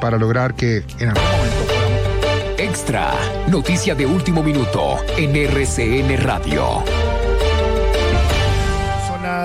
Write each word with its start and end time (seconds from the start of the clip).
para 0.00 0.18
lograr 0.18 0.54
que 0.54 0.84
en 0.98 1.08
algún 1.08 1.24
momento. 1.24 2.56
Extra, 2.58 3.14
noticia 3.48 3.94
de 3.94 4.04
último 4.04 4.42
minuto 4.42 4.98
en 5.16 5.34
RCN 5.34 6.18
Radio. 6.22 7.25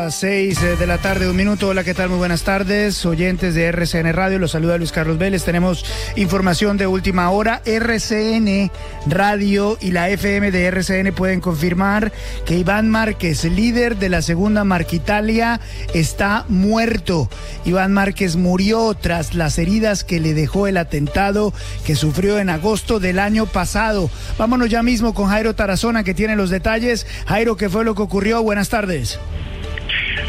6 0.09 0.63
eh, 0.63 0.75
de 0.77 0.87
la 0.87 0.97
tarde, 0.97 1.29
un 1.29 1.35
minuto. 1.35 1.67
Hola, 1.67 1.83
¿qué 1.83 1.93
tal? 1.93 2.09
Muy 2.09 2.17
buenas 2.17 2.43
tardes, 2.43 3.05
oyentes 3.05 3.53
de 3.53 3.65
RCN 3.65 4.13
Radio. 4.13 4.39
Los 4.39 4.51
saluda 4.51 4.77
Luis 4.77 4.91
Carlos 4.91 5.17
Vélez. 5.17 5.43
Tenemos 5.43 5.85
información 6.15 6.77
de 6.77 6.87
última 6.87 7.29
hora. 7.29 7.61
RCN 7.65 8.71
Radio 9.05 9.77
y 9.79 9.91
la 9.91 10.09
FM 10.09 10.49
de 10.49 10.65
RCN 10.65 11.13
pueden 11.13 11.41
confirmar 11.41 12.11
que 12.45 12.57
Iván 12.57 12.89
Márquez, 12.89 13.43
líder 13.43 13.97
de 13.97 14.09
la 14.09 14.21
segunda 14.21 14.63
Marquitalia, 14.63 15.59
está 15.93 16.45
muerto. 16.47 17.29
Iván 17.65 17.93
Márquez 17.93 18.37
murió 18.37 18.95
tras 18.95 19.35
las 19.35 19.59
heridas 19.59 20.03
que 20.03 20.19
le 20.19 20.33
dejó 20.33 20.67
el 20.67 20.77
atentado 20.77 21.53
que 21.85 21.95
sufrió 21.95 22.39
en 22.39 22.49
agosto 22.49 22.99
del 22.99 23.19
año 23.19 23.45
pasado. 23.45 24.09
Vámonos 24.37 24.69
ya 24.69 24.81
mismo 24.81 25.13
con 25.13 25.27
Jairo 25.27 25.53
Tarazona, 25.53 26.03
que 26.03 26.13
tiene 26.13 26.35
los 26.35 26.49
detalles. 26.49 27.05
Jairo, 27.27 27.55
¿qué 27.55 27.69
fue 27.69 27.85
lo 27.85 27.93
que 27.93 28.01
ocurrió? 28.01 28.41
Buenas 28.41 28.69
tardes. 28.69 29.19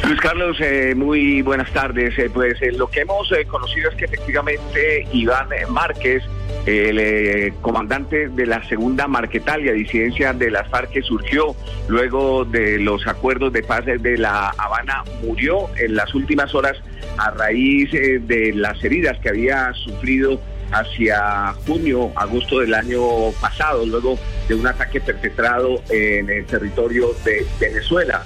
Luis 0.04 0.20
Carlos, 0.20 0.56
eh, 0.60 0.94
muy 0.96 1.42
buenas 1.42 1.70
tardes. 1.72 2.18
Eh, 2.18 2.30
pues 2.32 2.60
eh, 2.62 2.72
lo 2.72 2.88
que 2.88 3.00
hemos 3.00 3.28
conocido 3.48 3.90
es 3.90 3.96
que 3.96 4.04
efectivamente 4.04 5.06
Iván 5.12 5.48
Márquez, 5.70 6.22
el 6.66 7.52
comandante 7.60 8.28
de 8.28 8.46
la 8.46 8.66
segunda 8.68 9.08
Marquetalia, 9.08 9.72
disidencia 9.72 10.32
de 10.32 10.50
las 10.50 10.68
FARC 10.68 10.90
que 10.90 11.02
surgió 11.02 11.56
luego 11.88 12.44
de 12.44 12.78
los 12.78 13.06
acuerdos 13.06 13.52
de 13.52 13.62
paz 13.62 13.84
de 13.86 14.18
La 14.18 14.50
Habana, 14.50 15.04
murió 15.22 15.68
en 15.76 15.96
las 15.96 16.14
últimas 16.14 16.54
horas 16.54 16.76
a 17.18 17.30
raíz 17.30 17.90
de 17.92 18.52
las 18.54 18.82
heridas 18.84 19.18
que 19.18 19.28
había 19.28 19.72
sufrido 19.74 20.40
hacia 20.72 21.52
junio, 21.66 22.12
agosto 22.16 22.60
del 22.60 22.74
año 22.74 23.30
pasado, 23.40 23.84
luego 23.84 24.18
de 24.48 24.54
un 24.54 24.66
ataque 24.66 25.00
perpetrado 25.00 25.82
en 25.90 26.30
el 26.30 26.46
territorio 26.46 27.08
de 27.24 27.44
Venezuela 27.60 28.24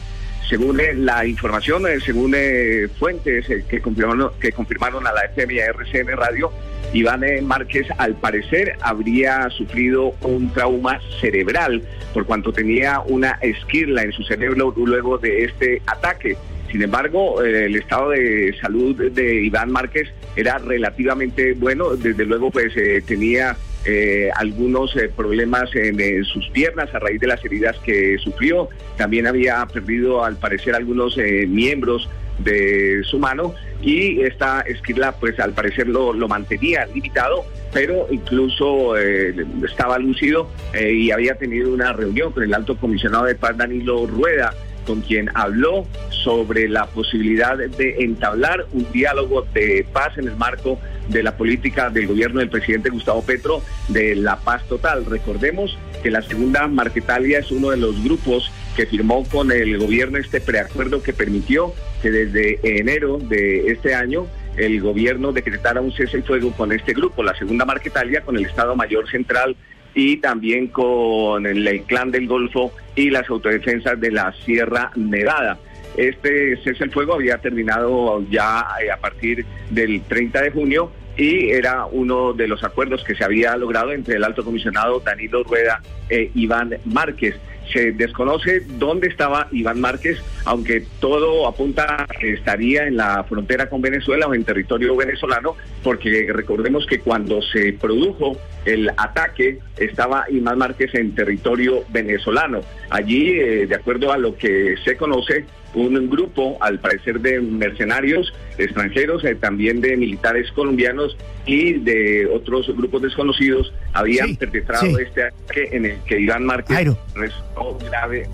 según 0.49 0.81
eh, 0.81 0.95
la 0.95 1.27
información, 1.27 1.87
eh, 1.87 1.99
según 2.05 2.35
eh, 2.37 2.89
fuentes 2.99 3.47
que, 3.69 3.81
confirmaron, 3.81 4.31
que 4.41 4.53
confirmaron 4.53 5.07
a 5.07 5.13
la 5.13 5.23
FM 5.23 5.55
y 5.55 5.61
a 5.61 5.67
RCN 5.67 6.17
Radio, 6.17 6.53
Iván 6.93 7.25
Márquez 7.43 7.87
al 7.99 8.15
parecer 8.15 8.77
habría 8.81 9.51
sufrido 9.51 10.15
un 10.23 10.53
trauma 10.53 11.01
cerebral 11.21 11.83
por 12.15 12.27
cuanto 12.27 12.53
tenía 12.53 13.01
una 13.01 13.39
esquirla 13.43 14.03
en 14.03 14.13
su 14.13 14.23
cerebro 14.23 14.73
luego 14.77 15.19
de 15.19 15.45
este 15.45 15.83
ataque. 15.87 16.37
Sin 16.71 16.83
embargo, 16.83 17.43
el 17.43 17.75
estado 17.77 18.11
de 18.11 18.55
salud 18.61 19.11
de 19.11 19.45
Iván 19.45 19.71
Márquez 19.71 20.13
era 20.37 20.59
relativamente 20.59 21.55
bueno. 21.55 21.97
Desde 21.97 22.25
luego, 22.25 22.51
pues 22.51 22.73
tenía 23.07 23.57
eh, 23.89 24.31
algunos 24.35 24.97
eh, 24.97 25.09
problemas 25.15 25.71
en, 25.77 26.25
sus 26.25 26.49
piernas 26.51 26.93
a 26.93 26.99
raíz 26.99 27.21
de 27.21 27.29
las 27.29 27.45
heridas 27.45 27.77
que 27.85 28.19
sufrió. 28.19 28.69
También 28.97 29.29
había 29.29 29.65
perdido, 29.67 30.25
al 30.25 30.37
parecer, 30.37 30.75
algunos 30.75 31.17
eh, 31.19 31.47
miembros 31.49 32.09
de 32.39 33.03
su 33.05 33.19
mano 33.21 33.55
y 33.81 34.23
esta 34.23 34.63
esquila, 34.63 35.13
pues 35.13 35.39
al 35.39 35.53
parecer 35.53 35.87
lo, 35.89 36.13
lo 36.13 36.27
mantenía 36.27 36.85
limitado, 36.87 37.47
pero 37.73 38.09
incluso 38.11 38.95
estaba 38.97 39.99
lúcido 39.99 40.51
y 40.79 41.11
había 41.13 41.37
tenido 41.37 41.73
una 41.73 41.95
reunión 41.95 42.33
con 42.33 42.43
el 42.43 42.53
alto 42.53 42.77
comisionado 42.77 43.25
de 43.25 43.37
paz 43.37 43.57
Danilo 43.57 44.07
Rueda 44.07 44.53
con 44.87 45.03
quien 45.03 45.31
habló 45.35 45.87
sobre 46.11 46.69
la 46.69 46.87
posibilidad 46.87 47.57
de 47.59 47.97
entablar 47.99 48.67
un 48.73 48.91
diálogo 48.93 49.43
de 49.53 49.87
paz 49.93 50.17
en 50.17 50.29
el 50.29 50.37
marco 50.37 50.79
de 51.09 51.23
la 51.23 51.37
política 51.37 51.91
del 51.91 52.07
gobierno 52.07 52.41
del 52.41 52.49
presidente 52.49 52.91
Gustavo 52.91 53.23
Petro 53.23 53.63
de 53.89 54.17
la 54.17 54.37
paz 54.37 54.67
total. 54.69 55.05
Recordemos 55.05 55.77
que 56.03 56.11
la 56.11 56.23
segunda 56.23 56.67
Marquetalia 56.67 57.39
es 57.39 57.51
uno 57.51 57.71
de 57.71 57.77
los 57.77 58.03
grupos 58.03 58.51
que 58.77 58.87
firmó 58.87 59.25
con 59.25 59.53
el 59.53 59.79
gobierno 59.79 60.19
este 60.19 60.41
preacuerdo 60.41 61.03
que 61.03 61.13
permitió 61.13 61.73
que 62.03 62.11
desde 62.11 62.61
enero 62.63 63.19
de 63.19 63.71
este 63.73 63.95
año 63.95 64.27
el 64.57 64.81
gobierno 64.81 65.33
decretara 65.33 65.81
un 65.81 65.93
cese 65.93 66.19
y 66.19 66.23
fuego 66.23 66.53
con 66.53 66.73
este 66.73 66.95
grupo, 66.95 67.23
la 67.23 67.37
segunda 67.37 67.65
Marquetalia, 67.65 68.23
con 68.23 68.37
el 68.37 68.47
Estado 68.47 68.75
Mayor 68.75 69.09
Central 69.11 69.57
y 69.97 70.19
también 70.19 70.69
con 70.69 71.47
el, 71.47 71.83
clan 71.87 72.11
del 72.11 72.29
Golfo 72.29 72.71
y 72.95 73.09
las 73.09 73.29
autodefensas 73.31 73.99
de 73.99 74.13
la 74.13 74.31
Sierra 74.45 74.93
Nevada. 74.95 75.59
Este 75.97 76.55
cese 76.63 76.85
el 76.85 76.91
fuego 76.91 77.15
había 77.15 77.39
terminado 77.39 78.23
ya 78.31 78.67
eh, 78.85 78.91
a 78.91 78.99
partir 78.99 79.47
del 79.71 80.03
30 80.03 80.43
de 80.43 80.51
junio 80.51 80.93
y 81.17 81.49
era 81.49 81.87
uno 81.87 82.35
de 82.35 82.47
los 82.47 82.63
acuerdos 82.63 83.03
que 83.05 83.15
se 83.15 83.25
había 83.25 83.57
logrado 83.57 83.91
entre 83.93 84.17
el 84.17 84.25
alto 84.25 84.45
comisionado 84.45 85.01
Danilo 85.01 85.43
Rueda 85.43 85.81
e 86.11 86.31
Iván 86.35 86.77
Márquez. 86.85 87.37
Se 87.73 87.93
desconoce 87.93 88.61
dónde 88.79 89.09
estaba 89.09 89.49
Iván 89.53 89.81
Márquez, 89.81 90.19
aunque 90.45 90.85
todo 91.01 91.47
apunta 91.47 92.07
que 92.19 92.33
estaría 92.35 92.87
en 92.87 92.97
la 92.97 93.25
frontera 93.25 93.69
con 93.69 93.83
Venezuela 93.83 94.27
o 94.27 94.35
en 94.35 94.45
territorio 94.45 94.97
venezolano, 94.97 95.57
porque 95.83 96.29
recordemos 96.33 96.87
que 96.87 97.01
cuando 97.01 97.43
se 97.43 97.73
produjo 97.73 98.37
el 98.65 98.91
ataque 98.97 99.59
estaba 99.77 100.25
Iván 100.29 100.59
Márquez 100.59 100.95
en 100.95 101.15
territorio 101.15 101.85
venezolano. 101.91 102.61
Allí, 102.91 103.31
eh, 103.39 103.67
de 103.67 103.75
acuerdo 103.75 104.13
a 104.13 104.19
lo 104.19 104.37
que 104.37 104.77
se 104.85 104.97
conoce, 104.97 105.45
un 105.77 106.09
grupo, 106.09 106.57
al 106.61 106.81
parecer, 106.81 107.21
de 107.21 107.41
mercenarios 107.41 108.33
extranjeros, 108.57 109.23
eh, 109.25 109.35
también 109.35 109.81
de 109.81 109.97
militares 109.97 110.51
colombianos 110.53 111.17
y 111.45 111.75
de 111.75 112.27
otros 112.27 112.67
grupos 112.75 113.03
desconocidos, 113.03 113.73
habían 113.93 114.37
perpetrado 114.37 114.99
este 114.99 115.25
ataque 115.25 115.69
en 115.73 115.85
el 115.85 115.99
que 116.05 116.19
Iván 116.19 116.45
Márquez 116.45 116.97
resultó 117.15 117.79
grave. 117.87 118.27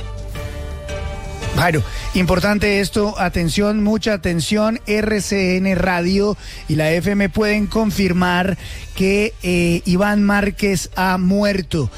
Jairo, 1.56 1.82
importante 2.14 2.80
esto, 2.80 3.14
atención, 3.18 3.82
mucha 3.82 4.14
atención, 4.14 4.80
RCN 4.86 5.76
Radio 5.76 6.36
y 6.68 6.76
la 6.76 6.90
FM 6.92 7.28
pueden 7.28 7.66
confirmar 7.66 8.56
que 8.94 9.34
eh, 9.42 9.82
Iván 9.84 10.22
Márquez 10.22 10.90
ha 10.96 11.18
muerto. 11.18 11.90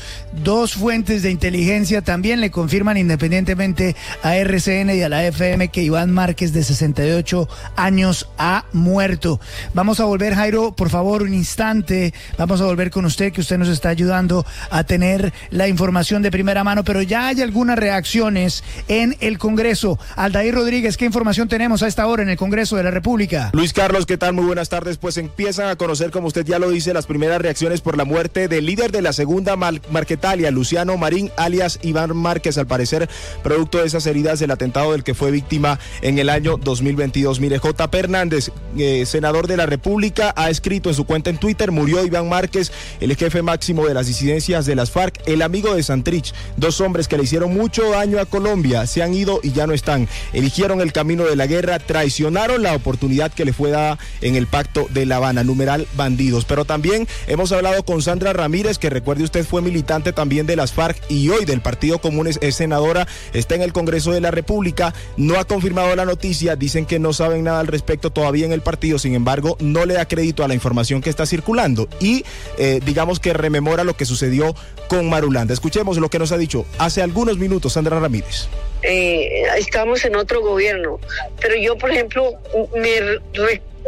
Dos 0.43 0.75
fuentes 0.75 1.23
de 1.23 1.31
inteligencia 1.31 2.03
también 2.03 2.41
le 2.41 2.51
confirman 2.51 2.97
independientemente 2.97 3.97
a 4.23 4.37
RCN 4.37 4.91
y 4.91 5.03
a 5.03 5.09
la 5.09 5.25
FM 5.27 5.69
que 5.69 5.83
Iván 5.83 6.11
Márquez 6.13 6.53
de 6.53 6.65
68 6.65 7.49
años 7.77 8.29
ha 8.39 8.65
muerto. 8.73 9.41
Vamos 9.75 10.01
a 10.01 10.05
volver, 10.05 10.35
Jairo, 10.35 10.75
por 10.75 10.91
favor, 10.91 11.23
un 11.23 11.35
instante. 11.35 12.13
Vamos 12.39 12.61
a 12.61 12.65
volver 12.65 12.91
con 12.91 13.05
usted, 13.05 13.33
que 13.33 13.41
usted 13.41 13.59
nos 13.59 13.69
está 13.69 13.89
ayudando 13.89 14.45
a 14.71 14.85
tener 14.85 15.33
la 15.51 15.69
información 15.69 16.23
de 16.23 16.31
primera 16.31 16.65
mano, 16.65 16.85
pero 16.85 17.03
ya 17.03 17.29
hay 17.29 17.43
algunas 17.43 17.79
reacciones 17.79 18.65
en 18.89 19.17
el 19.21 19.39
Congreso. 19.39 19.99
Aldair 20.17 20.55
Rodríguez, 20.55 20.97
¿qué 20.97 21.05
información 21.05 21.49
tenemos 21.49 21.83
a 21.83 21.87
esta 21.87 22.07
hora 22.07 22.23
en 22.23 22.29
el 22.29 22.37
Congreso 22.37 22.77
de 22.77 22.85
la 22.85 22.91
República? 22.91 23.51
Luis 23.53 23.73
Carlos, 23.73 24.07
¿qué 24.07 24.19
tal? 24.19 24.35
Muy 24.35 24.45
buenas 24.45 24.69
tardes. 24.69 24.99
Pues 24.99 25.17
empiezan 25.17 25.69
a 25.69 25.77
conocer, 25.77 26.11
como 26.11 26.29
usted 26.29 26.45
ya 26.45 26.59
lo 26.59 26.71
dice, 26.71 26.84
las 26.93 27.07
primeras 27.07 27.41
reacciones 27.41 27.81
por 27.81 27.97
la 27.97 28.05
muerte 28.05 28.49
del 28.49 28.67
líder 28.67 28.93
de 28.93 29.03
la 29.03 29.13
segunda 29.13 29.57
Marquetalia, 29.57 30.51
Luciano 30.51 30.97
Marín, 30.97 31.31
alias 31.37 31.79
Iván 31.83 32.17
Márquez, 32.17 32.59
al 32.59 32.67
parecer 32.67 33.09
producto 33.43 33.79
de 33.79 33.87
esas 33.87 34.07
heridas 34.07 34.41
del 34.41 34.51
atentado 34.51 34.93
del 34.93 35.05
que 35.05 35.15
fue 35.15 35.31
víctima 35.31 35.79
en 36.03 36.19
el 36.19 36.29
año 36.29 36.57
2022. 36.57 37.41
Mire, 37.41 37.59
J. 37.59 37.89
Hernández, 37.93 38.51
eh, 38.77 39.07
senador 39.07 39.47
de 39.47 39.57
la 39.57 39.67
República, 39.67 40.35
ha 40.37 40.51
escrito 40.51 40.89
en 40.89 40.95
su 40.95 41.05
cuenta 41.05 41.31
en 41.31 41.39
Twitter, 41.39 41.71
murió 41.71 42.05
Iván 42.05 42.29
Márquez, 42.29 42.73
el 43.01 43.15
jefe 43.17 43.43
máximo 43.43 43.87
de 43.87 43.95
las 43.95 44.07
disidencias 44.07 44.67
de 44.67 44.75
las 44.75 44.91
FARC, 44.91 45.23
el 45.27 45.43
amigo 45.43 45.75
de 45.75 45.83
Santrich, 45.83 46.35
dos 46.57 46.81
hombres 46.81 47.09
que 47.09 47.17
le 47.17 47.25
hicieron 47.25 47.55
mucho 47.55 47.91
daño 47.91 48.19
a 48.19 48.27
Colombia, 48.27 48.87
se 48.87 49.03
han 49.03 49.15
ido 49.15 49.41
y 49.43 49.53
ya 49.53 49.67
no 49.67 49.73
están. 49.73 50.09
Eligieron 50.33 50.81
el 50.81 50.93
camino 50.93 51.25
de 51.25 51.37
la 51.37 51.47
guerra, 51.47 51.79
traicionaron 51.79 52.63
la 52.63 52.75
oportunidad 52.75 53.33
que 53.33 53.45
le 53.45 53.53
fue 53.53 53.71
dada 53.71 53.99
en 54.21 54.37
el 54.37 54.47
pacto 54.47 54.87
de 54.91 55.07
La 55.07 55.17
Habana, 55.17 55.45
numeral 55.45 55.87
bandidos. 55.97 56.45
Pero 56.45 56.65
también 56.75 57.07
hemos 57.29 57.53
hablado 57.53 57.85
con 57.85 58.03
Sandra 58.03 58.33
Ramírez, 58.33 58.79
que 58.79 58.91
recuerde 58.91 59.23
usted 59.23 59.45
fue 59.45 59.63
militante 59.63 60.13
también 60.13 60.45
de 60.45 60.57
las 60.57 60.73
FARC 60.73 61.01
y 61.09 61.29
hoy 61.29 61.45
del 61.45 61.61
Partido 61.61 62.01
Común 62.01 62.27
es, 62.27 62.57
senadora, 62.57 63.07
está 63.33 63.55
en 63.55 63.63
el 63.63 63.73
Congreso 63.73 64.11
de 64.11 64.21
la 64.21 64.33
República, 64.33 64.93
no 65.17 65.39
ha 65.39 65.45
confirmado 65.45 65.95
la 65.95 66.05
noticia, 66.05 66.57
dicen 66.57 66.85
que 66.85 66.99
no 66.99 67.13
saben 67.13 67.45
nada 67.45 67.61
al 67.61 67.69
respecto 67.69 68.11
todavía 68.11 68.45
en 68.45 68.51
el 68.51 68.61
partido, 68.61 68.99
sin 68.99 69.15
embargo, 69.15 69.57
no 69.61 69.87
le 69.87 69.95
da 69.95 70.09
crédito 70.09 70.43
a 70.43 70.49
la 70.49 70.55
información 70.55 71.01
que 71.01 71.11
está 71.11 71.27
circulando 71.27 71.89
y 72.01 72.25
eh, 72.59 72.81
digamos 72.85 73.21
que 73.21 73.33
rememora 73.33 73.85
lo 73.85 73.97
que 73.97 74.05
sucedió 74.05 74.57
con 74.89 75.09
Marulanda. 75.09 75.55
Escuchemos 75.55 75.99
lo 75.99 76.11
que 76.11 76.19
nos 76.19 76.33
ha 76.33 76.39
dicho 76.39 76.67
hace 76.79 77.03
algunos 77.03 77.39
minutos 77.39 77.75
Sandra 77.75 78.01
Ramírez. 78.01 78.49
Eh, 78.83 79.45
estamos 79.57 80.05
en 80.05 80.17
otro 80.17 80.41
gobierno, 80.41 80.99
pero 81.41 81.55
yo, 81.55 81.79
por 81.79 81.93
ejemplo, 81.93 82.33
me 82.75 83.21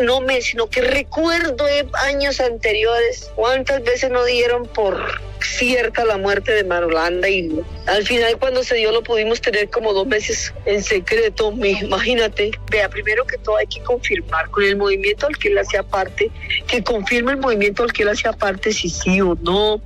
no 0.00 0.20
me, 0.20 0.40
sino 0.42 0.68
que 0.68 0.82
recuerdo 0.82 1.64
de 1.64 1.86
años 2.04 2.40
anteriores 2.40 3.30
cuántas 3.34 3.82
veces 3.82 4.10
no 4.10 4.24
dieron 4.24 4.66
por 4.66 5.20
cierta 5.40 6.04
la 6.04 6.18
muerte 6.18 6.52
de 6.52 6.64
Marolanda 6.64 7.28
y 7.28 7.60
al 7.86 8.04
final 8.04 8.36
cuando 8.38 8.62
se 8.64 8.74
dio 8.76 8.90
lo 8.92 9.02
pudimos 9.02 9.40
tener 9.40 9.70
como 9.70 9.92
dos 9.92 10.06
meses 10.06 10.52
en 10.64 10.82
secreto, 10.82 11.52
imagínate. 11.52 12.50
Vea, 12.70 12.88
primero 12.88 13.26
que 13.26 13.38
todo 13.38 13.56
hay 13.56 13.66
que 13.66 13.82
confirmar 13.82 14.50
con 14.50 14.64
el 14.64 14.76
movimiento 14.76 15.26
al 15.26 15.36
que 15.38 15.48
él 15.48 15.58
hacía 15.58 15.82
parte, 15.82 16.30
que 16.66 16.82
confirme 16.82 17.32
el 17.32 17.38
movimiento 17.38 17.82
al 17.82 17.92
que 17.92 18.02
él 18.02 18.10
hacía 18.10 18.32
parte 18.32 18.72
si 18.72 18.88
sí 18.88 19.20
o 19.20 19.36
no, 19.40 19.80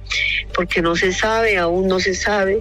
porque 0.55 0.83
no 0.83 0.97
se 0.97 1.13
sabe, 1.13 1.59
aún 1.59 1.89
no 1.89 2.01
se 2.01 2.15
sabe. 2.15 2.61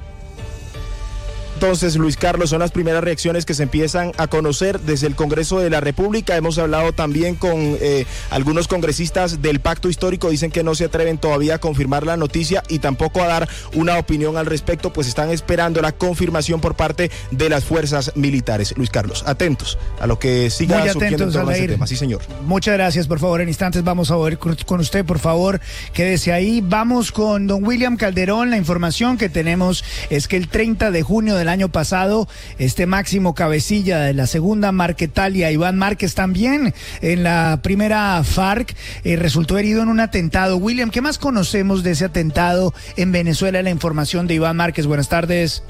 Entonces, 1.61 1.97
Luis 1.97 2.15
Carlos, 2.15 2.51
son 2.51 2.59
las 2.59 2.71
primeras 2.71 3.03
reacciones 3.03 3.45
que 3.45 3.53
se 3.53 3.63
empiezan 3.63 4.13
a 4.15 4.27
conocer 4.27 4.79
desde 4.79 5.07
el 5.07 5.15
Congreso 5.15 5.59
de 5.59 5.69
la 5.69 5.81
República. 5.81 6.38
Hemos 6.38 6.57
hablado 6.57 6.94
también 6.94 7.35
con 7.35 7.51
eh, 7.59 8.06
algunos 8.29 8.69
congresistas 8.69 9.41
del 9.41 9.59
pacto 9.59 9.89
histórico, 9.89 10.29
dicen 10.29 10.51
que 10.51 10.63
no 10.63 10.73
se 10.73 10.85
atreven 10.85 11.17
todavía 11.17 11.56
a 11.56 11.57
confirmar 11.57 12.06
la 12.06 12.15
noticia 12.15 12.63
y 12.69 12.79
tampoco 12.79 13.21
a 13.21 13.27
dar 13.27 13.50
una 13.73 13.97
opinión 13.97 14.38
al 14.38 14.45
respecto, 14.45 14.94
pues 14.94 15.09
están 15.09 15.31
esperando 15.31 15.81
la 15.81 15.91
confirmación 15.91 16.61
por 16.61 16.75
parte 16.75 17.11
de 17.31 17.50
las 17.50 17.65
fuerzas 17.65 18.13
militares. 18.15 18.73
Luis 18.77 18.89
Carlos, 18.89 19.25
atentos 19.27 19.77
a 20.00 20.07
lo 20.07 20.17
que 20.17 20.50
siga 20.50 20.79
Muy 20.79 20.88
atentos, 20.88 21.35
en 21.35 21.50
este 21.50 21.67
tema. 21.67 21.88
Sí, 21.88 21.97
señor. 21.97 22.21
Muchas 22.45 22.75
gracias, 22.75 23.06
por 23.06 23.19
favor. 23.19 23.41
En 23.41 23.50
instantes 23.50 23.83
vamos 23.83 24.11
a 24.11 24.15
ver 24.15 24.39
con 24.39 24.79
usted, 24.79 25.03
por 25.03 25.19
favor, 25.19 25.59
quédese 25.91 26.31
ahí. 26.31 26.61
Vamos 26.63 27.11
con 27.11 27.47
don 27.47 27.65
William 27.65 27.97
Calderón. 27.97 28.50
La 28.50 28.56
información 28.56 29.17
que 29.17 29.27
tenemos 29.27 29.83
es 30.09 30.29
que 30.29 30.38
el 30.38 30.47
30 30.47 30.91
de 30.91 31.01
junio 31.03 31.35
de 31.35 31.49
año 31.50 31.69
pasado, 31.69 32.28
este 32.57 32.86
máximo 32.86 33.36
cabecilla 33.36 34.00
de 34.00 34.13
la 34.13 34.28
segunda 34.28 34.72
Marquetalia, 34.72 35.51
Iván 35.51 35.78
Márquez, 35.78 36.16
también 36.16 36.74
en 37.01 37.24
la 37.24 37.60
primera 37.62 38.24
FARC, 38.24 38.75
eh, 39.04 39.16
resultó 39.16 39.57
herido 39.57 39.84
en 39.84 39.90
un 39.90 40.00
atentado. 40.00 40.57
William, 40.57 40.90
¿qué 40.90 41.01
más 41.01 41.18
conocemos 41.18 41.84
de 41.84 41.92
ese 41.92 42.06
atentado 42.06 42.74
en 42.96 43.12
Venezuela? 43.12 43.62
La 43.62 43.69
información 43.69 44.28
de 44.28 44.36
Iván 44.36 44.57
Márquez. 44.57 44.86
Buenas 44.86 45.10
tardes. 45.10 45.63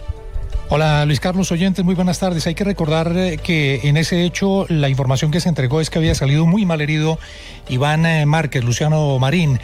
Hola 0.72 1.04
Luis 1.08 1.20
Carlos 1.20 1.52
Oyentes, 1.52 1.84
muy 1.84 1.96
buenas 1.96 2.20
tardes. 2.20 2.46
Hay 2.46 2.54
que 2.54 2.64
recordar 2.64 3.12
eh, 3.18 3.40
que 3.42 3.80
en 3.86 3.98
ese 3.98 4.24
hecho 4.24 4.68
la 4.70 4.88
información 4.88 5.32
que 5.32 5.40
se 5.40 5.50
entregó 5.50 5.82
es 5.82 5.90
que 5.90 5.98
había 5.98 6.14
salido 6.14 6.46
muy 6.46 6.64
mal 6.64 6.80
herido 6.80 7.18
Iván 7.70 8.06
eh, 8.06 8.28
Márquez, 8.28 8.64
Luciano 8.64 9.18
Marín. 9.18 9.60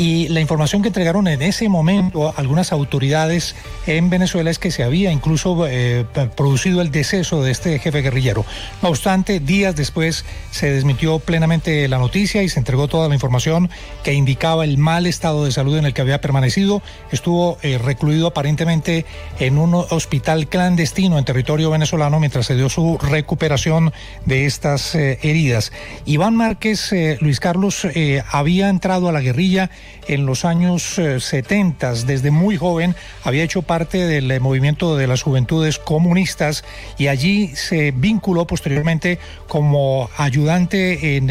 Y 0.00 0.28
la 0.28 0.40
información 0.40 0.80
que 0.80 0.88
entregaron 0.88 1.28
en 1.28 1.42
ese 1.42 1.68
momento 1.68 2.32
algunas 2.34 2.72
autoridades 2.72 3.54
en 3.86 4.08
Venezuela 4.08 4.50
es 4.50 4.58
que 4.58 4.70
se 4.70 4.82
había 4.82 5.12
incluso 5.12 5.66
eh, 5.68 6.06
producido 6.38 6.80
el 6.80 6.90
deceso 6.90 7.42
de 7.42 7.50
este 7.50 7.78
jefe 7.78 8.00
guerrillero. 8.00 8.46
No 8.80 8.88
obstante, 8.88 9.40
días 9.40 9.76
después 9.76 10.24
se 10.52 10.70
desmitió 10.70 11.18
plenamente 11.18 11.86
la 11.86 11.98
noticia 11.98 12.42
y 12.42 12.48
se 12.48 12.58
entregó 12.58 12.88
toda 12.88 13.08
la 13.08 13.14
información 13.14 13.68
que 14.02 14.14
indicaba 14.14 14.64
el 14.64 14.78
mal 14.78 15.04
estado 15.04 15.44
de 15.44 15.52
salud 15.52 15.76
en 15.76 15.84
el 15.84 15.92
que 15.92 16.00
había 16.00 16.22
permanecido. 16.22 16.80
Estuvo 17.12 17.58
eh, 17.60 17.76
recluido 17.76 18.28
aparentemente 18.28 19.04
en 19.38 19.58
un 19.58 19.74
hospital 19.74 20.48
clandestino 20.48 21.18
en 21.18 21.26
territorio 21.26 21.68
venezolano 21.68 22.20
mientras 22.20 22.46
se 22.46 22.56
dio 22.56 22.70
su 22.70 22.96
recuperación 22.96 23.92
de 24.24 24.46
estas 24.46 24.94
heridas. 24.94 25.72
Iván 26.06 26.36
Márquez, 26.36 26.90
Luis 27.20 27.38
Carlos, 27.38 27.84
eh, 27.84 28.22
había 28.30 28.70
entrado 28.70 29.10
a 29.10 29.12
la 29.12 29.20
guerrilla 29.20 29.68
en 30.08 30.26
los 30.26 30.44
años 30.44 31.00
70, 31.18 31.92
eh, 31.92 31.94
desde 32.06 32.30
muy 32.30 32.56
joven, 32.56 32.96
había 33.24 33.44
hecho 33.44 33.62
parte 33.62 34.06
del 34.06 34.30
eh, 34.30 34.40
movimiento 34.40 34.96
de 34.96 35.06
las 35.06 35.22
juventudes 35.22 35.78
comunistas 35.78 36.64
y 36.98 37.08
allí 37.08 37.48
se 37.54 37.92
vinculó 37.92 38.46
posteriormente 38.46 39.18
como 39.46 40.10
ayudante 40.16 41.16
en 41.16 41.30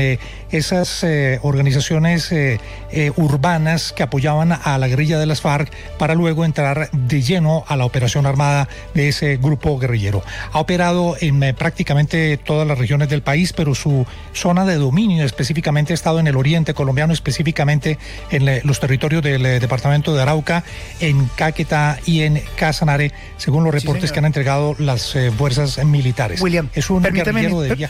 esas 0.51 1.05
organizaciones 1.41 2.33
urbanas 3.15 3.93
que 3.93 4.03
apoyaban 4.03 4.51
a 4.51 4.77
la 4.77 4.87
guerrilla 4.87 5.19
de 5.19 5.25
las 5.25 5.41
FARC 5.41 5.71
para 5.97 6.15
luego 6.15 6.45
entrar 6.45 6.89
de 6.91 7.21
lleno 7.21 7.63
a 7.67 7.75
la 7.77 7.85
operación 7.85 8.25
armada 8.25 8.67
de 8.93 9.09
ese 9.09 9.37
grupo 9.37 9.77
guerrillero. 9.79 10.23
Ha 10.51 10.59
operado 10.59 11.15
en 11.19 11.39
prácticamente 11.55 12.37
todas 12.37 12.67
las 12.67 12.77
regiones 12.77 13.09
del 13.09 13.21
país, 13.21 13.53
pero 13.53 13.75
su 13.75 14.05
zona 14.33 14.65
de 14.65 14.75
dominio 14.75 15.25
específicamente 15.25 15.93
está 15.93 16.09
en 16.17 16.27
el 16.27 16.35
oriente 16.35 16.73
colombiano, 16.73 17.13
específicamente 17.13 17.99
en 18.31 18.61
los 18.63 18.79
territorios 18.79 19.21
del 19.21 19.45
eh, 19.45 19.59
departamento 19.59 20.15
de 20.15 20.21
Arauca, 20.21 20.63
en 20.99 21.25
Caquetá 21.35 21.99
y 22.05 22.21
en 22.21 22.41
Casanare, 22.55 23.11
según 23.37 23.63
los 23.63 23.73
reportes 23.73 24.11
que 24.11 24.19
han 24.19 24.25
entregado 24.25 24.75
las 24.79 25.15
eh, 25.15 25.31
fuerzas 25.31 25.83
militares. 25.85 26.41
William, 26.41 26.69
es 26.73 26.89
un 26.89 27.03
guerrillero 27.03 27.61
de. 27.61 27.89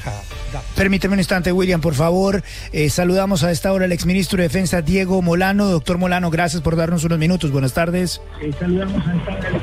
Permíteme 0.76 1.14
un 1.14 1.20
instante, 1.20 1.52
William, 1.52 1.80
por 1.80 1.94
favor. 1.94 2.44
Eh, 2.72 2.90
saludamos 2.90 3.44
a 3.44 3.52
esta 3.52 3.72
hora 3.74 3.86
al 3.86 3.92
exministro 3.92 4.38
de 4.38 4.44
Defensa, 4.44 4.82
Diego 4.82 5.22
Molano. 5.22 5.68
Doctor 5.68 5.98
Molano, 5.98 6.30
gracias 6.30 6.62
por 6.62 6.76
darnos 6.76 7.04
unos 7.04 7.20
minutos. 7.20 7.52
Buenas 7.52 7.74
tardes. 7.74 8.22
saludamos 8.60 9.08
a 9.08 9.16
esta 9.16 9.32
hora 9.32 9.60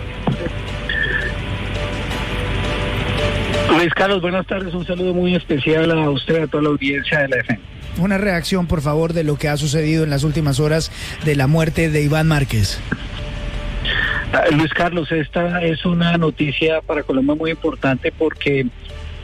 Luis 3.79 3.93
Carlos, 3.94 4.23
buenas 4.23 4.47
tardes. 4.47 4.73
Un 4.75 4.87
saludo 4.87 5.12
muy 5.12 5.35
especial 5.35 5.91
a 5.91 6.11
usted, 6.11 6.44
a 6.44 6.47
toda 6.47 6.62
la 6.62 6.69
audiencia 6.71 7.21
de 7.21 7.29
la 7.29 7.37
defensa. 7.37 7.62
Una 7.99 8.19
reacción, 8.19 8.67
por 8.67 8.81
favor, 8.81 9.12
de 9.12 9.25
lo 9.25 9.37
que 9.37 9.49
ha 9.49 9.56
sucedido 9.56 10.05
en 10.05 10.11
las 10.11 10.23
últimas 10.23 10.61
horas 10.61 10.93
de 11.25 11.35
la 11.35 11.47
muerte 11.47 11.91
de 11.91 12.03
Iván 12.03 12.29
Márquez. 12.29 12.81
Ah, 14.32 14.44
Luis 14.50 14.73
Carlos, 14.73 15.11
esta 15.12 15.62
es 15.62 15.85
una 15.85 16.17
noticia 16.19 16.81
para 16.82 17.03
Colombia 17.03 17.35
muy 17.35 17.50
importante 17.50 18.12
porque 18.12 18.67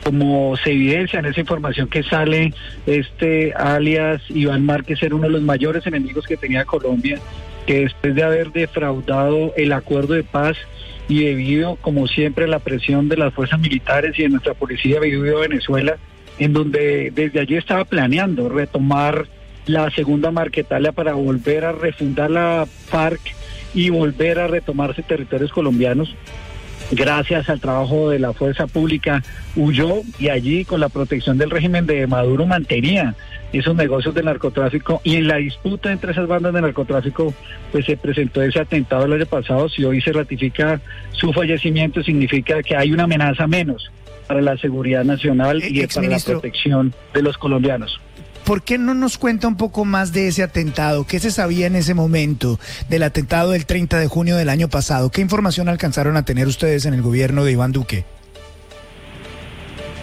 como 0.03 0.55
se 0.57 0.71
evidencia 0.71 1.19
en 1.19 1.25
esa 1.25 1.39
información 1.39 1.87
que 1.87 2.03
sale, 2.03 2.53
este 2.85 3.53
alias 3.53 4.21
Iván 4.29 4.65
Márquez 4.65 5.01
era 5.01 5.15
uno 5.15 5.27
de 5.27 5.33
los 5.33 5.41
mayores 5.41 5.85
enemigos 5.87 6.25
que 6.25 6.37
tenía 6.37 6.65
Colombia, 6.65 7.19
que 7.65 7.81
después 7.81 8.13
de 8.15 8.23
haber 8.23 8.51
defraudado 8.51 9.53
el 9.55 9.71
acuerdo 9.71 10.13
de 10.13 10.23
paz 10.23 10.57
y 11.07 11.25
debido, 11.25 11.75
como 11.77 12.07
siempre, 12.07 12.45
a 12.45 12.47
la 12.47 12.59
presión 12.59 13.09
de 13.09 13.17
las 13.17 13.33
fuerzas 13.33 13.59
militares 13.59 14.17
y 14.17 14.23
de 14.23 14.29
nuestra 14.29 14.53
policía 14.53 14.99
vivió 14.99 15.39
Venezuela, 15.39 15.97
en 16.39 16.53
donde 16.53 17.11
desde 17.13 17.39
allí 17.39 17.55
estaba 17.55 17.85
planeando 17.85 18.49
retomar 18.49 19.27
la 19.65 19.89
segunda 19.91 20.31
Marquetalia 20.31 20.91
para 20.91 21.13
volver 21.13 21.65
a 21.65 21.71
refundar 21.71 22.29
la 22.31 22.65
FARC 22.65 23.21
y 23.73 23.89
volver 23.89 24.39
a 24.39 24.47
retomarse 24.47 25.03
territorios 25.03 25.51
colombianos. 25.51 26.13
Gracias 26.95 27.49
al 27.49 27.59
trabajo 27.59 28.09
de 28.09 28.19
la 28.19 28.33
fuerza 28.33 28.67
pública 28.67 29.23
huyó 29.55 30.01
y 30.19 30.29
allí 30.29 30.63
con 30.63 30.79
la 30.79 30.89
protección 30.89 31.37
del 31.37 31.49
régimen 31.49 31.85
de 31.85 32.05
Maduro 32.05 32.45
mantenía 32.45 33.15
esos 33.51 33.75
negocios 33.75 34.13
de 34.13 34.23
narcotráfico 34.23 35.01
y 35.03 35.15
en 35.15 35.27
la 35.27 35.37
disputa 35.37 35.91
entre 35.91 36.11
esas 36.11 36.27
bandas 36.27 36.53
de 36.53 36.61
narcotráfico 36.61 37.33
pues 37.71 37.85
se 37.85 37.97
presentó 37.97 38.41
ese 38.41 38.59
atentado 38.59 39.05
el 39.05 39.13
año 39.13 39.25
pasado. 39.25 39.69
Si 39.69 39.83
hoy 39.83 40.01
se 40.01 40.11
ratifica 40.11 40.81
su 41.11 41.33
fallecimiento 41.33 42.03
significa 42.03 42.61
que 42.61 42.75
hay 42.75 42.91
una 42.91 43.03
amenaza 43.03 43.47
menos 43.47 43.91
para 44.27 44.41
la 44.41 44.57
seguridad 44.57 45.03
nacional 45.03 45.61
eh, 45.61 45.69
y 45.69 45.87
para 45.87 46.07
la 46.07 46.19
protección 46.19 46.93
de 47.13 47.21
los 47.21 47.37
colombianos. 47.37 47.99
¿Por 48.45 48.61
qué 48.61 48.77
no 48.77 48.93
nos 48.93 49.17
cuenta 49.17 49.47
un 49.47 49.55
poco 49.55 49.85
más 49.85 50.11
de 50.11 50.27
ese 50.27 50.43
atentado? 50.43 51.07
¿Qué 51.07 51.19
se 51.19 51.31
sabía 51.31 51.65
en 51.65 51.75
ese 51.75 51.93
momento 51.93 52.59
del 52.89 53.03
atentado 53.03 53.51
del 53.51 53.65
30 53.65 53.99
de 53.99 54.07
junio 54.07 54.35
del 54.35 54.49
año 54.49 54.67
pasado? 54.67 55.09
¿Qué 55.11 55.21
información 55.21 55.69
alcanzaron 55.69 56.17
a 56.17 56.25
tener 56.25 56.47
ustedes 56.47 56.85
en 56.85 56.93
el 56.93 57.01
gobierno 57.01 57.45
de 57.45 57.53
Iván 57.53 57.71
Duque? 57.71 58.03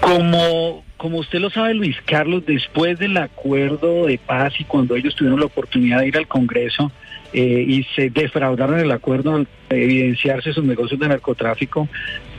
Como, 0.00 0.82
como 0.96 1.18
usted 1.18 1.38
lo 1.38 1.50
sabe, 1.50 1.74
Luis 1.74 1.96
Carlos, 2.06 2.44
después 2.46 2.98
del 2.98 3.18
acuerdo 3.18 4.06
de 4.06 4.18
paz 4.18 4.54
y 4.58 4.64
cuando 4.64 4.96
ellos 4.96 5.14
tuvieron 5.14 5.38
la 5.38 5.46
oportunidad 5.46 6.00
de 6.00 6.08
ir 6.08 6.16
al 6.16 6.26
Congreso 6.26 6.90
eh, 7.34 7.64
y 7.68 7.84
se 7.94 8.08
defraudaron 8.08 8.80
el 8.80 8.90
acuerdo 8.90 9.34
al 9.36 9.48
evidenciarse 9.68 10.54
sus 10.54 10.64
negocios 10.64 10.98
de 10.98 11.08
narcotráfico, 11.08 11.88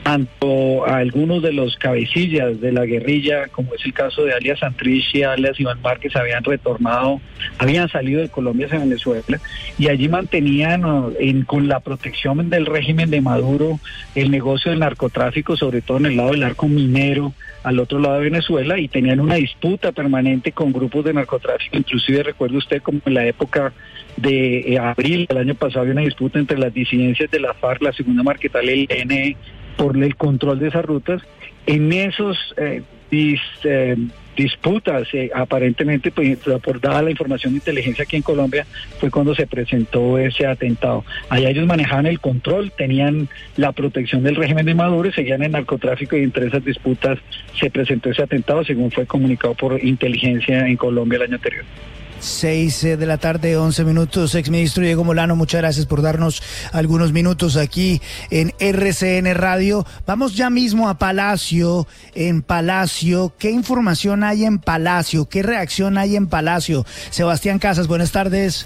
tanto 0.04 0.86
a 0.88 0.98
algunos 0.98 1.44
de 1.44 1.54
los 1.54 1.76
cabecillas 1.76 2.60
de 2.60 2.72
la 2.72 2.86
guerrilla, 2.86 3.48
como 3.50 3.76
es 3.76 3.86
el 3.86 3.94
caso 3.94 4.24
de 4.24 4.34
alias 4.34 4.60
Santrich 4.60 5.24
alias 5.24 5.60
Iván 5.60 5.82
Márquez, 5.82 6.16
habían 6.16 6.44
retornado, 6.44 7.22
habían 7.60 7.88
salido 7.90 8.22
de 8.22 8.30
Colombia 8.30 8.66
hacia 8.66 8.80
Venezuela 8.80 9.40
y 9.78 9.90
allí 9.90 10.10
mantenían 10.10 10.82
con 11.46 11.68
la 11.68 11.80
protección 11.80 12.50
del 12.50 12.66
régimen 12.66 13.10
de 13.10 13.22
Maduro 13.22 13.80
el 14.16 14.32
negocio 14.32 14.72
del 14.72 14.80
narcotráfico, 14.80 15.56
sobre 15.56 15.82
todo 15.82 15.98
en 15.98 16.08
el 16.08 16.18
lado 16.18 16.32
del 16.32 16.44
arco 16.44 16.68
minero, 16.68 17.34
al 17.64 17.80
otro 17.80 18.00
lado 18.00 18.16
de 18.16 18.24
Venezuela 18.24 18.80
y 18.80 18.88
tenían 18.88 19.20
una 19.20 19.36
disputa 19.36 19.92
permanente 19.92 20.52
con 20.52 20.74
grupos 20.74 21.06
de 21.06 21.14
narcotráfico. 21.14 21.78
Inclusive 21.78 22.24
recuerdo 22.24 22.58
usted 22.58 22.82
como 22.82 23.02
en 23.06 23.14
la 23.14 23.26
época 23.26 23.72
de 24.18 24.74
eh, 24.74 24.80
abril 24.80 25.26
del 25.28 25.38
año 25.38 25.56
pasado 25.56 25.82
había 25.82 25.94
una 25.94 26.02
disputa 26.02 26.40
entre 26.40 26.58
las 26.58 26.74
disidencias 26.74 27.30
de 27.30 27.40
la 27.40 27.54
FARC, 27.54 27.82
la 27.82 27.94
segunda 27.94 28.24
marquetal 28.24 28.68
el 28.68 28.88
ENE 28.90 29.38
por 29.82 29.98
el 29.98 30.16
control 30.16 30.60
de 30.60 30.68
esas 30.68 30.86
rutas. 30.86 31.24
En 31.66 31.92
esos 31.92 32.38
eh, 32.56 32.84
eh, 33.12 33.98
disputas, 34.38 35.08
aparentemente, 35.34 36.12
pues, 36.12 36.38
por 36.64 36.80
dada 36.80 37.02
la 37.02 37.10
información 37.10 37.54
de 37.54 37.58
inteligencia 37.58 38.04
aquí 38.04 38.16
en 38.16 38.22
Colombia, 38.22 38.68
fue 39.00 39.10
cuando 39.10 39.34
se 39.34 39.48
presentó 39.48 40.20
ese 40.20 40.46
atentado. 40.46 41.04
Allá 41.30 41.50
ellos 41.50 41.66
manejaban 41.66 42.06
el 42.06 42.20
control, 42.20 42.72
tenían 42.78 43.28
la 43.58 43.72
protección 43.72 44.22
del 44.22 44.36
régimen 44.36 44.68
de 44.68 44.76
Maduro, 44.76 45.12
seguían 45.12 45.42
en 45.42 45.54
narcotráfico 45.54 46.16
y 46.16 46.22
entre 46.22 46.46
esas 46.46 46.64
disputas 46.64 47.18
se 47.60 47.72
presentó 47.72 48.12
ese 48.12 48.22
atentado, 48.22 48.64
según 48.64 48.92
fue 48.92 49.08
comunicado 49.08 49.56
por 49.56 49.84
inteligencia 49.84 50.68
en 50.68 50.78
Colombia 50.78 51.18
el 51.18 51.24
año 51.24 51.36
anterior. 51.38 51.66
6 52.22 52.82
de 53.00 53.06
la 53.06 53.18
tarde, 53.18 53.58
11 53.58 53.84
minutos. 53.84 54.36
Exministro 54.36 54.84
Diego 54.84 55.04
Molano, 55.04 55.36
muchas 55.36 55.62
gracias 55.62 55.86
por 55.88 56.02
darnos 56.02 56.42
algunos 56.72 57.12
minutos 57.12 57.58
aquí 57.58 58.02
en 58.30 58.54
RCN 58.60 59.34
Radio. 59.34 59.86
Vamos 60.06 60.36
ya 60.36 60.50
mismo 60.50 60.88
a 60.88 60.98
Palacio. 60.98 61.88
En 62.14 62.44
Palacio, 62.44 63.34
¿qué 63.40 63.50
información 63.50 64.24
hay 64.24 64.46
en 64.46 64.60
Palacio? 64.60 65.28
¿Qué 65.28 65.42
reacción 65.42 65.98
hay 65.98 66.16
en 66.16 66.28
Palacio? 66.28 66.86
Sebastián 67.10 67.60
Casas, 67.60 67.88
buenas 67.88 68.12
tardes. 68.12 68.66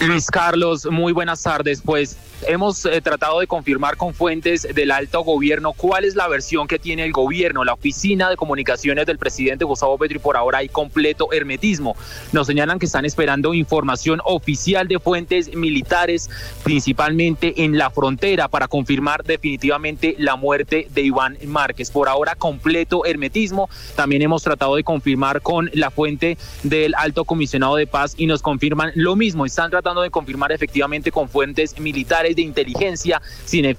Luis 0.00 0.26
Carlos, 0.26 0.86
muy 0.90 1.12
buenas 1.12 1.42
tardes. 1.42 1.80
Pues 1.84 2.16
hemos 2.46 2.84
eh, 2.84 3.00
tratado 3.00 3.40
de 3.40 3.46
confirmar 3.46 3.96
con 3.96 4.14
fuentes 4.14 4.66
del 4.74 4.90
alto 4.90 5.22
gobierno 5.22 5.72
cuál 5.72 6.04
es 6.04 6.14
la 6.14 6.28
versión 6.28 6.66
que 6.66 6.78
tiene 6.78 7.04
el 7.04 7.12
gobierno, 7.12 7.64
la 7.64 7.74
oficina 7.74 8.30
de 8.30 8.36
comunicaciones 8.36 9.06
del 9.06 9.18
presidente 9.18 9.64
Gustavo 9.64 9.98
Petro 9.98 10.16
y 10.16 10.20
por 10.20 10.36
ahora 10.36 10.58
hay 10.58 10.68
completo 10.68 11.32
hermetismo. 11.32 11.96
Nos 12.32 12.46
señalan 12.46 12.78
que 12.78 12.86
están 12.86 13.04
esperando 13.04 13.54
información 13.54 14.20
oficial 14.24 14.88
de 14.88 14.98
fuentes 14.98 15.54
militares, 15.54 16.30
principalmente 16.62 17.64
en 17.64 17.78
la 17.78 17.90
frontera, 17.90 18.48
para 18.48 18.68
confirmar 18.68 19.24
definitivamente 19.24 20.14
la 20.18 20.36
muerte 20.36 20.86
de 20.90 21.02
Iván 21.02 21.38
Márquez. 21.46 21.90
Por 21.90 22.08
ahora 22.08 22.34
completo 22.34 23.04
hermetismo. 23.04 23.68
También 23.96 24.22
hemos 24.22 24.42
tratado 24.42 24.76
de 24.76 24.84
confirmar 24.84 25.42
con 25.42 25.70
la 25.74 25.90
fuente 25.90 26.36
del 26.62 26.94
alto 26.96 27.24
comisionado 27.24 27.76
de 27.76 27.86
paz 27.86 28.14
y 28.16 28.26
nos 28.26 28.42
confirman 28.42 28.92
lo 28.94 29.16
mismo. 29.16 29.46
Están 29.46 29.70
tratando 29.70 30.02
de 30.02 30.10
confirmar 30.10 30.52
efectivamente 30.52 31.10
con 31.10 31.28
fuentes 31.28 31.78
militares 31.78 32.31
de 32.34 32.42
inteligencia. 32.42 33.20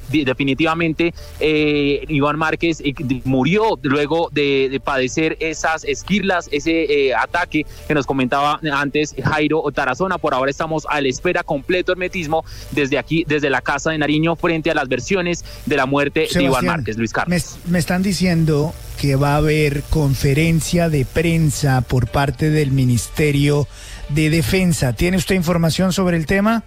definitivamente, 0.09 1.13
eh, 1.39 2.05
Iván 2.07 2.37
Márquez 2.37 2.81
eh, 2.81 2.93
murió 3.23 3.79
luego 3.81 4.29
de, 4.31 4.81
padecer 4.83 5.37
esas 5.39 5.83
esquirlas, 5.85 6.49
ese 6.51 7.07
eh, 7.09 7.15
ataque 7.15 7.65
que 7.87 7.93
nos 7.93 8.05
comentaba 8.05 8.59
antes 8.73 9.15
Jairo 9.23 9.63
Tarazona. 9.73 10.17
Por 10.17 10.33
ahora 10.33 10.51
estamos 10.51 10.85
a 10.89 10.99
la 10.99 11.07
espera 11.07 11.43
completo 11.43 11.91
hermetismo 11.91 12.43
desde 12.71 12.97
aquí, 12.97 13.23
desde 13.27 13.49
la 13.49 13.61
Casa 13.61 13.91
de 13.91 13.97
Nariño, 13.97 14.35
frente 14.35 14.71
a 14.71 14.75
las 14.75 14.87
versiones 14.87 15.45
de 15.65 15.77
la 15.77 15.85
muerte 15.85 16.27
de 16.33 16.43
Iván 16.43 16.65
Márquez, 16.65 16.97
Luis 16.97 17.13
Carlos. 17.13 17.57
me 17.65 17.79
están 17.79 18.03
diciendo 18.03 18.73
que 18.99 19.15
va 19.15 19.33
a 19.33 19.37
haber 19.37 19.83
conferencia 19.89 20.89
de 20.89 21.05
prensa 21.05 21.81
por 21.81 22.07
parte 22.07 22.49
del 22.49 22.71
Ministerio 22.71 23.67
de 24.09 24.29
Defensa. 24.29 24.93
¿Tiene 24.93 25.17
usted 25.17 25.35
información 25.35 25.93
sobre 25.93 26.17
el 26.17 26.25
tema? 26.25 26.63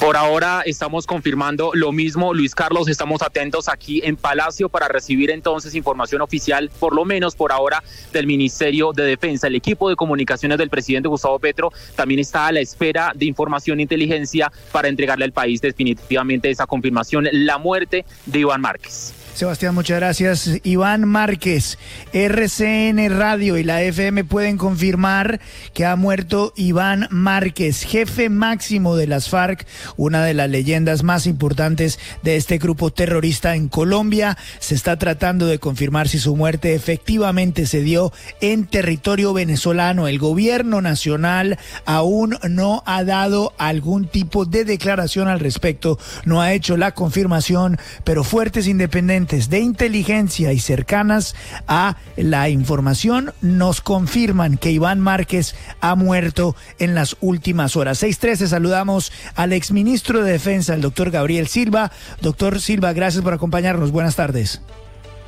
Por 0.00 0.14
ahora 0.16 0.62
estamos 0.66 1.06
confirmando 1.06 1.70
lo 1.72 1.90
mismo, 1.90 2.34
Luis 2.34 2.54
Carlos, 2.54 2.86
estamos 2.86 3.22
atentos 3.22 3.66
aquí 3.66 4.02
en 4.04 4.16
Palacio 4.16 4.68
para 4.68 4.88
recibir 4.88 5.30
entonces 5.30 5.74
información 5.74 6.20
oficial, 6.20 6.70
por 6.78 6.94
lo 6.94 7.06
menos 7.06 7.34
por 7.34 7.50
ahora, 7.50 7.82
del 8.12 8.26
Ministerio 8.26 8.92
de 8.92 9.04
Defensa. 9.04 9.46
El 9.46 9.54
equipo 9.54 9.88
de 9.88 9.96
comunicaciones 9.96 10.58
del 10.58 10.68
presidente 10.68 11.08
Gustavo 11.08 11.38
Petro 11.38 11.72
también 11.96 12.20
está 12.20 12.46
a 12.46 12.52
la 12.52 12.60
espera 12.60 13.12
de 13.14 13.24
información 13.24 13.78
e 13.78 13.82
inteligencia 13.82 14.52
para 14.70 14.88
entregarle 14.88 15.24
al 15.24 15.32
país 15.32 15.62
definitivamente 15.62 16.50
esa 16.50 16.66
confirmación, 16.66 17.26
la 17.32 17.56
muerte 17.56 18.04
de 18.26 18.38
Iván 18.38 18.60
Márquez. 18.60 19.25
Sebastián, 19.36 19.74
muchas 19.74 19.98
gracias. 19.98 20.50
Iván 20.64 21.06
Márquez, 21.06 21.76
RCN 22.14 23.10
Radio 23.10 23.58
y 23.58 23.64
la 23.64 23.82
FM 23.82 24.24
pueden 24.24 24.56
confirmar 24.56 25.42
que 25.74 25.84
ha 25.84 25.94
muerto 25.94 26.54
Iván 26.56 27.06
Márquez, 27.10 27.82
jefe 27.82 28.30
máximo 28.30 28.96
de 28.96 29.06
las 29.06 29.28
FARC, 29.28 29.66
una 29.98 30.24
de 30.24 30.32
las 30.32 30.48
leyendas 30.48 31.02
más 31.02 31.26
importantes 31.26 31.98
de 32.22 32.36
este 32.36 32.56
grupo 32.56 32.90
terrorista 32.90 33.56
en 33.56 33.68
Colombia. 33.68 34.38
Se 34.58 34.74
está 34.74 34.96
tratando 34.96 35.44
de 35.44 35.58
confirmar 35.58 36.08
si 36.08 36.18
su 36.18 36.34
muerte 36.34 36.74
efectivamente 36.74 37.66
se 37.66 37.82
dio 37.82 38.14
en 38.40 38.64
territorio 38.64 39.34
venezolano. 39.34 40.08
El 40.08 40.18
gobierno 40.18 40.80
nacional 40.80 41.58
aún 41.84 42.38
no 42.48 42.82
ha 42.86 43.04
dado 43.04 43.52
algún 43.58 44.08
tipo 44.08 44.46
de 44.46 44.64
declaración 44.64 45.28
al 45.28 45.40
respecto, 45.40 45.98
no 46.24 46.40
ha 46.40 46.54
hecho 46.54 46.78
la 46.78 46.92
confirmación, 46.92 47.78
pero 48.02 48.24
fuertes 48.24 48.66
independientes 48.66 49.25
de 49.26 49.58
inteligencia 49.58 50.52
y 50.52 50.60
cercanas 50.60 51.34
a 51.66 51.96
la 52.16 52.48
información 52.48 53.32
nos 53.42 53.80
confirman 53.80 54.56
que 54.56 54.70
Iván 54.70 55.00
Márquez 55.00 55.56
ha 55.80 55.96
muerto 55.96 56.54
en 56.78 56.94
las 56.94 57.16
últimas 57.20 57.74
horas. 57.74 58.02
6.13 58.04 58.46
saludamos 58.46 59.12
al 59.34 59.52
exministro 59.52 60.22
de 60.22 60.30
Defensa, 60.32 60.74
el 60.74 60.80
doctor 60.80 61.10
Gabriel 61.10 61.48
Silva. 61.48 61.90
Doctor 62.20 62.60
Silva, 62.60 62.92
gracias 62.92 63.24
por 63.24 63.34
acompañarnos. 63.34 63.90
Buenas 63.90 64.14
tardes. 64.14 64.62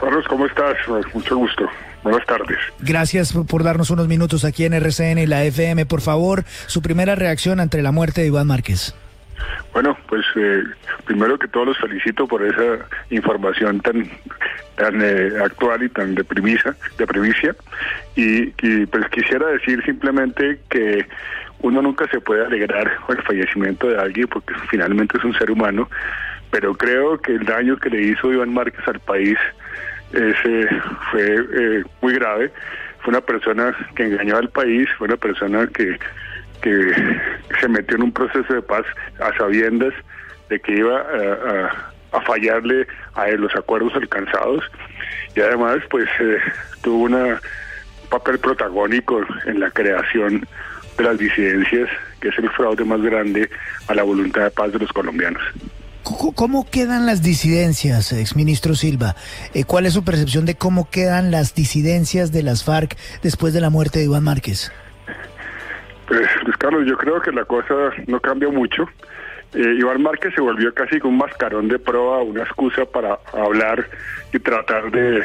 Carlos, 0.01 0.25
¿cómo 0.29 0.47
estás? 0.47 0.77
Mucho 1.13 1.37
gusto. 1.37 1.65
Buenas 2.05 2.25
tardes. 2.27 2.59
Gracias 2.79 3.33
por 3.33 3.65
darnos 3.65 3.91
unos 3.91 4.07
minutos 4.07 4.45
aquí 4.45 4.65
en 4.65 4.75
RCN 4.75 5.19
y 5.19 5.27
la 5.27 5.43
FM. 5.43 5.87
Por 5.87 6.03
favor, 6.03 6.45
su 6.69 6.83
primera 6.83 7.17
reacción 7.17 7.59
ante 7.59 7.83
la 7.83 7.91
muerte 7.91 8.21
de 8.21 8.29
Iván 8.29 8.47
Márquez. 8.47 8.95
Bueno, 9.73 9.97
pues 10.09 10.25
eh, 10.37 10.65
primero 11.05 11.39
que 11.39 11.49
todo 11.49 11.67
los 11.67 11.79
felicito 11.79 12.27
por 12.27 12.43
esa 12.43 12.87
información 13.11 13.81
tan 13.81 14.09
tan 14.77 15.01
eh, 15.03 15.33
actual 15.43 15.83
y 15.83 15.89
tan 15.89 16.15
de 16.15 16.25
primicia 16.25 17.57
y, 18.15 18.47
pues 18.87 19.09
quisiera 19.11 19.49
decir 19.49 19.85
simplemente 19.85 20.61
que 20.71 21.07
uno 21.61 21.83
nunca 21.83 22.09
se 22.09 22.21
puede 22.21 22.47
alegrar 22.47 22.97
con 23.07 23.17
el 23.17 23.23
fallecimiento 23.25 23.89
de 23.89 23.99
alguien 23.99 24.29
porque 24.29 24.55
finalmente 24.71 25.19
es 25.19 25.25
un 25.25 25.35
ser 25.35 25.51
humano, 25.51 25.91
pero 26.51 26.75
creo 26.75 27.19
que 27.19 27.35
el 27.35 27.45
daño 27.45 27.77
que 27.77 27.91
le 27.91 28.03
hizo 28.03 28.33
Iván 28.33 28.55
Márquez 28.55 28.87
al 28.87 29.01
país 29.01 29.37
ese 30.13 30.69
fue 31.11 31.35
eh, 31.37 31.85
muy 32.01 32.15
grave. 32.15 32.51
Fue 33.01 33.11
una 33.11 33.21
persona 33.21 33.75
que 33.95 34.05
engañó 34.05 34.37
al 34.37 34.49
país, 34.49 34.89
fue 34.97 35.07
una 35.07 35.17
persona 35.17 35.67
que 35.67 35.99
que 36.63 36.93
se 37.61 37.69
metió 37.69 37.97
en 37.97 38.05
un 38.05 38.13
proceso 38.13 38.53
de 38.53 38.63
paz 38.63 38.85
a 39.21 39.37
sabiendas 39.37 39.95
de 40.49 40.61
que 40.61 40.77
iba 40.77 41.01
a, 42.13 42.21
fallarle 42.27 42.87
a 43.15 43.29
los 43.29 43.55
acuerdos 43.55 43.95
alcanzados 43.95 44.65
y 45.35 45.41
además 45.41 45.79
pues 45.91 46.09
eh, 46.21 46.39
tuvo 46.83 47.05
un 47.05 47.39
papel 48.09 48.39
protagónico 48.39 49.21
en 49.47 49.61
la 49.61 49.71
creación 49.71 50.47
de 50.97 51.05
las 51.05 51.19
disidencias, 51.19 51.89
que 52.21 52.29
es 52.29 52.39
el 52.39 52.51
fraude 52.51 52.85
más 52.85 53.01
grande 53.03 53.49
a 53.87 53.95
la 53.95 54.03
voluntad 54.03 54.45
de 54.45 54.51
paz 54.51 54.73
de 54.73 54.81
los 54.81 54.93
colombianos. 54.93 55.43
¿Cómo 56.35 56.69
quedan 56.69 57.07
las 57.07 57.23
disidencias, 57.23 58.13
exministro 58.13 58.75
Silva? 58.75 59.15
Eh, 59.53 59.65
¿Cuál 59.65 59.85
es 59.85 59.93
su 59.93 60.05
percepción 60.05 60.47
de 60.47 60.55
cómo 60.55 60.89
quedan 60.89 61.31
las 61.31 61.55
disidencias 61.55 62.33
de 62.33 62.43
las 62.43 62.65
FARC 62.65 62.97
después 63.23 63.53
de 63.53 63.61
la 63.61 63.69
muerte 63.69 63.99
de 63.99 64.07
Iván 64.07 64.25
Márquez? 64.25 64.73
Pues, 66.09 66.27
Luis 66.45 66.57
Carlos, 66.57 66.87
yo 66.87 66.97
creo 66.97 67.21
que 67.21 67.33
la 67.33 67.45
cosa 67.45 67.91
no 68.07 68.19
cambia 68.21 68.49
mucho. 68.49 68.89
Eh, 69.55 69.77
Iván 69.79 70.03
Márquez 70.03 70.35
se 70.35 70.41
volvió 70.41 70.73
casi 70.75 70.99
un 71.05 71.19
mascarón 71.19 71.69
de 71.69 71.79
proa, 71.79 72.23
una 72.23 72.43
excusa 72.43 72.85
para 72.87 73.19
hablar 73.33 73.89
y 74.33 74.39
tratar 74.39 74.91
de, 74.91 75.23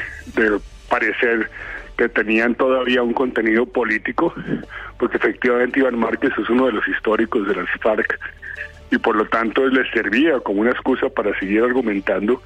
parecer 0.89 1.49
que 1.97 2.09
tenían 2.09 2.55
todavía 2.55 3.01
un 3.01 3.13
contenido 3.13 3.65
político, 3.65 4.33
porque 4.97 5.17
efectivamente 5.17 5.79
Iván 5.79 5.97
Márquez 5.97 6.31
es 6.37 6.49
uno 6.49 6.67
de 6.67 6.73
los 6.73 6.87
históricos 6.87 7.47
de 7.47 7.55
las 7.55 7.69
FARC 7.81 8.19
y 8.91 8.97
por 8.97 9.15
lo 9.15 9.25
tanto 9.25 9.67
les 9.67 9.89
servía 9.91 10.39
como 10.39 10.61
una 10.61 10.71
excusa 10.71 11.09
para 11.09 11.37
seguir 11.39 11.63
argumentando 11.63 12.41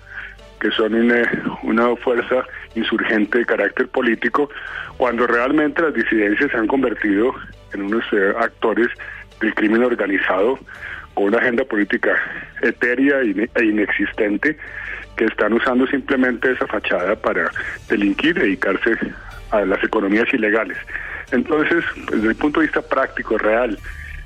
que 0.59 0.71
son 0.71 0.93
una, 0.95 1.95
fuerza 1.97 2.43
insurgente 2.75 3.39
de 3.39 3.45
carácter 3.45 3.87
político, 3.89 4.49
cuando 4.97 5.27
realmente 5.27 5.81
las 5.81 5.93
disidencias 5.93 6.51
se 6.51 6.57
han 6.57 6.67
convertido 6.67 7.33
en 7.73 7.83
unos 7.83 8.03
eh, 8.11 8.33
actores 8.39 8.87
del 9.39 9.53
crimen 9.53 9.83
organizado 9.83 10.59
con 11.13 11.25
una 11.25 11.37
agenda 11.37 11.63
política 11.63 12.15
etérea 12.61 13.21
e 13.21 13.63
inexistente 13.63 14.57
que 15.15 15.25
están 15.25 15.53
usando 15.53 15.87
simplemente 15.87 16.51
esa 16.51 16.67
fachada 16.67 17.15
para 17.15 17.49
delinquir, 17.89 18.35
dedicarse 18.35 18.97
a 19.51 19.61
las 19.61 19.83
economías 19.83 20.31
ilegales. 20.33 20.77
Entonces, 21.31 21.83
desde 22.11 22.27
el 22.27 22.35
punto 22.35 22.59
de 22.59 22.67
vista 22.67 22.81
práctico, 22.81 23.37
real, 23.37 23.77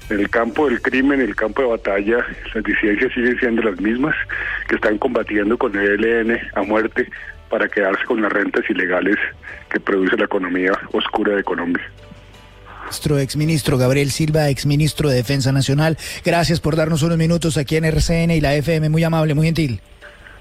en 0.09 0.19
el 0.19 0.29
campo 0.29 0.67
del 0.67 0.81
crimen, 0.81 1.21
en 1.21 1.29
el 1.29 1.35
campo 1.35 1.61
de 1.61 1.69
batalla, 1.69 2.25
las 2.53 2.63
disidencias 2.63 3.13
siguen 3.13 3.39
siendo 3.39 3.61
las 3.61 3.79
mismas, 3.79 4.15
que 4.67 4.75
están 4.75 4.97
combatiendo 4.97 5.57
con 5.57 5.75
el 5.75 6.03
ELN 6.03 6.39
a 6.55 6.61
muerte 6.63 7.09
para 7.49 7.67
quedarse 7.67 8.03
con 8.05 8.21
las 8.21 8.31
rentas 8.31 8.69
ilegales 8.69 9.17
que 9.69 9.79
produce 9.79 10.17
la 10.17 10.25
economía 10.25 10.73
oscura 10.91 11.35
de 11.35 11.43
Colombia. 11.43 11.83
Nuestro 12.91 13.19
exministro 13.19 13.77
Gabriel 13.77 14.11
Silva, 14.11 14.49
exministro 14.49 15.07
de 15.07 15.15
Defensa 15.15 15.53
Nacional, 15.53 15.97
gracias 16.25 16.59
por 16.59 16.75
darnos 16.75 17.01
unos 17.03 17.17
minutos 17.17 17.55
aquí 17.55 17.77
en 17.77 17.85
RCN 17.85 18.31
y 18.31 18.41
la 18.41 18.53
FM, 18.53 18.89
muy 18.89 19.01
amable, 19.01 19.33
muy 19.33 19.45
gentil. 19.45 19.79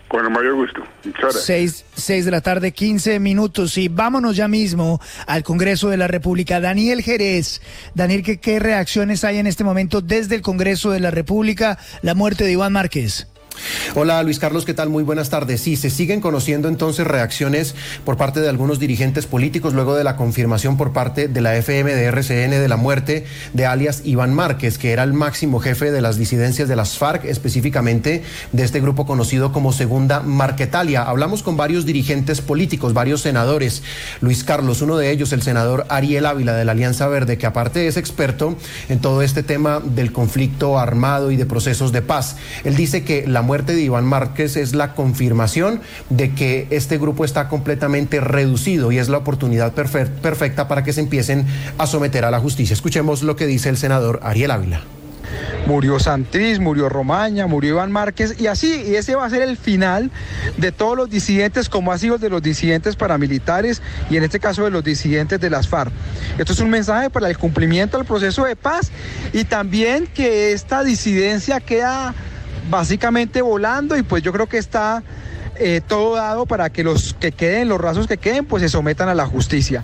Con 0.08 0.24
el 0.24 0.32
mayor 0.32 0.56
gusto. 0.56 0.82
Seis, 1.30 1.84
seis 1.94 2.24
de 2.24 2.32
la 2.32 2.40
tarde, 2.40 2.72
quince 2.72 3.20
minutos. 3.20 3.78
Y 3.78 3.86
vámonos 3.86 4.34
ya 4.34 4.48
mismo 4.48 5.00
al 5.28 5.44
Congreso 5.44 5.90
de 5.90 5.96
la 5.96 6.08
República. 6.08 6.58
Daniel 6.58 7.02
Jerez. 7.02 7.62
Daniel, 7.94 8.24
¿qué, 8.24 8.40
¿qué 8.40 8.58
reacciones 8.58 9.22
hay 9.22 9.38
en 9.38 9.46
este 9.46 9.62
momento 9.62 10.00
desde 10.00 10.34
el 10.34 10.42
Congreso 10.42 10.90
de 10.90 10.98
la 10.98 11.12
República? 11.12 11.78
La 12.02 12.16
muerte 12.16 12.42
de 12.42 12.50
Iván 12.50 12.72
Márquez. 12.72 13.28
Hola 13.94 14.22
Luis 14.22 14.38
Carlos, 14.38 14.64
¿qué 14.64 14.74
tal? 14.74 14.88
Muy 14.88 15.02
buenas 15.02 15.30
tardes. 15.30 15.60
Sí, 15.60 15.76
se 15.76 15.90
siguen 15.90 16.20
conociendo 16.20 16.68
entonces 16.68 17.06
reacciones 17.06 17.74
por 18.04 18.16
parte 18.16 18.40
de 18.40 18.48
algunos 18.48 18.78
dirigentes 18.78 19.26
políticos 19.26 19.74
luego 19.74 19.94
de 19.96 20.04
la 20.04 20.16
confirmación 20.16 20.76
por 20.76 20.92
parte 20.92 21.28
de 21.28 21.40
la 21.40 21.56
FM 21.56 21.94
de 21.94 22.04
RCN 22.04 22.50
de 22.50 22.68
la 22.68 22.76
muerte 22.76 23.26
de 23.52 23.66
alias 23.66 24.02
Iván 24.04 24.34
Márquez, 24.34 24.78
que 24.78 24.92
era 24.92 25.02
el 25.02 25.12
máximo 25.12 25.58
jefe 25.58 25.90
de 25.90 26.00
las 26.00 26.16
disidencias 26.16 26.68
de 26.68 26.76
las 26.76 26.98
FARC, 26.98 27.24
específicamente 27.24 28.22
de 28.52 28.62
este 28.62 28.80
grupo 28.80 29.06
conocido 29.06 29.52
como 29.52 29.72
Segunda 29.72 30.20
Marquetalia. 30.20 31.02
Hablamos 31.02 31.42
con 31.42 31.56
varios 31.56 31.84
dirigentes 31.84 32.40
políticos, 32.40 32.94
varios 32.94 33.22
senadores. 33.22 33.82
Luis 34.20 34.44
Carlos, 34.44 34.82
uno 34.82 34.96
de 34.96 35.10
ellos, 35.10 35.32
el 35.32 35.42
senador 35.42 35.86
Ariel 35.88 36.26
Ávila 36.26 36.54
de 36.54 36.64
la 36.64 36.72
Alianza 36.72 37.08
Verde, 37.08 37.38
que 37.38 37.46
aparte 37.46 37.86
es 37.86 37.96
experto 37.96 38.56
en 38.88 39.00
todo 39.00 39.22
este 39.22 39.42
tema 39.42 39.80
del 39.84 40.12
conflicto 40.12 40.78
armado 40.78 41.30
y 41.30 41.36
de 41.36 41.46
procesos 41.46 41.92
de 41.92 42.02
paz. 42.02 42.36
Él 42.64 42.76
dice 42.76 43.04
que 43.04 43.26
la 43.26 43.39
muerte 43.42 43.74
de 43.74 43.82
Iván 43.82 44.04
Márquez 44.04 44.56
es 44.56 44.74
la 44.74 44.94
confirmación 44.94 45.80
de 46.08 46.34
que 46.34 46.66
este 46.70 46.98
grupo 46.98 47.24
está 47.24 47.48
completamente 47.48 48.20
reducido 48.20 48.92
y 48.92 48.98
es 48.98 49.08
la 49.08 49.18
oportunidad 49.18 49.72
perfecta 49.72 50.68
para 50.68 50.84
que 50.84 50.92
se 50.92 51.00
empiecen 51.00 51.46
a 51.78 51.86
someter 51.86 52.24
a 52.24 52.30
la 52.30 52.40
justicia. 52.40 52.74
Escuchemos 52.74 53.22
lo 53.22 53.36
que 53.36 53.46
dice 53.46 53.68
el 53.68 53.76
senador 53.76 54.20
Ariel 54.22 54.50
Ávila. 54.50 54.82
Murió 55.66 56.00
Santriz, 56.00 56.58
murió 56.58 56.88
Romaña, 56.88 57.46
murió 57.46 57.70
Iván 57.70 57.92
Márquez 57.92 58.40
y 58.40 58.46
así, 58.46 58.82
y 58.86 58.96
ese 58.96 59.14
va 59.14 59.26
a 59.26 59.30
ser 59.30 59.42
el 59.42 59.56
final 59.56 60.10
de 60.56 60.72
todos 60.72 60.96
los 60.96 61.10
disidentes, 61.10 61.68
como 61.68 61.92
ha 61.92 61.98
sido 61.98 62.18
de 62.18 62.30
los 62.30 62.42
disidentes 62.42 62.96
paramilitares 62.96 63.80
y 64.08 64.16
en 64.16 64.24
este 64.24 64.40
caso 64.40 64.64
de 64.64 64.70
los 64.70 64.82
disidentes 64.82 65.38
de 65.38 65.50
las 65.50 65.68
FARC. 65.68 65.92
Esto 66.38 66.52
es 66.52 66.60
un 66.60 66.70
mensaje 66.70 67.10
para 67.10 67.28
el 67.28 67.38
cumplimiento 67.38 67.98
del 67.98 68.06
proceso 68.06 68.44
de 68.44 68.56
paz 68.56 68.90
y 69.32 69.44
también 69.44 70.06
que 70.08 70.52
esta 70.52 70.82
disidencia 70.82 71.60
queda 71.60 72.14
básicamente 72.70 73.42
volando 73.42 73.96
y 73.96 74.02
pues 74.02 74.22
yo 74.22 74.32
creo 74.32 74.46
que 74.46 74.58
está 74.58 75.02
eh, 75.56 75.82
todo 75.86 76.14
dado 76.14 76.46
para 76.46 76.70
que 76.70 76.82
los 76.82 77.14
que 77.14 77.32
queden, 77.32 77.68
los 77.68 77.80
rasos 77.80 78.06
que 78.06 78.16
queden, 78.16 78.46
pues 78.46 78.62
se 78.62 78.68
sometan 78.68 79.08
a 79.08 79.14
la 79.14 79.26
justicia. 79.26 79.82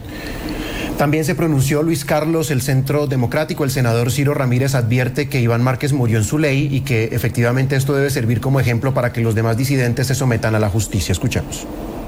También 0.97 1.27
se 1.27 1.35
pronunció 1.35 1.83
Luis 1.83 2.07
Carlos, 2.07 2.51
el 2.51 2.63
Centro 2.63 3.07
Democrático. 3.07 3.65
El 3.65 3.71
senador 3.71 4.11
Ciro 4.11 4.33
Ramírez 4.33 4.75
advierte 4.75 5.29
que 5.29 5.43
Iván 5.43 5.63
Márquez 5.63 5.93
murió 5.93 6.17
en 6.17 6.25
su 6.25 6.39
ley 6.39 6.69
y 6.73 6.81
que 6.81 7.11
efectivamente 7.13 7.77
esto 7.77 7.95
debe 7.95 8.09
servir 8.09 8.41
como 8.41 8.61
ejemplo 8.61 8.95
para 8.95 9.13
que 9.13 9.21
los 9.21 9.35
demás 9.35 9.59
disidentes 9.59 10.07
se 10.07 10.15
sometan 10.15 10.55
a 10.55 10.59
la 10.59 10.71
justicia. 10.71 11.13
Escuchemos. 11.13 11.67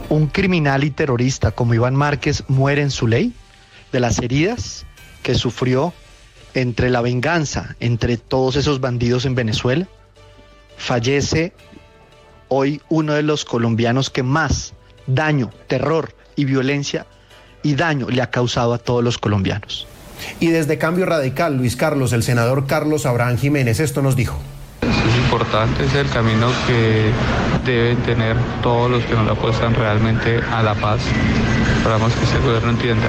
Un 0.08 0.28
criminal 0.28 0.85
y 0.85 0.90
terrorista 0.90 1.50
como 1.50 1.75
Iván 1.75 1.94
Márquez 1.94 2.44
muere 2.49 2.80
en 2.80 2.90
su 2.90 3.06
ley 3.06 3.35
de 3.92 4.00
las 4.00 4.20
heridas 4.20 4.87
que 5.23 5.35
sufrió 5.35 5.92
entre 6.54 6.88
la 6.88 7.02
venganza 7.02 7.76
entre 7.80 8.16
todos 8.16 8.56
esos 8.56 8.80
bandidos 8.80 9.26
en 9.26 9.35
Venezuela 9.35 9.87
fallece 10.78 11.52
hoy 12.49 12.80
uno 12.88 13.12
de 13.12 13.23
los 13.23 13.44
colombianos 13.44 14.08
que 14.08 14.23
más 14.23 14.73
daño, 15.06 15.50
terror 15.66 16.14
y 16.37 16.44
violencia 16.44 17.06
y 17.62 17.75
daño 17.75 18.08
le 18.08 18.23
ha 18.23 18.30
causado 18.30 18.73
a 18.73 18.78
todos 18.78 19.04
los 19.04 19.18
colombianos. 19.18 19.87
Y 20.40 20.49
desde 20.49 20.78
Cambio 20.78 21.06
Radical, 21.06 21.56
Luis 21.56 21.76
Carlos, 21.76 22.12
el 22.12 22.23
senador 22.23 22.66
Carlos 22.66 23.06
Abraham 23.06 23.37
Jiménez, 23.37 23.80
esto 23.80 24.02
nos 24.02 24.16
dijo. 24.16 24.38
Es 24.82 25.16
importante, 25.16 25.85
es 25.85 25.94
el 25.94 26.08
camino 26.08 26.49
que 26.66 27.11
deben 27.64 27.99
tener 27.99 28.37
todos 28.62 28.90
los 28.90 29.04
que 29.04 29.14
no 29.14 29.25
le 29.25 29.32
apuestan 29.32 29.75
realmente 29.75 30.40
a 30.52 30.62
la 30.62 30.75
paz. 30.75 31.00
Esperamos 31.78 32.12
que 32.12 32.25
este 32.25 32.38
gobierno 32.40 32.70
entienda 32.70 33.06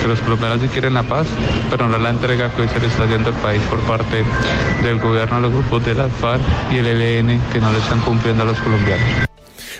que 0.00 0.08
los 0.08 0.20
colombianos 0.20 0.70
quieren 0.72 0.94
la 0.94 1.02
paz, 1.02 1.26
pero 1.68 1.88
no 1.88 1.98
la 1.98 2.10
entrega 2.10 2.50
que 2.50 2.62
hoy 2.62 2.68
se 2.68 2.80
le 2.80 2.86
está 2.86 3.04
haciendo 3.04 3.30
al 3.30 3.36
país 3.36 3.60
por 3.68 3.80
parte 3.80 4.24
del 4.82 4.98
gobierno 4.98 5.36
a 5.36 5.40
los 5.40 5.52
grupos 5.52 5.84
de 5.84 5.94
la 5.94 6.08
FARC 6.08 6.40
y 6.72 6.78
el 6.78 6.86
ELN 6.86 7.40
que 7.52 7.60
no 7.60 7.70
le 7.72 7.78
están 7.78 8.00
cumpliendo 8.00 8.44
a 8.44 8.46
los 8.46 8.58
colombianos. 8.60 9.33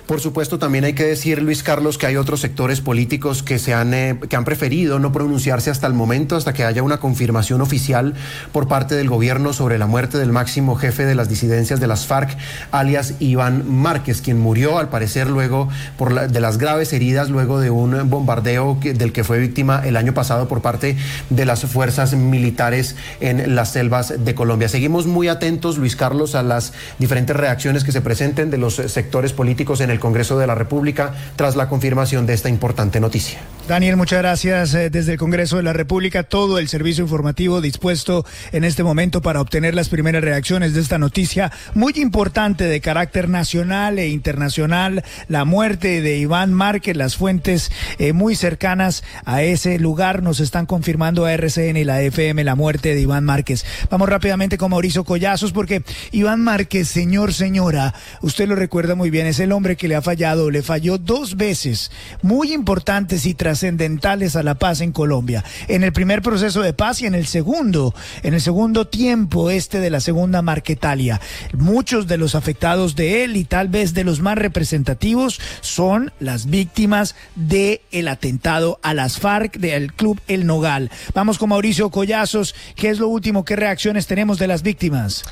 Por 0.07 0.21
supuesto, 0.21 0.59
también 0.59 0.85
hay 0.85 0.93
que 0.93 1.05
decir, 1.05 1.41
Luis 1.41 1.63
Carlos, 1.63 1.97
que 1.97 2.07
hay 2.07 2.17
otros 2.17 2.41
sectores 2.41 2.83
políticos 2.83 3.43
que, 3.43 3.59
se 3.59 3.73
han, 3.73 3.95
eh, 3.95 4.19
que 4.29 4.37
han 4.37 4.45
preferido 4.45 4.99
no 4.99 5.13
pronunciarse 5.13 5.71
hasta 5.71 5.87
el 5.87 5.95
momento, 5.95 6.37
hasta 6.37 6.53
que 6.53 6.63
haya 6.63 6.83
una 6.83 6.99
confirmación 6.99 7.63
oficial 7.63 8.13
por 8.53 8.69
parte 8.69 8.97
del 8.97 9.09
gobierno 9.09 9.55
sobre 9.55 9.79
la 9.79 9.87
muerte 9.87 10.19
del 10.19 10.31
máximo 10.31 10.77
jefe 10.77 11.07
de 11.07 11.15
las 11.15 11.31
disidencias 11.31 11.81
de 11.81 11.87
las 11.87 12.05
FARC, 12.07 12.37
alias 12.71 13.15
Iván 13.19 13.67
Márquez, 13.67 14.21
quien 14.21 14.39
murió 14.39 14.79
al 14.79 14.91
parecer 14.91 15.31
luego 15.31 15.71
por 15.97 16.29
de 16.29 16.41
las 16.41 16.59
graves 16.59 16.93
heridas 16.93 17.31
luego 17.31 17.59
de 17.59 17.71
un 17.71 18.11
bombardeo 18.11 18.79
del 18.83 19.11
que 19.11 19.25
fue 19.25 19.39
víctima 19.39 19.83
el 19.87 19.97
año 19.97 20.13
pasado 20.13 20.49
por 20.49 20.61
parte 20.61 20.99
de 21.31 21.47
las 21.47 21.63
fuerzas 21.63 22.13
militares 22.13 22.95
en 23.21 23.55
las 23.55 23.73
selvas 23.73 24.23
de 24.23 24.35
Colombia. 24.35 24.69
Seguimos 24.69 25.07
muy 25.07 25.29
atentos, 25.29 25.79
Luis 25.79 25.97
Carlos, 25.97 26.35
a 26.35 26.43
las 26.43 26.75
diferentes 26.99 27.35
reacciones 27.35 27.85
que 27.85 27.93
se 27.93 28.03
presenten 28.03 28.51
de 28.51 28.59
los 28.59 28.75
sectores 28.75 29.33
políticos 29.33 29.81
en 29.81 29.94
el 29.94 29.94
el 29.95 30.01
Congreso 30.01 30.39
de 30.39 30.47
la 30.47 30.55
República 30.55 31.15
tras 31.37 31.57
la 31.57 31.69
confirmación 31.69 32.27
de 32.27 32.35
esta 32.35 32.51
importante 32.51 33.01
noticia. 33.01 33.39
Daniel, 33.67 33.97
muchas 33.97 34.19
gracias. 34.19 34.75
Eh, 34.75 34.91
desde 34.91 35.13
el 35.13 35.19
Congreso 35.19 35.57
de 35.57 35.63
la 35.63 35.73
República, 35.73 36.23
todo 36.23 36.59
el 36.59 36.69
servicio 36.69 37.03
informativo 37.03 37.63
dispuesto 37.63 38.27
en 38.53 38.63
este 38.63 38.85
momento 38.85 39.23
para 39.23 39.41
obtener 39.41 39.75
las 39.75 39.89
primeras 39.89 40.23
reacciones 40.23 40.75
de 40.75 40.83
esta 40.83 40.99
noticia 40.99 41.51
muy 41.73 41.95
importante 41.97 42.65
de 42.65 42.83
carácter 42.83 43.31
nacional 43.31 43.99
e 43.99 44.09
internacional, 44.09 45.03
la 45.29 45.47
muerte 45.47 46.03
de 46.03 46.19
Iván 46.19 46.53
Márquez, 46.53 46.95
las 46.95 47.17
fuentes 47.17 47.73
eh, 47.99 48.13
muy 48.13 48.37
cercanas 48.37 49.03
a 49.25 49.43
ese 49.43 49.79
lugar 49.79 50.23
nos 50.23 50.41
están 50.41 50.67
confirmando 50.67 51.25
a 51.25 51.33
RCN 51.33 51.79
y 51.79 51.85
la 51.85 52.03
FM 52.03 52.45
la 52.45 52.57
muerte 52.57 52.95
de 52.95 53.01
Iván 53.01 53.25
Márquez. 53.25 53.65
Vamos 53.89 54.11
rápidamente 54.11 54.59
con 54.59 54.73
Mauricio 54.73 55.05
Collazos 55.05 55.53
porque 55.53 55.83
Iván 56.13 56.43
Márquez, 56.43 56.89
señor, 56.89 57.33
señora, 57.33 57.95
usted 58.21 58.47
lo 58.47 58.57
recuerda 58.57 58.95
muy 58.95 59.09
bien, 59.09 59.27
es 59.27 59.41
el 59.41 59.53
hombre 59.53 59.77
que 59.77 59.84
le 59.89 59.97
ha 59.97 60.03
fallado, 60.03 60.51
le 60.51 60.63
falló 60.63 60.99
dos 60.99 61.37
veces 61.37 61.91
muy 62.23 62.53
importantes 62.53 63.27
y 63.27 63.35
tras 63.35 63.55
trascendentales 63.55 64.35
a 64.35 64.43
la 64.43 64.57
paz 64.57 64.81
en 64.81 64.91
Colombia. 64.91 65.45
En 65.69 65.85
el 65.85 65.93
primer 65.93 66.23
proceso 66.23 66.61
de 66.61 66.73
paz 66.73 67.01
y 67.03 67.07
en 67.07 67.15
el 67.15 67.27
segundo, 67.27 67.95
en 68.25 68.35
el 68.35 68.41
segundo 68.41 68.89
tiempo 68.89 69.49
este 69.49 69.79
de 69.79 69.91
la 69.91 70.01
segunda 70.01 70.43
Marquetalia. 70.43 71.21
Muchos 71.57 72.09
de 72.09 72.19
los 72.19 72.35
afectados 72.35 72.97
de 72.97 73.23
él 73.23 73.37
y 73.37 73.45
tal 73.45 73.69
vez 73.69 73.95
de 73.95 74.03
los 74.03 74.19
más 74.19 74.37
representativos 74.37 75.41
son 75.61 76.13
las 76.19 76.47
víctimas 76.47 77.15
del 77.37 77.81
el 77.93 78.09
atentado 78.09 78.81
a 78.83 78.93
las 78.93 79.21
FARC 79.21 79.57
del 79.59 79.93
Club 79.93 80.21
El 80.27 80.47
Nogal. 80.47 80.91
Vamos 81.15 81.39
con 81.39 81.51
Mauricio 81.51 81.91
Collazos. 81.91 82.57
¿Qué 82.75 82.89
es 82.89 82.99
lo 82.99 83.07
último? 83.07 83.45
¿Qué 83.45 83.55
reacciones 83.55 84.09
tenemos 84.09 84.41
de 84.41 84.49
las 84.49 84.63
víctimas? 84.63 85.23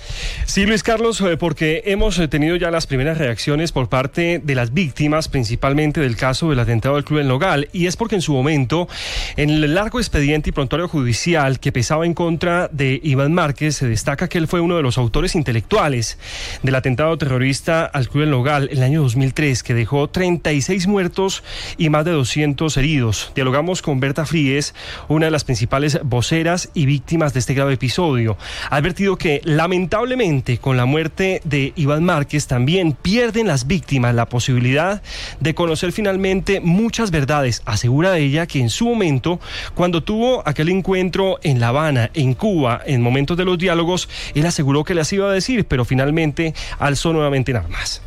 Sí, 0.46 0.64
Luis 0.64 0.84
Carlos, 0.84 1.20
eh, 1.22 1.36
porque 1.36 1.82
hemos 1.86 2.20
eh, 2.20 2.28
tenido 2.28 2.54
ya 2.54 2.70
las 2.70 2.86
primeras 2.86 3.18
reacciones 3.18 3.72
por 3.72 3.88
parte 3.88 4.40
de 4.44 4.54
las 4.54 4.74
víctimas, 4.74 5.28
principalmente 5.28 6.00
del 6.00 6.16
caso 6.16 6.50
del 6.50 6.60
atentado 6.60 6.96
al 6.96 7.04
Club 7.04 7.20
El 7.20 7.28
Nogal. 7.28 7.68
Y 7.72 7.86
es 7.86 7.96
porque 7.96 8.14
en 8.14 8.22
su 8.22 8.32
momento, 8.32 8.88
en 9.36 9.50
el 9.50 9.74
largo 9.74 9.98
expediente 9.98 10.50
y 10.50 10.52
prontuario 10.52 10.88
judicial 10.88 11.60
que 11.60 11.72
pesaba 11.72 12.06
en 12.06 12.14
contra 12.14 12.68
de 12.68 13.00
Iván 13.02 13.32
Márquez, 13.32 13.76
se 13.76 13.88
destaca 13.88 14.28
que 14.28 14.38
él 14.38 14.48
fue 14.48 14.60
uno 14.60 14.76
de 14.76 14.82
los 14.82 14.98
autores 14.98 15.34
intelectuales 15.34 16.18
del 16.62 16.74
atentado 16.74 17.16
terrorista 17.18 17.84
al 17.84 18.08
Club 18.08 18.22
del 18.22 18.30
Nogal 18.30 18.68
en 18.70 18.78
el 18.78 18.84
año 18.84 19.02
2003, 19.02 19.62
que 19.62 19.74
dejó 19.74 20.08
36 20.08 20.86
muertos 20.86 21.42
y 21.78 21.88
más 21.88 22.04
de 22.04 22.12
200 22.12 22.76
heridos. 22.76 23.32
Dialogamos 23.34 23.82
con 23.82 24.00
Berta 24.00 24.26
Fríes, 24.26 24.74
una 25.08 25.26
de 25.26 25.32
las 25.32 25.44
principales 25.44 26.00
voceras 26.02 26.70
y 26.74 26.86
víctimas 26.86 27.32
de 27.34 27.40
este 27.40 27.54
grave 27.54 27.74
episodio. 27.74 28.36
Ha 28.70 28.76
advertido 28.76 29.16
que 29.16 29.40
lamentablemente 29.44 30.58
con 30.58 30.76
la 30.76 30.84
muerte 30.84 31.40
de 31.44 31.72
Iván 31.76 32.04
Márquez 32.04 32.46
también 32.46 32.92
pierden 32.92 33.46
las 33.46 33.66
víctimas 33.66 34.14
la 34.14 34.28
posibilidad 34.32 35.02
de 35.40 35.54
conocer 35.54 35.92
finalmente 35.92 36.60
muchas 36.60 37.10
verdades, 37.10 37.62
asegura 37.66 38.16
ella 38.16 38.46
que 38.46 38.60
en 38.60 38.70
su 38.70 38.86
momento, 38.86 39.38
cuando 39.74 40.02
tuvo 40.02 40.42
aquel 40.48 40.70
encuentro 40.70 41.38
en 41.42 41.60
La 41.60 41.68
Habana, 41.68 42.10
en 42.14 42.32
Cuba, 42.32 42.80
en 42.86 43.02
momentos 43.02 43.36
de 43.36 43.44
los 43.44 43.58
diálogos, 43.58 44.08
él 44.34 44.46
aseguró 44.46 44.84
que 44.84 44.94
les 44.94 45.12
iba 45.12 45.28
a 45.28 45.32
decir, 45.32 45.66
pero 45.66 45.84
finalmente 45.84 46.54
alzó 46.78 47.12
nuevamente 47.12 47.52
nada 47.52 47.68
más. 47.68 48.00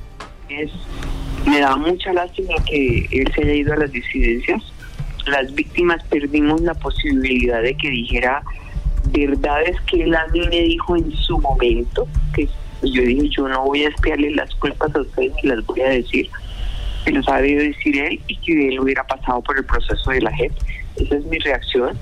me 1.46 1.60
da 1.60 1.76
mucha 1.76 2.12
lástima 2.12 2.56
que 2.66 3.08
él 3.12 3.32
se 3.36 3.44
haya 3.44 3.54
ido 3.54 3.74
a 3.74 3.78
las 3.78 3.92
disidencias. 3.92 4.64
Las 5.28 5.54
víctimas 5.54 6.04
perdimos 6.10 6.60
la 6.62 6.74
posibilidad 6.74 7.62
de 7.62 7.78
que 7.78 7.92
dijera 7.92 8.42
verdades 9.12 9.80
que 9.82 10.02
él 10.04 10.16
a 10.16 10.26
mí 10.30 10.40
me 10.50 10.62
dijo 10.62 10.96
en 10.96 11.12
su 11.12 11.38
momento, 11.38 12.08
que 12.34 12.48
yo 12.82 13.02
dije, 13.02 13.30
yo 13.30 13.48
no 13.48 13.64
voy 13.64 13.84
a 13.84 13.90
espiarle 13.90 14.32
las 14.32 14.54
culpas 14.56 14.96
a 14.96 15.02
ustedes 15.02 15.34
ni 15.44 15.50
las 15.50 15.66
voy 15.66 15.82
a 15.82 15.90
decir, 15.90 16.30
que 17.04 17.12
los 17.12 17.28
ha 17.30 17.42
decir 17.42 18.00
él 18.00 18.20
y 18.28 18.38
que 18.38 18.70
él 18.70 18.80
hubiera 18.80 19.04
pasado 19.06 19.42
por 19.42 19.58
el 19.58 19.66
proceso 19.66 20.12
de 20.12 20.22
la 20.22 20.32
JEP. 20.32 20.52
Esa 20.98 21.16
es 21.16 21.26
mi 21.26 21.38
reacción. 21.40 21.98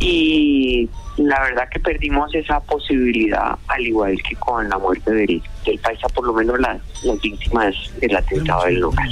Y 0.00 0.88
la 1.16 1.40
verdad 1.42 1.68
que 1.70 1.78
perdimos 1.78 2.34
esa 2.34 2.58
posibilidad, 2.60 3.56
al 3.68 3.86
igual 3.86 4.20
que 4.28 4.34
con 4.36 4.68
la 4.68 4.78
muerte 4.78 5.12
del, 5.12 5.40
del 5.64 5.78
paisa, 5.78 6.08
por 6.08 6.26
lo 6.26 6.32
menos 6.32 6.58
las, 6.58 6.80
las 7.04 7.20
víctimas 7.20 7.74
del 8.00 8.16
atentado 8.16 8.64
del 8.64 8.80
local. 8.80 9.08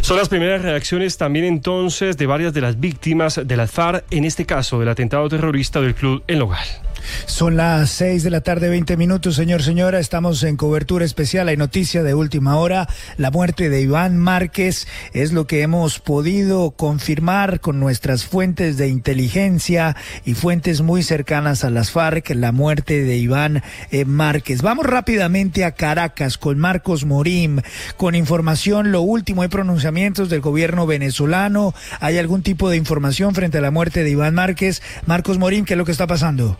Son 0.00 0.16
las 0.16 0.28
primeras 0.28 0.62
reacciones 0.62 1.18
también 1.18 1.44
entonces 1.44 2.16
de 2.16 2.26
varias 2.26 2.54
de 2.54 2.60
las 2.62 2.80
víctimas 2.80 3.40
de 3.44 3.56
la 3.56 3.68
en 4.10 4.24
este 4.24 4.46
caso 4.46 4.78
del 4.78 4.88
atentado 4.88 5.28
terrorista 5.28 5.80
del 5.80 5.94
club 5.94 6.22
en 6.28 6.38
Logal. 6.38 6.85
Son 7.26 7.56
las 7.56 7.90
6 7.90 8.22
de 8.22 8.30
la 8.30 8.40
tarde, 8.40 8.68
20 8.68 8.96
minutos, 8.96 9.36
señor, 9.36 9.62
señora. 9.62 9.98
Estamos 9.98 10.42
en 10.42 10.56
cobertura 10.56 11.04
especial. 11.04 11.48
Hay 11.48 11.56
noticia 11.56 12.02
de 12.02 12.14
última 12.14 12.56
hora. 12.56 12.88
La 13.16 13.30
muerte 13.30 13.68
de 13.68 13.80
Iván 13.80 14.16
Márquez 14.16 14.86
es 15.12 15.32
lo 15.32 15.46
que 15.46 15.62
hemos 15.62 15.98
podido 15.98 16.72
confirmar 16.72 17.60
con 17.60 17.80
nuestras 17.80 18.24
fuentes 18.24 18.76
de 18.76 18.88
inteligencia 18.88 19.96
y 20.24 20.34
fuentes 20.34 20.82
muy 20.82 21.02
cercanas 21.02 21.64
a 21.64 21.70
las 21.70 21.90
FARC, 21.90 22.30
la 22.30 22.52
muerte 22.52 23.02
de 23.02 23.16
Iván 23.16 23.62
eh, 23.90 24.04
Márquez. 24.04 24.62
Vamos 24.62 24.86
rápidamente 24.86 25.64
a 25.64 25.72
Caracas 25.72 26.38
con 26.38 26.58
Marcos 26.58 27.04
Morim, 27.04 27.60
con 27.96 28.14
información, 28.14 28.92
lo 28.92 29.02
último, 29.02 29.42
hay 29.42 29.48
pronunciamientos 29.48 30.28
del 30.28 30.40
gobierno 30.40 30.86
venezolano. 30.86 31.74
¿Hay 32.00 32.18
algún 32.18 32.42
tipo 32.42 32.70
de 32.70 32.76
información 32.76 33.34
frente 33.34 33.58
a 33.58 33.60
la 33.60 33.70
muerte 33.70 34.02
de 34.02 34.10
Iván 34.10 34.34
Márquez? 34.34 34.82
Marcos 35.06 35.38
Morim, 35.38 35.64
¿qué 35.64 35.74
es 35.74 35.78
lo 35.78 35.84
que 35.84 35.92
está 35.92 36.06
pasando? 36.06 36.58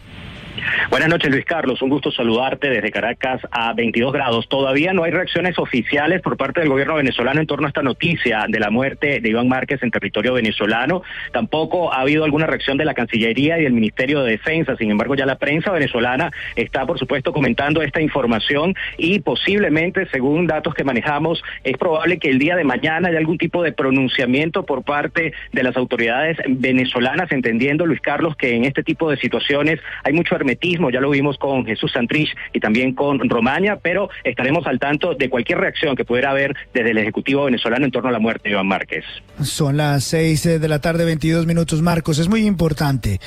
Buenas 0.91 1.09
noches, 1.09 1.31
Luis 1.31 1.45
Carlos. 1.45 1.83
Un 1.83 1.91
gusto 1.91 2.11
saludarte 2.11 2.71
desde 2.71 2.91
Caracas 2.91 3.41
a 3.51 3.73
22 3.73 4.13
grados. 4.13 4.49
Todavía 4.49 4.93
no 4.93 5.05
hay 5.05 5.11
reacciones 5.11 5.59
oficiales 5.59 6.23
por 6.23 6.37
parte 6.37 6.61
del 6.61 6.69
gobierno 6.69 6.95
venezolano 6.95 7.41
en 7.41 7.47
torno 7.47 7.67
a 7.67 7.69
esta 7.69 7.83
noticia 7.83 8.47
de 8.49 8.61
la 8.61 8.71
muerte 8.71 9.21
de 9.21 9.29
Iván 9.29 9.49
Márquez 9.49 9.83
en 9.83 9.91
territorio 9.91 10.35
venezolano. 10.35 11.03
Tampoco 11.33 11.93
ha 11.93 12.01
habido 12.01 12.25
alguna 12.25 12.47
reacción 12.47 12.77
de 12.79 12.85
la 12.85 12.95
Cancillería 12.95 13.59
y 13.59 13.65
del 13.65 13.73
Ministerio 13.73 14.23
de 14.23 14.33
Defensa. 14.33 14.77
Sin 14.77 14.91
embargo, 14.91 15.15
ya 15.15 15.27
la 15.27 15.37
prensa 15.37 15.71
venezolana 15.73 16.31
está, 16.55 16.87
por 16.87 16.99
supuesto, 16.99 17.33
comentando 17.33 17.83
esta 17.83 18.01
información 18.01 18.75
y 18.97 19.21
posiblemente, 19.21 20.07
según 20.11 20.47
datos 20.47 20.75
que 20.75 20.85
manejamos, 20.85 21.43
es 21.65 21.77
probable 21.77 22.19
que 22.19 22.31
el 22.31 22.39
día 22.39 22.57
de 22.57 22.65
mañana 22.65 23.09
haya 23.09 23.19
algún 23.19 23.39
tipo 23.39 23.63
de 23.63 23.73
pronunciamiento 23.73 24.65
por 24.65 24.83
parte 24.83 25.33
de 25.53 25.63
las 25.63 25.77
autoridades 25.77 26.39
venezolanas, 26.49 27.31
entendiendo, 27.33 27.87
Luis 27.87 28.01
Carlos, 28.01 28.37
que 28.37 28.55
en 28.55 28.65
este 28.65 28.83
tipo 28.83 29.11
de 29.11 29.17
situaciones 29.17 29.81
hay 30.05 30.13
mucho 30.13 30.37
hermetismo, 30.47 30.91
ya 30.91 31.01
lo 31.01 31.11
vimos 31.11 31.37
con 31.39 31.65
Jesús 31.67 31.93
Santrich 31.93 32.35
y 32.53 32.61
también 32.61 32.95
con 32.95 33.19
Romaña, 33.29 33.77
pero 33.77 34.09
estaremos 34.23 34.67
al 34.67 34.79
tanto 34.79 35.15
de 35.15 35.29
cualquier 35.29 35.59
reacción 35.59 35.97
que 35.97 36.05
pudiera 36.05 36.31
haber 36.31 36.55
desde 36.73 36.91
el 36.91 36.99
Ejecutivo 36.99 37.45
venezolano 37.45 37.85
en 37.85 37.91
torno 37.91 38.09
a 38.09 38.13
la 38.13 38.21
muerte 38.21 38.49
de 38.49 38.51
Iván 38.53 38.69
Márquez. 38.69 39.05
Son 39.43 39.77
las 39.77 40.05
seis 40.05 40.45
de 40.45 40.69
la 40.69 40.81
tarde, 40.81 41.05
22 41.05 41.47
minutos, 41.47 41.83
Marcos. 41.83 42.19
Es 42.19 42.29
muy 42.29 42.47
importante. 42.47 43.21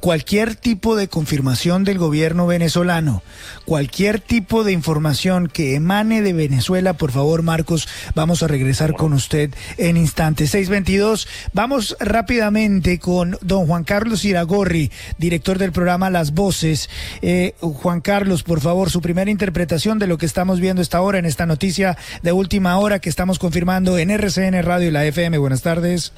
Cualquier 0.00 0.54
tipo 0.54 0.94
de 0.94 1.08
confirmación 1.08 1.82
del 1.82 1.98
gobierno 1.98 2.46
venezolano, 2.46 3.22
cualquier 3.64 4.20
tipo 4.20 4.62
de 4.62 4.72
información 4.72 5.48
que 5.48 5.74
emane 5.74 6.22
de 6.22 6.32
Venezuela, 6.32 6.92
por 6.92 7.10
favor, 7.10 7.42
Marcos, 7.42 7.88
vamos 8.14 8.42
a 8.42 8.46
regresar 8.46 8.94
con 8.94 9.12
usted 9.12 9.50
en 9.76 9.96
instantes. 9.96 10.50
622, 10.50 11.26
vamos 11.52 11.96
rápidamente 11.98 12.98
con 13.00 13.38
don 13.40 13.66
Juan 13.66 13.84
Carlos 13.84 14.24
Iragorri, 14.24 14.92
director 15.18 15.58
del 15.58 15.72
programa 15.72 16.10
Las 16.10 16.32
Voces. 16.32 16.88
Eh, 17.20 17.54
Juan 17.60 18.00
Carlos, 18.00 18.44
por 18.44 18.60
favor, 18.60 18.90
su 18.90 19.00
primera 19.00 19.30
interpretación 19.30 19.98
de 19.98 20.06
lo 20.06 20.16
que 20.16 20.26
estamos 20.26 20.60
viendo 20.60 20.80
esta 20.80 21.00
hora 21.00 21.18
en 21.18 21.26
esta 21.26 21.46
noticia 21.46 21.98
de 22.22 22.32
última 22.32 22.78
hora 22.78 23.00
que 23.00 23.10
estamos 23.10 23.38
confirmando 23.38 23.98
en 23.98 24.10
RCN 24.10 24.62
Radio 24.62 24.88
y 24.88 24.92
la 24.92 25.04
FM. 25.04 25.38
Buenas 25.38 25.62
tardes. 25.62 26.12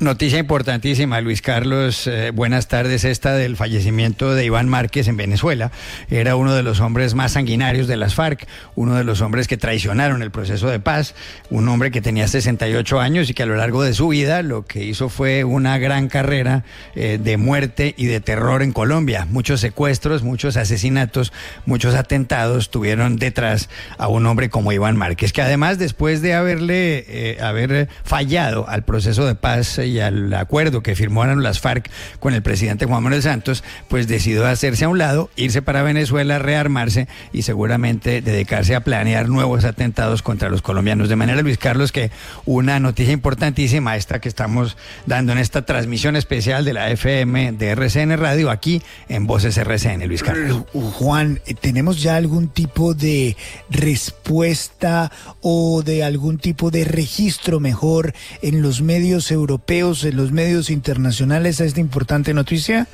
Noticia 0.00 0.38
importantísima, 0.38 1.20
Luis 1.20 1.40
Carlos. 1.40 2.08
Eh, 2.08 2.32
buenas 2.32 2.66
tardes. 2.66 3.04
Esta 3.04 3.32
del 3.34 3.56
fallecimiento 3.56 4.34
de 4.34 4.44
Iván 4.44 4.68
Márquez 4.68 5.06
en 5.06 5.16
Venezuela. 5.16 5.70
Era 6.10 6.34
uno 6.34 6.52
de 6.52 6.64
los 6.64 6.80
hombres 6.80 7.14
más 7.14 7.32
sanguinarios 7.32 7.86
de 7.86 7.96
las 7.96 8.16
FARC, 8.16 8.44
uno 8.74 8.96
de 8.96 9.04
los 9.04 9.20
hombres 9.20 9.46
que 9.46 9.56
traicionaron 9.56 10.20
el 10.20 10.32
proceso 10.32 10.68
de 10.68 10.80
paz, 10.80 11.14
un 11.48 11.68
hombre 11.68 11.92
que 11.92 12.02
tenía 12.02 12.26
68 12.26 13.00
años 13.00 13.30
y 13.30 13.34
que 13.34 13.44
a 13.44 13.46
lo 13.46 13.54
largo 13.54 13.84
de 13.84 13.94
su 13.94 14.08
vida 14.08 14.42
lo 14.42 14.66
que 14.66 14.82
hizo 14.82 15.08
fue 15.08 15.44
una 15.44 15.78
gran 15.78 16.08
carrera 16.08 16.64
eh, 16.96 17.20
de 17.22 17.36
muerte 17.36 17.94
y 17.96 18.06
de 18.06 18.20
terror 18.20 18.64
en 18.64 18.72
Colombia. 18.72 19.28
Muchos 19.30 19.60
secuestros, 19.60 20.24
muchos 20.24 20.56
asesinatos, 20.56 21.32
muchos 21.66 21.94
atentados 21.94 22.70
tuvieron 22.70 23.16
detrás 23.16 23.70
a 23.96 24.08
un 24.08 24.26
hombre 24.26 24.50
como 24.50 24.72
Iván 24.72 24.96
Márquez, 24.96 25.32
que 25.32 25.42
además 25.42 25.78
después 25.78 26.20
de 26.20 26.34
haberle 26.34 27.04
eh, 27.06 27.38
haber 27.40 27.88
fallado 28.02 28.68
al 28.68 28.84
proceso 28.84 29.24
de 29.24 29.36
paz 29.36 29.78
y 29.84 30.00
al 30.00 30.32
acuerdo 30.34 30.82
que 30.82 30.96
firmaron 30.96 31.42
las 31.42 31.60
FARC 31.60 31.90
con 32.20 32.34
el 32.34 32.42
presidente 32.42 32.86
Juan 32.86 33.02
Manuel 33.02 33.22
Santos, 33.22 33.64
pues 33.88 34.08
decidió 34.08 34.46
hacerse 34.46 34.84
a 34.84 34.88
un 34.88 34.98
lado, 34.98 35.30
irse 35.36 35.62
para 35.62 35.82
Venezuela, 35.82 36.38
rearmarse 36.38 37.08
y 37.32 37.42
seguramente 37.42 38.20
dedicarse 38.20 38.74
a 38.74 38.80
planear 38.80 39.28
nuevos 39.28 39.64
atentados 39.64 40.22
contra 40.22 40.48
los 40.48 40.62
colombianos. 40.62 41.08
De 41.08 41.16
manera, 41.16 41.42
Luis 41.42 41.58
Carlos, 41.58 41.92
que 41.92 42.10
una 42.44 42.80
noticia 42.80 43.12
importantísima 43.12 43.96
esta 43.96 44.20
que 44.20 44.28
estamos 44.28 44.76
dando 45.06 45.32
en 45.32 45.38
esta 45.38 45.66
transmisión 45.66 46.16
especial 46.16 46.64
de 46.64 46.72
la 46.72 46.90
FM 46.90 47.52
de 47.52 47.70
RCN 47.70 48.16
Radio 48.18 48.50
aquí 48.50 48.82
en 49.08 49.26
Voces 49.26 49.56
RCN, 49.58 50.06
Luis 50.06 50.22
Carlos. 50.22 50.64
Juan, 50.72 51.40
¿tenemos 51.60 52.02
ya 52.02 52.16
algún 52.16 52.48
tipo 52.48 52.94
de 52.94 53.36
respuesta 53.70 55.10
o 55.40 55.82
de 55.82 56.04
algún 56.04 56.38
tipo 56.38 56.70
de 56.70 56.84
registro 56.84 57.60
mejor 57.60 58.14
en 58.42 58.62
los 58.62 58.82
medios 58.82 59.30
europeos? 59.30 59.73
En 59.74 60.16
los 60.16 60.30
medios 60.30 60.70
internacionales 60.70 61.60
a 61.60 61.64
esta 61.64 61.80
importante 61.80 62.32
noticia? 62.32 62.86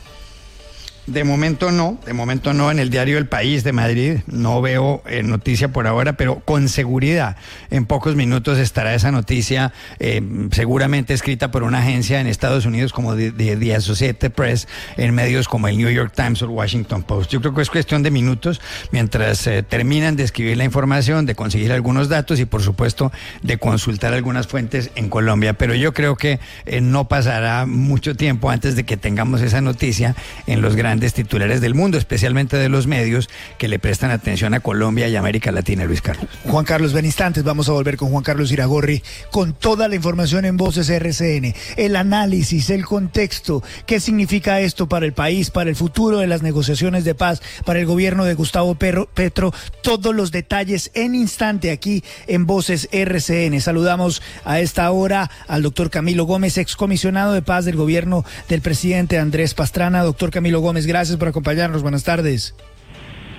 De 1.10 1.24
momento 1.24 1.72
no, 1.72 1.98
de 2.06 2.12
momento 2.12 2.52
no 2.52 2.70
en 2.70 2.78
el 2.78 2.88
diario 2.88 3.18
El 3.18 3.26
País 3.26 3.64
de 3.64 3.72
Madrid, 3.72 4.18
no 4.28 4.62
veo 4.62 5.02
eh, 5.06 5.24
noticia 5.24 5.72
por 5.72 5.88
ahora, 5.88 6.12
pero 6.12 6.38
con 6.38 6.68
seguridad 6.68 7.36
en 7.72 7.84
pocos 7.84 8.14
minutos 8.14 8.58
estará 8.58 8.94
esa 8.94 9.10
noticia 9.10 9.72
eh, 9.98 10.22
seguramente 10.52 11.12
escrita 11.12 11.50
por 11.50 11.64
una 11.64 11.80
agencia 11.80 12.20
en 12.20 12.28
Estados 12.28 12.64
Unidos 12.64 12.92
como 12.92 13.16
The, 13.16 13.74
Associated 13.74 14.30
Press, 14.30 14.68
en 14.96 15.12
medios 15.12 15.48
como 15.48 15.66
el 15.66 15.78
New 15.78 15.90
York 15.90 16.12
Times 16.14 16.42
o 16.42 16.44
el 16.44 16.52
Washington 16.52 17.02
Post. 17.02 17.32
Yo 17.32 17.40
creo 17.40 17.54
que 17.54 17.62
es 17.62 17.70
cuestión 17.70 18.04
de 18.04 18.12
minutos 18.12 18.60
mientras 18.92 19.44
eh, 19.48 19.64
terminan 19.64 20.14
de 20.14 20.22
escribir 20.22 20.58
la 20.58 20.64
información, 20.64 21.26
de 21.26 21.34
conseguir 21.34 21.72
algunos 21.72 22.08
datos 22.08 22.38
y 22.38 22.44
por 22.44 22.62
supuesto 22.62 23.10
de 23.42 23.58
consultar 23.58 24.14
algunas 24.14 24.46
fuentes 24.46 24.92
en 24.94 25.08
Colombia, 25.08 25.54
pero 25.54 25.74
yo 25.74 25.92
creo 25.92 26.14
que 26.14 26.38
no 26.80 27.08
pasará 27.08 27.66
mucho 27.66 28.14
tiempo 28.14 28.48
antes 28.48 28.76
de 28.76 28.84
que 28.84 28.96
tengamos 28.96 29.40
esa 29.42 29.60
noticia 29.60 30.14
en 30.46 30.62
los 30.62 30.76
grandes 30.76 30.99
titulares 31.08 31.60
del 31.60 31.74
mundo, 31.74 31.98
especialmente 31.98 32.56
de 32.56 32.68
los 32.68 32.86
medios 32.86 33.28
que 33.58 33.68
le 33.68 33.78
prestan 33.78 34.10
atención 34.10 34.54
a 34.54 34.60
Colombia 34.60 35.08
y 35.08 35.16
América 35.16 35.50
Latina, 35.52 35.84
Luis 35.84 36.02
Carlos. 36.02 36.26
Juan 36.44 36.64
Carlos, 36.64 36.92
ven 36.92 37.04
instantes, 37.04 37.42
vamos 37.42 37.68
a 37.68 37.72
volver 37.72 37.96
con 37.96 38.10
Juan 38.10 38.22
Carlos 38.22 38.52
Iragorri 38.52 39.02
con 39.30 39.52
toda 39.52 39.88
la 39.88 39.96
información 39.96 40.44
en 40.44 40.56
Voces 40.56 40.88
RCN, 40.88 41.54
el 41.76 41.96
análisis, 41.96 42.70
el 42.70 42.84
contexto, 42.84 43.62
qué 43.86 44.00
significa 44.00 44.60
esto 44.60 44.88
para 44.88 45.06
el 45.06 45.12
país, 45.12 45.50
para 45.50 45.70
el 45.70 45.76
futuro 45.76 46.18
de 46.18 46.26
las 46.26 46.42
negociaciones 46.42 47.04
de 47.04 47.14
paz, 47.14 47.42
para 47.64 47.80
el 47.80 47.86
gobierno 47.86 48.24
de 48.24 48.34
Gustavo 48.34 48.74
Petro, 48.74 49.52
todos 49.82 50.14
los 50.14 50.30
detalles 50.30 50.90
en 50.94 51.14
instante 51.14 51.70
aquí 51.70 52.04
en 52.26 52.46
Voces 52.46 52.88
RCN. 52.92 53.60
Saludamos 53.60 54.22
a 54.44 54.60
esta 54.60 54.90
hora 54.90 55.30
al 55.48 55.62
doctor 55.62 55.90
Camilo 55.90 56.24
Gómez, 56.24 56.58
excomisionado 56.58 57.32
de 57.32 57.42
paz 57.42 57.64
del 57.64 57.76
gobierno 57.76 58.24
del 58.48 58.60
presidente 58.60 59.18
Andrés 59.18 59.54
Pastrana. 59.54 60.02
Doctor 60.02 60.30
Camilo 60.30 60.60
Gómez, 60.60 60.86
gracias 60.90 61.16
por 61.16 61.28
acompañarnos. 61.28 61.82
Buenas 61.82 62.04
tardes. 62.04 62.54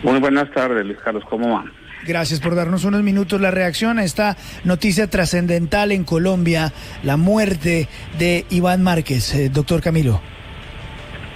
Muy 0.04 0.20
buenas 0.20 0.50
tardes, 0.52 0.86
Luis 0.86 0.98
Carlos. 1.04 1.24
¿Cómo 1.30 1.54
van? 1.54 1.72
Gracias 2.08 2.40
por 2.40 2.56
darnos 2.56 2.84
unos 2.84 3.04
minutos 3.04 3.40
la 3.40 3.52
reacción 3.52 4.00
a 4.00 4.04
esta 4.04 4.36
noticia 4.64 5.08
trascendental 5.08 5.92
en 5.92 6.04
Colombia, 6.04 6.74
la 7.04 7.18
muerte 7.18 7.88
de 8.18 8.46
Iván 8.50 8.82
Márquez. 8.82 9.36
Eh, 9.36 9.50
doctor 9.50 9.82
Camilo. 9.82 10.20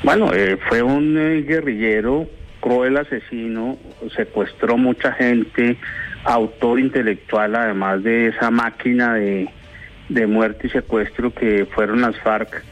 Bueno, 0.04 0.34
eh, 0.34 0.58
fue 0.68 0.82
un 0.82 1.18
eh, 1.18 1.44
guerrillero, 1.44 2.28
cruel 2.60 2.98
asesino, 2.98 3.78
secuestró 4.16 4.78
mucha 4.78 5.12
gente, 5.12 5.78
autor 6.24 6.80
intelectual, 6.80 7.56
además 7.56 8.04
de 8.04 8.30
esa 8.30 8.50
máquina 8.50 9.14
de 9.14 9.48
de 10.10 10.28
muerte 10.28 10.68
y 10.68 10.70
secuestro 10.70 11.34
que 11.34 11.66
fueron 11.66 12.02
las 12.02 12.18
FARC. 12.20 12.64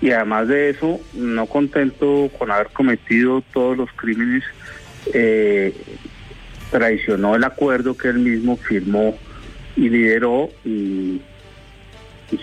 Y 0.00 0.12
además 0.12 0.48
de 0.48 0.70
eso, 0.70 1.00
no 1.14 1.46
contento 1.46 2.30
con 2.38 2.50
haber 2.50 2.68
cometido 2.68 3.42
todos 3.52 3.76
los 3.76 3.90
crímenes, 3.92 4.44
eh, 5.12 5.74
traicionó 6.70 7.34
el 7.34 7.44
acuerdo 7.44 7.96
que 7.96 8.08
él 8.08 8.18
mismo 8.18 8.56
firmó 8.56 9.16
y 9.76 9.88
lideró 9.88 10.50
y, 10.64 11.20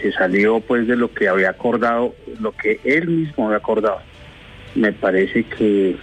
se 0.02 0.12
salió 0.14 0.62
pues 0.62 0.88
de 0.88 0.96
lo 0.96 1.14
que 1.14 1.28
había 1.28 1.52
acordado, 1.52 2.16
lo 2.40 2.52
que 2.54 2.80
él 2.84 3.08
mismo 3.08 3.46
había 3.46 3.58
acordado. 3.58 4.00
Me 4.74 4.92
parece 4.92 5.44
que 5.44 5.96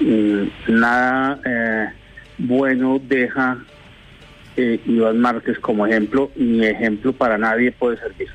mm, 0.00 0.72
nada 0.72 1.38
eh, 1.44 1.88
bueno 2.38 3.00
deja 3.00 3.56
eh, 4.56 4.80
Iván 4.84 5.20
Márquez 5.20 5.60
como 5.60 5.86
ejemplo, 5.86 6.32
ni 6.34 6.66
ejemplo 6.66 7.12
para 7.12 7.38
nadie 7.38 7.70
puede 7.70 7.98
servir. 7.98 8.28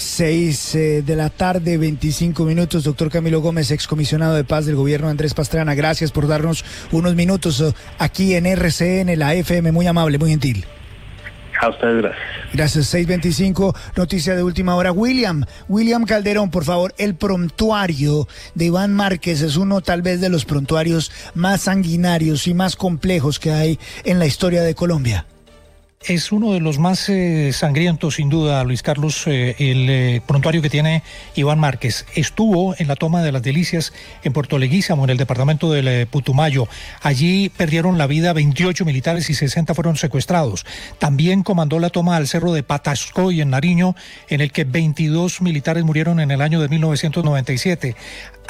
6 0.00 0.74
eh, 0.74 1.02
de 1.02 1.16
la 1.16 1.30
tarde, 1.30 1.76
25 1.76 2.44
minutos. 2.44 2.84
Doctor 2.84 3.10
Camilo 3.10 3.40
Gómez, 3.40 3.70
excomisionado 3.70 4.34
de 4.34 4.44
paz 4.44 4.66
del 4.66 4.76
gobierno 4.76 5.06
de 5.06 5.12
Andrés 5.12 5.34
Pastrana. 5.34 5.74
Gracias 5.74 6.10
por 6.10 6.26
darnos 6.26 6.64
unos 6.90 7.14
minutos 7.14 7.60
eh, 7.60 7.72
aquí 7.98 8.34
en 8.34 8.46
RCN, 8.46 9.18
la 9.18 9.34
FM. 9.34 9.72
Muy 9.72 9.86
amable, 9.86 10.18
muy 10.18 10.30
gentil. 10.30 10.64
A 11.60 11.68
ustedes, 11.68 12.02
gracias. 12.02 12.26
Gracias, 12.52 12.86
625, 12.86 13.76
noticia 13.94 14.34
de 14.34 14.42
última 14.42 14.74
hora. 14.74 14.92
William, 14.92 15.44
William 15.68 16.04
Calderón, 16.04 16.50
por 16.50 16.64
favor, 16.64 16.94
el 16.96 17.14
prontuario 17.14 18.26
de 18.54 18.64
Iván 18.64 18.94
Márquez 18.94 19.42
es 19.42 19.56
uno 19.56 19.82
tal 19.82 20.00
vez 20.00 20.22
de 20.22 20.30
los 20.30 20.46
prontuarios 20.46 21.12
más 21.34 21.62
sanguinarios 21.62 22.46
y 22.46 22.54
más 22.54 22.76
complejos 22.76 23.38
que 23.38 23.52
hay 23.52 23.78
en 24.04 24.18
la 24.18 24.26
historia 24.26 24.62
de 24.62 24.74
Colombia. 24.74 25.26
Es 26.08 26.32
uno 26.32 26.54
de 26.54 26.60
los 26.60 26.78
más 26.78 27.10
eh, 27.10 27.52
sangrientos, 27.52 28.14
sin 28.14 28.30
duda, 28.30 28.64
Luis 28.64 28.82
Carlos, 28.82 29.26
eh, 29.26 29.54
el 29.58 29.90
eh, 29.90 30.22
prontuario 30.26 30.62
que 30.62 30.70
tiene 30.70 31.02
Iván 31.34 31.58
Márquez. 31.58 32.06
Estuvo 32.14 32.74
en 32.78 32.88
la 32.88 32.96
toma 32.96 33.22
de 33.22 33.32
las 33.32 33.42
Delicias 33.42 33.92
en 34.22 34.32
Puerto 34.32 34.58
Leguízamo, 34.58 35.04
en 35.04 35.10
el 35.10 35.18
departamento 35.18 35.70
del 35.70 36.06
Putumayo. 36.06 36.68
Allí 37.02 37.50
perdieron 37.50 37.98
la 37.98 38.06
vida 38.06 38.32
28 38.32 38.86
militares 38.86 39.28
y 39.28 39.34
60 39.34 39.74
fueron 39.74 39.96
secuestrados. 39.96 40.64
También 40.98 41.42
comandó 41.42 41.78
la 41.78 41.90
toma 41.90 42.16
al 42.16 42.28
cerro 42.28 42.54
de 42.54 42.62
Patascoy, 42.62 43.42
en 43.42 43.50
Nariño, 43.50 43.94
en 44.30 44.40
el 44.40 44.52
que 44.52 44.64
22 44.64 45.42
militares 45.42 45.84
murieron 45.84 46.18
en 46.18 46.30
el 46.30 46.40
año 46.40 46.62
de 46.62 46.70
1997. 46.70 47.94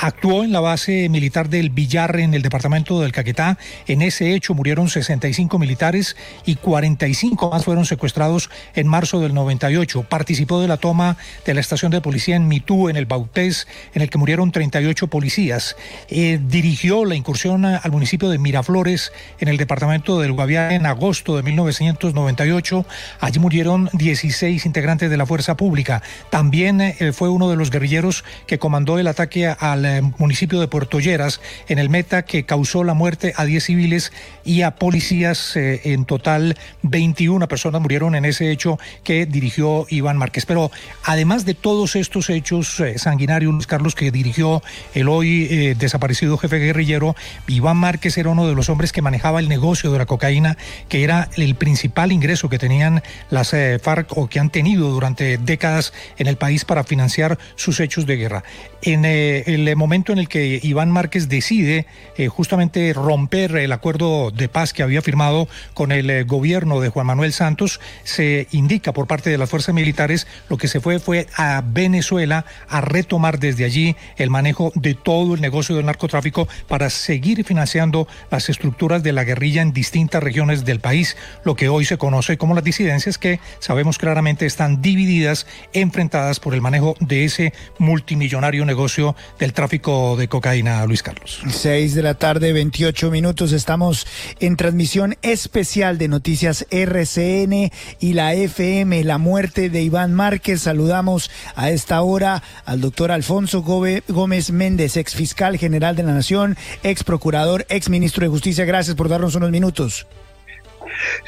Actuó 0.02 0.44
en 0.44 0.50
la 0.50 0.60
base 0.60 1.10
militar 1.10 1.50
del 1.50 1.68
Villar 1.68 2.20
en 2.20 2.32
el 2.32 2.40
departamento 2.40 3.02
del 3.02 3.12
Caquetá. 3.12 3.58
En 3.86 4.00
ese 4.00 4.34
hecho 4.34 4.54
murieron 4.54 4.88
65 4.88 5.58
militares 5.58 6.16
y 6.46 6.54
45 6.54 7.50
más 7.50 7.66
fueron 7.66 7.84
secuestrados 7.84 8.48
en 8.74 8.88
marzo 8.88 9.20
del 9.20 9.34
98. 9.34 10.04
Participó 10.04 10.58
de 10.62 10.68
la 10.68 10.78
toma 10.78 11.18
de 11.44 11.52
la 11.52 11.60
estación 11.60 11.92
de 11.92 12.00
policía 12.00 12.34
en 12.36 12.48
Mitú, 12.48 12.88
en 12.88 12.96
el 12.96 13.04
Bautés, 13.04 13.68
en 13.92 14.00
el 14.00 14.08
que 14.08 14.16
murieron 14.16 14.52
38 14.52 15.08
policías. 15.08 15.76
Eh, 16.08 16.40
dirigió 16.48 17.04
la 17.04 17.14
incursión 17.14 17.66
al 17.66 17.90
municipio 17.90 18.30
de 18.30 18.38
Miraflores, 18.38 19.12
en 19.38 19.48
el 19.48 19.58
departamento 19.58 20.18
del 20.18 20.32
Guaviare, 20.32 20.76
en 20.76 20.86
agosto 20.86 21.36
de 21.36 21.42
1998. 21.42 22.86
Allí 23.20 23.38
murieron 23.38 23.90
16 23.92 24.64
integrantes 24.64 25.10
de 25.10 25.18
la 25.18 25.26
fuerza 25.26 25.58
pública. 25.58 26.00
También 26.30 26.80
eh, 26.80 27.12
fue 27.12 27.28
uno 27.28 27.50
de 27.50 27.56
los 27.56 27.70
guerrilleros 27.70 28.24
que 28.46 28.58
comandó 28.58 28.98
el 28.98 29.06
ataque 29.06 29.46
al 29.46 29.89
eh, 29.98 30.03
municipio 30.18 30.61
de 30.61 30.68
Puerto 30.68 31.00
Lleras, 31.00 31.40
en 31.68 31.79
el 31.79 31.90
Meta, 31.90 32.22
que 32.22 32.44
causó 32.44 32.85
la 32.85 32.94
muerte 32.94 33.33
a 33.37 33.44
10 33.44 33.64
civiles 33.64 34.12
y 34.44 34.62
a 34.62 34.76
policías. 34.76 35.57
Eh, 35.57 35.81
en 35.85 36.05
total, 36.05 36.57
21 36.83 37.46
personas 37.48 37.81
murieron 37.81 38.14
en 38.14 38.24
ese 38.24 38.50
hecho 38.50 38.79
que 39.05 39.26
dirigió 39.26 39.87
Iván 39.88 40.16
Márquez. 40.16 40.46
Pero 40.46 40.70
además 41.05 41.44
de 41.44 41.55
todos 41.55 41.96
estos 41.96 42.31
hechos 42.31 42.81
eh, 42.81 42.98
sanguinarios, 42.98 43.66
Carlos, 43.66 43.94
que 43.94 44.11
dirigió 44.11 44.62
el 44.94 45.09
hoy 45.09 45.48
eh, 45.50 45.74
desaparecido 45.79 46.38
jefe 46.38 46.59
guerrillero, 46.59 47.16
Iván 47.46 47.76
Márquez 47.76 48.16
era 48.18 48.31
uno 48.31 48.46
de 48.46 48.55
los 48.55 48.68
hombres 48.68 48.92
que 48.92 49.03
manejaba 49.03 49.40
el 49.40 49.48
negocio 49.48 49.92
de 49.92 49.98
la 49.98 50.07
cocaína, 50.07 50.57
que 50.88 51.05
era 51.05 51.29
el 51.37 51.55
principal 51.55 52.12
ingreso 52.12 52.48
que 52.48 52.59
tenían 52.59 53.03
las 53.31 53.55
FARC 53.83 54.16
o 54.16 54.29
que 54.29 54.38
han 54.38 54.50
tenido 54.50 54.90
durante 54.90 55.38
décadas 55.38 55.92
en 56.18 56.26
el 56.26 56.37
país 56.37 56.64
para 56.64 56.85
financiar 56.85 57.38
sus 57.57 57.81
hechos 57.81 58.07
de 58.07 58.16
guerra. 58.16 58.44
En 58.83 59.05
eh, 59.05 59.44
momento 59.74 60.12
en 60.12 60.18
el 60.18 60.28
que 60.28 60.61
Iván 60.62 60.90
Márquez 60.90 61.28
decide 61.28 61.87
eh, 62.16 62.28
justamente 62.28 62.92
romper 62.92 63.56
el 63.56 63.72
acuerdo 63.72 64.30
de 64.30 64.48
paz 64.48 64.72
que 64.72 64.83
había 64.83 65.02
firmado 65.02 65.48
con 65.74 65.92
el 65.92 66.11
eh, 66.11 66.24
gobierno 66.24 66.80
de 66.80 66.88
Juan 66.88 67.06
Manuel 67.06 67.33
Santos, 67.33 67.80
se 68.04 68.46
indica 68.52 68.92
por 68.92 69.06
parte 69.06 69.30
de 69.30 69.38
las 69.38 69.50
fuerzas 69.50 69.74
militares 69.74 70.26
lo 70.48 70.56
que 70.56 70.68
se 70.68 70.80
fue 70.80 70.98
fue 70.98 71.26
a 71.37 71.62
Venezuela 71.64 72.44
a 72.68 72.80
retomar 72.80 73.38
desde 73.38 73.64
allí 73.64 73.96
el 74.16 74.30
manejo 74.30 74.72
de 74.74 74.94
todo 74.94 75.35
el 75.35 75.40
negocio 75.40 75.76
del 75.76 75.87
narcotráfico 75.87 76.48
para 76.68 76.90
seguir 76.90 77.44
financiando 77.44 78.09
las 78.30 78.48
estructuras 78.48 79.02
de 79.02 79.12
la 79.12 79.24
guerrilla 79.24 79.62
en 79.62 79.72
distintas 79.72 80.22
regiones 80.22 80.64
del 80.64 80.80
país, 80.80 81.16
lo 81.44 81.56
que 81.56 81.68
hoy 81.68 81.85
se 81.85 81.98
conoce 81.98 82.37
como 82.37 82.54
las 82.54 82.64
disidencias 82.64 83.18
que 83.18 83.40
sabemos 83.59 83.98
claramente 83.98 84.46
están 84.46 84.83
divididas, 84.83 85.46
enfrentadas 85.72 86.40
por 86.40 86.54
el 86.54 86.61
manejo 86.61 86.94
de 87.00 87.24
ese 87.24 87.52
multimillonario 87.78 88.64
negocio 88.64 89.16
del 89.38 89.52
tráfico 89.64 90.16
de 90.16 90.26
cocaína, 90.26 90.86
Luis 90.86 91.02
Carlos. 91.02 91.42
6 91.46 91.94
de 91.94 92.02
la 92.02 92.14
tarde, 92.14 92.54
28 92.54 93.10
minutos. 93.10 93.52
Estamos 93.52 94.06
en 94.40 94.56
transmisión 94.56 95.18
especial 95.20 95.98
de 95.98 96.08
Noticias 96.08 96.66
RCN 96.70 97.70
y 98.00 98.14
la 98.14 98.32
FM, 98.32 99.04
la 99.04 99.18
muerte 99.18 99.68
de 99.68 99.82
Iván 99.82 100.14
Márquez. 100.14 100.62
Saludamos 100.62 101.30
a 101.56 101.68
esta 101.68 102.00
hora 102.00 102.42
al 102.64 102.80
doctor 102.80 103.12
Alfonso 103.12 103.60
Gómez 103.60 104.50
Méndez, 104.50 104.96
ex 104.96 105.14
fiscal 105.14 105.58
general 105.58 105.94
de 105.94 106.04
la 106.04 106.14
Nación, 106.14 106.56
ex 106.82 107.04
procurador, 107.04 107.66
ex 107.68 107.90
ministro 107.90 108.24
de 108.24 108.30
Justicia. 108.30 108.64
Gracias 108.64 108.96
por 108.96 109.10
darnos 109.10 109.34
unos 109.34 109.50
minutos. 109.50 110.06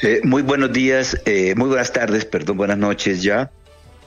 Eh, 0.01 0.21
muy 0.23 0.41
buenos 0.41 0.73
días, 0.73 1.15
eh, 1.25 1.53
muy 1.55 1.67
buenas 1.67 1.93
tardes, 1.93 2.25
perdón, 2.25 2.57
buenas 2.57 2.79
noches 2.79 3.21
ya. 3.21 3.51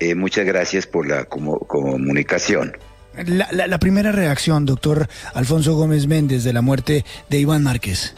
Eh, 0.00 0.16
muchas 0.16 0.44
gracias 0.44 0.84
por 0.84 1.06
la 1.06 1.28
comu- 1.28 1.64
comunicación. 1.68 2.76
La, 3.24 3.48
la- 3.52 3.78
primera 3.78 4.12
reacción, 4.12 4.66
doctor 4.66 5.08
Alfonso 5.34 5.74
Gómez 5.74 6.06
Méndez, 6.06 6.44
de 6.44 6.52
la 6.52 6.60
muerte 6.60 7.04
de 7.30 7.38
Iván 7.38 7.62
Márquez. 7.62 8.14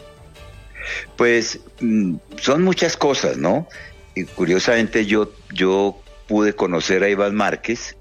Pues 1.15 1.59
mm, 1.79 2.15
son 2.39 2.63
muchas 2.63 2.97
cosas, 2.97 3.37
¿no? 3.37 3.67
Y 4.15 4.25
curiosamente 4.25 5.05
yo, 5.05 5.31
yo 5.53 6.01
pude 6.27 6.53
conocer 6.53 7.03
a 7.03 7.09
Iván 7.09 7.35
Márquez, 7.35 7.95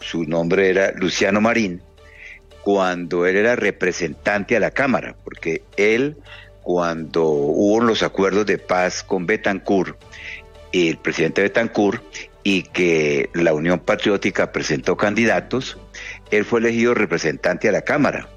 su 0.00 0.24
nombre 0.24 0.70
era 0.70 0.92
Luciano 0.92 1.40
Marín, 1.40 1.82
cuando 2.62 3.26
él 3.26 3.36
era 3.36 3.56
representante 3.56 4.56
a 4.56 4.60
la 4.60 4.70
Cámara, 4.70 5.16
porque 5.24 5.62
él, 5.76 6.16
cuando 6.62 7.24
hubo 7.24 7.80
los 7.80 8.02
acuerdos 8.02 8.46
de 8.46 8.58
paz 8.58 9.02
con 9.02 9.26
Betancourt, 9.26 9.96
el 10.72 10.98
presidente 10.98 11.42
Betancourt, 11.42 12.02
y 12.44 12.62
que 12.62 13.28
la 13.34 13.52
Unión 13.52 13.80
Patriótica 13.80 14.52
presentó 14.52 14.96
candidatos, 14.96 15.76
él 16.30 16.44
fue 16.44 16.60
elegido 16.60 16.94
representante 16.94 17.68
a 17.68 17.72
la 17.72 17.82
Cámara 17.82 18.28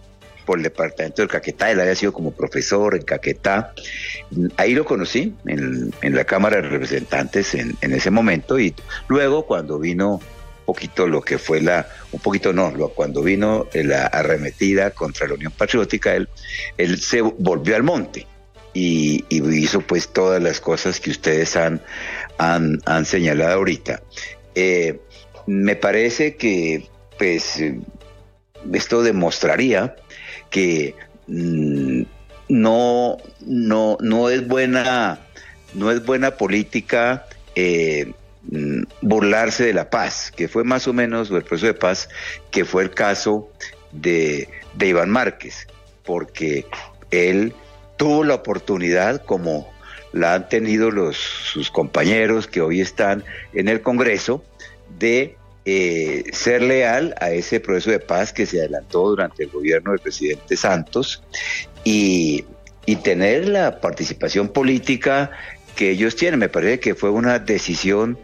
por 0.45 0.57
el 0.57 0.63
departamento 0.63 1.21
del 1.21 1.29
Caquetá, 1.29 1.71
él 1.71 1.79
había 1.79 1.95
sido 1.95 2.13
como 2.13 2.31
profesor 2.31 2.95
en 2.95 3.03
Caquetá, 3.03 3.73
ahí 4.57 4.73
lo 4.73 4.85
conocí 4.85 5.35
en, 5.45 5.93
en 6.01 6.15
la 6.15 6.25
Cámara 6.25 6.57
de 6.57 6.63
Representantes 6.63 7.53
en, 7.53 7.75
en 7.81 7.93
ese 7.93 8.11
momento. 8.11 8.59
Y 8.59 8.73
luego 9.07 9.45
cuando 9.45 9.79
vino 9.79 10.15
un 10.15 10.65
poquito 10.65 11.07
lo 11.07 11.21
que 11.21 11.37
fue 11.37 11.61
la, 11.61 11.87
un 12.11 12.19
poquito 12.19 12.53
no, 12.53 12.71
lo, 12.71 12.89
cuando 12.89 13.21
vino 13.21 13.67
la 13.73 14.07
arremetida 14.07 14.91
contra 14.91 15.27
la 15.27 15.35
Unión 15.35 15.53
Patriótica, 15.55 16.15
él, 16.15 16.27
él 16.77 16.99
se 16.99 17.21
volvió 17.21 17.75
al 17.75 17.83
monte 17.83 18.25
y, 18.73 19.25
y 19.29 19.47
hizo 19.55 19.81
pues 19.81 20.09
todas 20.09 20.41
las 20.41 20.59
cosas 20.59 20.99
que 20.99 21.11
ustedes 21.11 21.55
han, 21.55 21.81
han, 22.37 22.81
han 22.85 23.05
señalado 23.05 23.53
ahorita. 23.53 24.01
Eh, 24.55 24.99
me 25.45 25.75
parece 25.75 26.35
que 26.35 26.90
pues 27.21 27.63
esto 28.73 29.03
demostraría 29.03 29.95
que 30.49 30.95
mm, 31.27 32.01
no, 32.49 33.17
no, 33.41 33.97
no 34.01 34.29
es 34.31 34.47
buena, 34.47 35.19
no 35.75 35.91
es 35.91 36.03
buena 36.03 36.31
política 36.31 37.27
eh, 37.53 38.11
mm, 38.49 38.85
burlarse 39.01 39.65
de 39.65 39.73
la 39.73 39.91
paz, 39.91 40.33
que 40.35 40.47
fue 40.47 40.63
más 40.63 40.87
o 40.87 40.93
menos 40.93 41.29
el 41.29 41.43
proceso 41.43 41.67
de 41.67 41.75
paz, 41.75 42.09
que 42.49 42.65
fue 42.65 42.81
el 42.81 42.89
caso 42.89 43.51
de, 43.91 44.49
de 44.73 44.87
Iván 44.87 45.11
Márquez, 45.11 45.67
porque 46.03 46.65
él 47.11 47.53
tuvo 47.97 48.23
la 48.23 48.33
oportunidad, 48.33 49.23
como 49.25 49.71
la 50.11 50.33
han 50.33 50.49
tenido 50.49 50.89
los, 50.89 51.17
sus 51.17 51.69
compañeros 51.69 52.47
que 52.47 52.61
hoy 52.61 52.81
están 52.81 53.23
en 53.53 53.67
el 53.67 53.83
Congreso, 53.83 54.43
de 54.97 55.37
eh, 55.65 56.23
ser 56.33 56.61
leal 56.61 57.15
a 57.19 57.31
ese 57.31 57.59
proceso 57.59 57.91
de 57.91 57.99
paz 57.99 58.33
que 58.33 58.45
se 58.45 58.59
adelantó 58.59 59.09
durante 59.09 59.43
el 59.43 59.49
gobierno 59.49 59.91
del 59.91 59.99
presidente 59.99 60.57
Santos 60.57 61.23
y, 61.83 62.45
y 62.85 62.95
tener 62.97 63.47
la 63.47 63.79
participación 63.79 64.49
política 64.49 65.31
que 65.75 65.91
ellos 65.91 66.15
tienen. 66.15 66.39
Me 66.39 66.49
parece 66.49 66.79
que 66.79 66.95
fue 66.95 67.09
una 67.09 67.39
decisión 67.39 68.17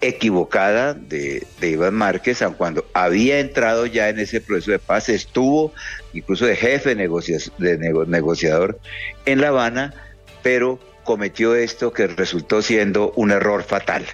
equivocada 0.00 0.94
de, 0.94 1.46
Iván 1.60 1.94
Márquez, 1.94 2.42
aun 2.42 2.54
cuando 2.54 2.84
había 2.92 3.40
entrado 3.40 3.86
ya 3.86 4.08
en 4.08 4.18
ese 4.18 4.40
proceso 4.40 4.70
de 4.70 4.78
paz, 4.78 5.08
estuvo 5.08 5.72
incluso 6.12 6.46
de 6.46 6.56
jefe 6.56 6.94
de, 6.94 7.78
negociador 8.06 8.78
en 9.24 9.40
La 9.40 9.48
Habana, 9.48 9.94
pero 10.42 10.78
cometió 11.04 11.54
esto 11.54 11.92
que 11.92 12.06
resultó 12.06 12.62
siendo 12.62 13.12
un 13.16 13.30
error 13.30 13.62
fatal. 13.62 14.06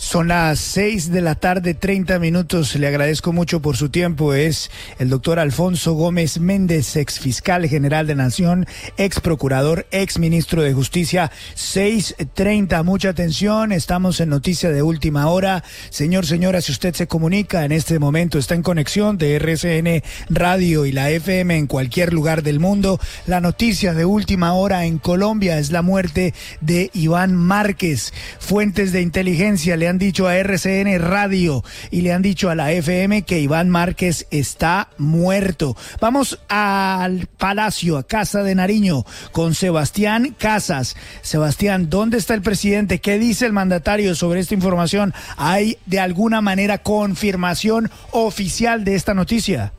Son 0.00 0.28
las 0.28 0.58
6 0.60 1.12
de 1.12 1.20
la 1.20 1.34
tarde, 1.34 1.74
30 1.74 2.18
minutos. 2.18 2.74
Le 2.74 2.86
agradezco 2.86 3.32
mucho 3.32 3.60
por 3.60 3.76
su 3.76 3.90
tiempo. 3.90 4.32
Es 4.32 4.70
el 4.98 5.10
doctor 5.10 5.38
Alfonso 5.38 5.92
Gómez 5.92 6.40
Méndez, 6.40 6.96
ex 6.96 7.20
fiscal 7.20 7.68
general 7.68 8.06
de 8.06 8.14
Nación, 8.14 8.66
ex 8.96 9.20
procurador, 9.20 9.86
ex 9.92 10.18
ministro 10.18 10.62
de 10.62 10.72
Justicia. 10.72 11.30
6.30, 11.54 12.82
mucha 12.82 13.10
atención. 13.10 13.72
Estamos 13.72 14.18
en 14.20 14.30
noticia 14.30 14.70
de 14.70 14.82
última 14.82 15.28
hora. 15.28 15.62
Señor, 15.90 16.26
señora, 16.26 16.62
si 16.62 16.72
usted 16.72 16.94
se 16.94 17.06
comunica 17.06 17.64
en 17.64 17.70
este 17.70 17.98
momento, 17.98 18.38
está 18.38 18.54
en 18.54 18.62
conexión 18.62 19.18
de 19.18 19.36
RCN 19.36 20.02
Radio 20.30 20.86
y 20.86 20.92
la 20.92 21.10
FM 21.10 21.56
en 21.56 21.66
cualquier 21.66 22.14
lugar 22.14 22.42
del 22.42 22.58
mundo. 22.58 22.98
La 23.26 23.40
noticia 23.40 23.92
de 23.92 24.06
última 24.06 24.54
hora 24.54 24.86
en 24.86 24.98
Colombia 24.98 25.58
es 25.58 25.70
la 25.70 25.82
muerte 25.82 26.32
de 26.62 26.90
Iván 26.94 27.36
Márquez. 27.36 28.12
Fuentes 28.40 28.92
de 28.92 29.02
inteligencia 29.02 29.59
le 29.66 29.88
han 29.88 29.98
dicho 29.98 30.26
a 30.26 30.36
RCN 30.36 30.98
Radio 30.98 31.62
y 31.90 32.00
le 32.00 32.12
han 32.12 32.22
dicho 32.22 32.50
a 32.50 32.54
la 32.54 32.72
FM 32.72 33.22
que 33.22 33.40
Iván 33.40 33.68
Márquez 33.68 34.26
está 34.30 34.88
muerto. 34.98 35.76
Vamos 36.00 36.40
al 36.48 37.26
Palacio, 37.36 37.98
a 37.98 38.02
Casa 38.02 38.42
de 38.42 38.54
Nariño, 38.54 39.04
con 39.32 39.54
Sebastián 39.54 40.34
Casas. 40.38 40.96
Sebastián, 41.22 41.90
¿dónde 41.90 42.18
está 42.18 42.34
el 42.34 42.42
presidente? 42.42 43.00
¿Qué 43.00 43.18
dice 43.18 43.46
el 43.46 43.52
mandatario 43.52 44.14
sobre 44.14 44.40
esta 44.40 44.54
información? 44.54 45.12
¿Hay 45.36 45.78
de 45.86 46.00
alguna 46.00 46.40
manera 46.40 46.78
confirmación 46.78 47.90
oficial 48.12 48.84
de 48.84 48.94
esta 48.94 49.14
noticia? 49.14 49.72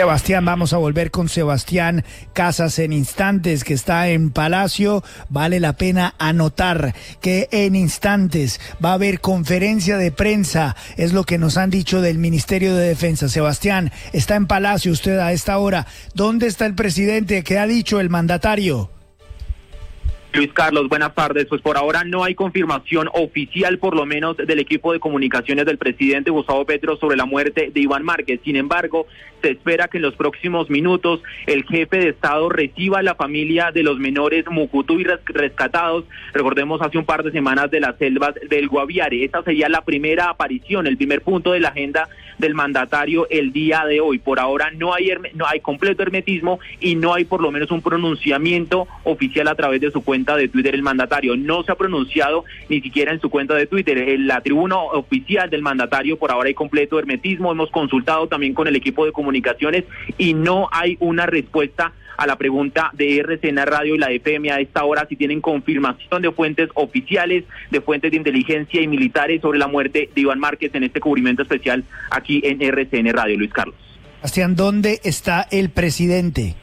Sebastián, 0.00 0.46
vamos 0.46 0.72
a 0.72 0.78
volver 0.78 1.10
con 1.10 1.28
Sebastián 1.28 2.06
Casas 2.32 2.78
en 2.78 2.94
instantes, 2.94 3.64
que 3.64 3.74
está 3.74 4.08
en 4.08 4.30
Palacio. 4.30 5.04
Vale 5.28 5.60
la 5.60 5.74
pena 5.74 6.14
anotar 6.18 6.94
que 7.20 7.50
en 7.52 7.76
instantes 7.76 8.62
va 8.82 8.92
a 8.92 8.94
haber 8.94 9.20
conferencia 9.20 9.98
de 9.98 10.10
prensa, 10.10 10.74
es 10.96 11.12
lo 11.12 11.24
que 11.24 11.36
nos 11.36 11.58
han 11.58 11.68
dicho 11.68 12.00
del 12.00 12.16
Ministerio 12.16 12.74
de 12.74 12.88
Defensa. 12.88 13.28
Sebastián, 13.28 13.92
está 14.14 14.36
en 14.36 14.46
Palacio 14.46 14.90
usted 14.90 15.18
a 15.18 15.32
esta 15.32 15.58
hora. 15.58 15.86
¿Dónde 16.14 16.46
está 16.46 16.64
el 16.64 16.74
presidente? 16.74 17.44
¿Qué 17.44 17.58
ha 17.58 17.66
dicho 17.66 18.00
el 18.00 18.08
mandatario? 18.08 18.88
Luis 20.32 20.52
Carlos, 20.52 20.88
buenas 20.88 21.12
tardes. 21.14 21.46
Pues 21.46 21.60
por 21.60 21.76
ahora 21.76 22.04
no 22.04 22.22
hay 22.22 22.36
confirmación 22.36 23.08
oficial, 23.12 23.78
por 23.78 23.96
lo 23.96 24.06
menos 24.06 24.36
del 24.36 24.60
equipo 24.60 24.92
de 24.92 25.00
comunicaciones 25.00 25.66
del 25.66 25.76
presidente 25.76 26.30
Gustavo 26.30 26.64
Petro 26.64 26.96
sobre 26.96 27.16
la 27.16 27.24
muerte 27.24 27.70
de 27.74 27.80
Iván 27.80 28.04
Márquez. 28.04 28.40
Sin 28.44 28.54
embargo, 28.54 29.08
se 29.42 29.50
espera 29.50 29.88
que 29.88 29.96
en 29.96 30.02
los 30.02 30.14
próximos 30.14 30.70
minutos 30.70 31.20
el 31.46 31.64
jefe 31.64 31.98
de 31.98 32.08
Estado 32.10 32.48
reciba 32.48 33.00
a 33.00 33.02
la 33.02 33.16
familia 33.16 33.72
de 33.72 33.82
los 33.82 33.98
menores 33.98 34.44
Mucutu 34.48 35.00
y 35.00 35.04
rescatados, 35.04 36.04
recordemos 36.32 36.80
hace 36.80 36.98
un 36.98 37.04
par 37.04 37.24
de 37.24 37.32
semanas 37.32 37.70
de 37.70 37.80
las 37.80 37.96
selvas 37.98 38.34
del 38.48 38.68
Guaviare. 38.68 39.24
Esta 39.24 39.42
sería 39.42 39.68
la 39.68 39.82
primera 39.82 40.30
aparición, 40.30 40.86
el 40.86 40.96
primer 40.96 41.22
punto 41.22 41.52
de 41.52 41.60
la 41.60 41.70
agenda 41.70 42.08
del 42.38 42.54
mandatario 42.54 43.26
el 43.30 43.52
día 43.52 43.84
de 43.84 44.00
hoy. 44.00 44.18
Por 44.18 44.38
ahora 44.38 44.70
no 44.70 44.94
hay, 44.94 45.10
no 45.34 45.46
hay 45.46 45.60
completo 45.60 46.02
hermetismo 46.02 46.60
y 46.78 46.94
no 46.94 47.14
hay 47.14 47.24
por 47.24 47.42
lo 47.42 47.50
menos 47.50 47.70
un 47.70 47.82
pronunciamiento 47.82 48.86
oficial 49.04 49.48
a 49.48 49.54
través 49.56 49.80
de 49.80 49.90
su 49.90 50.02
cuenta 50.02 50.19
de 50.24 50.48
Twitter 50.48 50.74
el 50.74 50.82
mandatario. 50.82 51.36
No 51.36 51.62
se 51.62 51.72
ha 51.72 51.74
pronunciado 51.74 52.44
ni 52.68 52.80
siquiera 52.80 53.12
en 53.12 53.20
su 53.20 53.30
cuenta 53.30 53.54
de 53.54 53.66
Twitter. 53.66 53.98
En 53.98 54.26
la 54.26 54.40
tribuna 54.40 54.76
oficial 54.76 55.50
del 55.50 55.62
mandatario 55.62 56.18
por 56.18 56.30
ahora 56.30 56.48
hay 56.48 56.54
completo 56.54 56.98
hermetismo. 56.98 57.52
Hemos 57.52 57.70
consultado 57.70 58.28
también 58.28 58.54
con 58.54 58.68
el 58.68 58.76
equipo 58.76 59.04
de 59.04 59.12
comunicaciones 59.12 59.84
y 60.18 60.34
no 60.34 60.68
hay 60.72 60.96
una 61.00 61.26
respuesta 61.26 61.92
a 62.16 62.26
la 62.26 62.36
pregunta 62.36 62.90
de 62.92 63.18
RCN 63.18 63.64
Radio 63.64 63.94
y 63.94 63.98
la 63.98 64.10
FM 64.10 64.50
a 64.50 64.60
esta 64.60 64.84
hora 64.84 65.06
si 65.08 65.16
tienen 65.16 65.40
confirmación 65.40 66.20
de 66.20 66.30
fuentes 66.30 66.68
oficiales, 66.74 67.44
de 67.70 67.80
fuentes 67.80 68.10
de 68.10 68.18
inteligencia 68.18 68.82
y 68.82 68.86
militares 68.86 69.40
sobre 69.40 69.58
la 69.58 69.68
muerte 69.68 70.10
de 70.14 70.20
Iván 70.20 70.38
Márquez 70.38 70.74
en 70.74 70.84
este 70.84 71.00
cubrimiento 71.00 71.42
especial 71.42 71.82
aquí 72.10 72.42
en 72.44 72.60
RCN 72.60 73.10
Radio. 73.14 73.38
Luis 73.38 73.52
Carlos. 73.52 73.74
Sebastián, 74.18 74.54
¿dónde 74.54 75.00
está 75.02 75.48
el 75.50 75.70
presidente? 75.70 76.56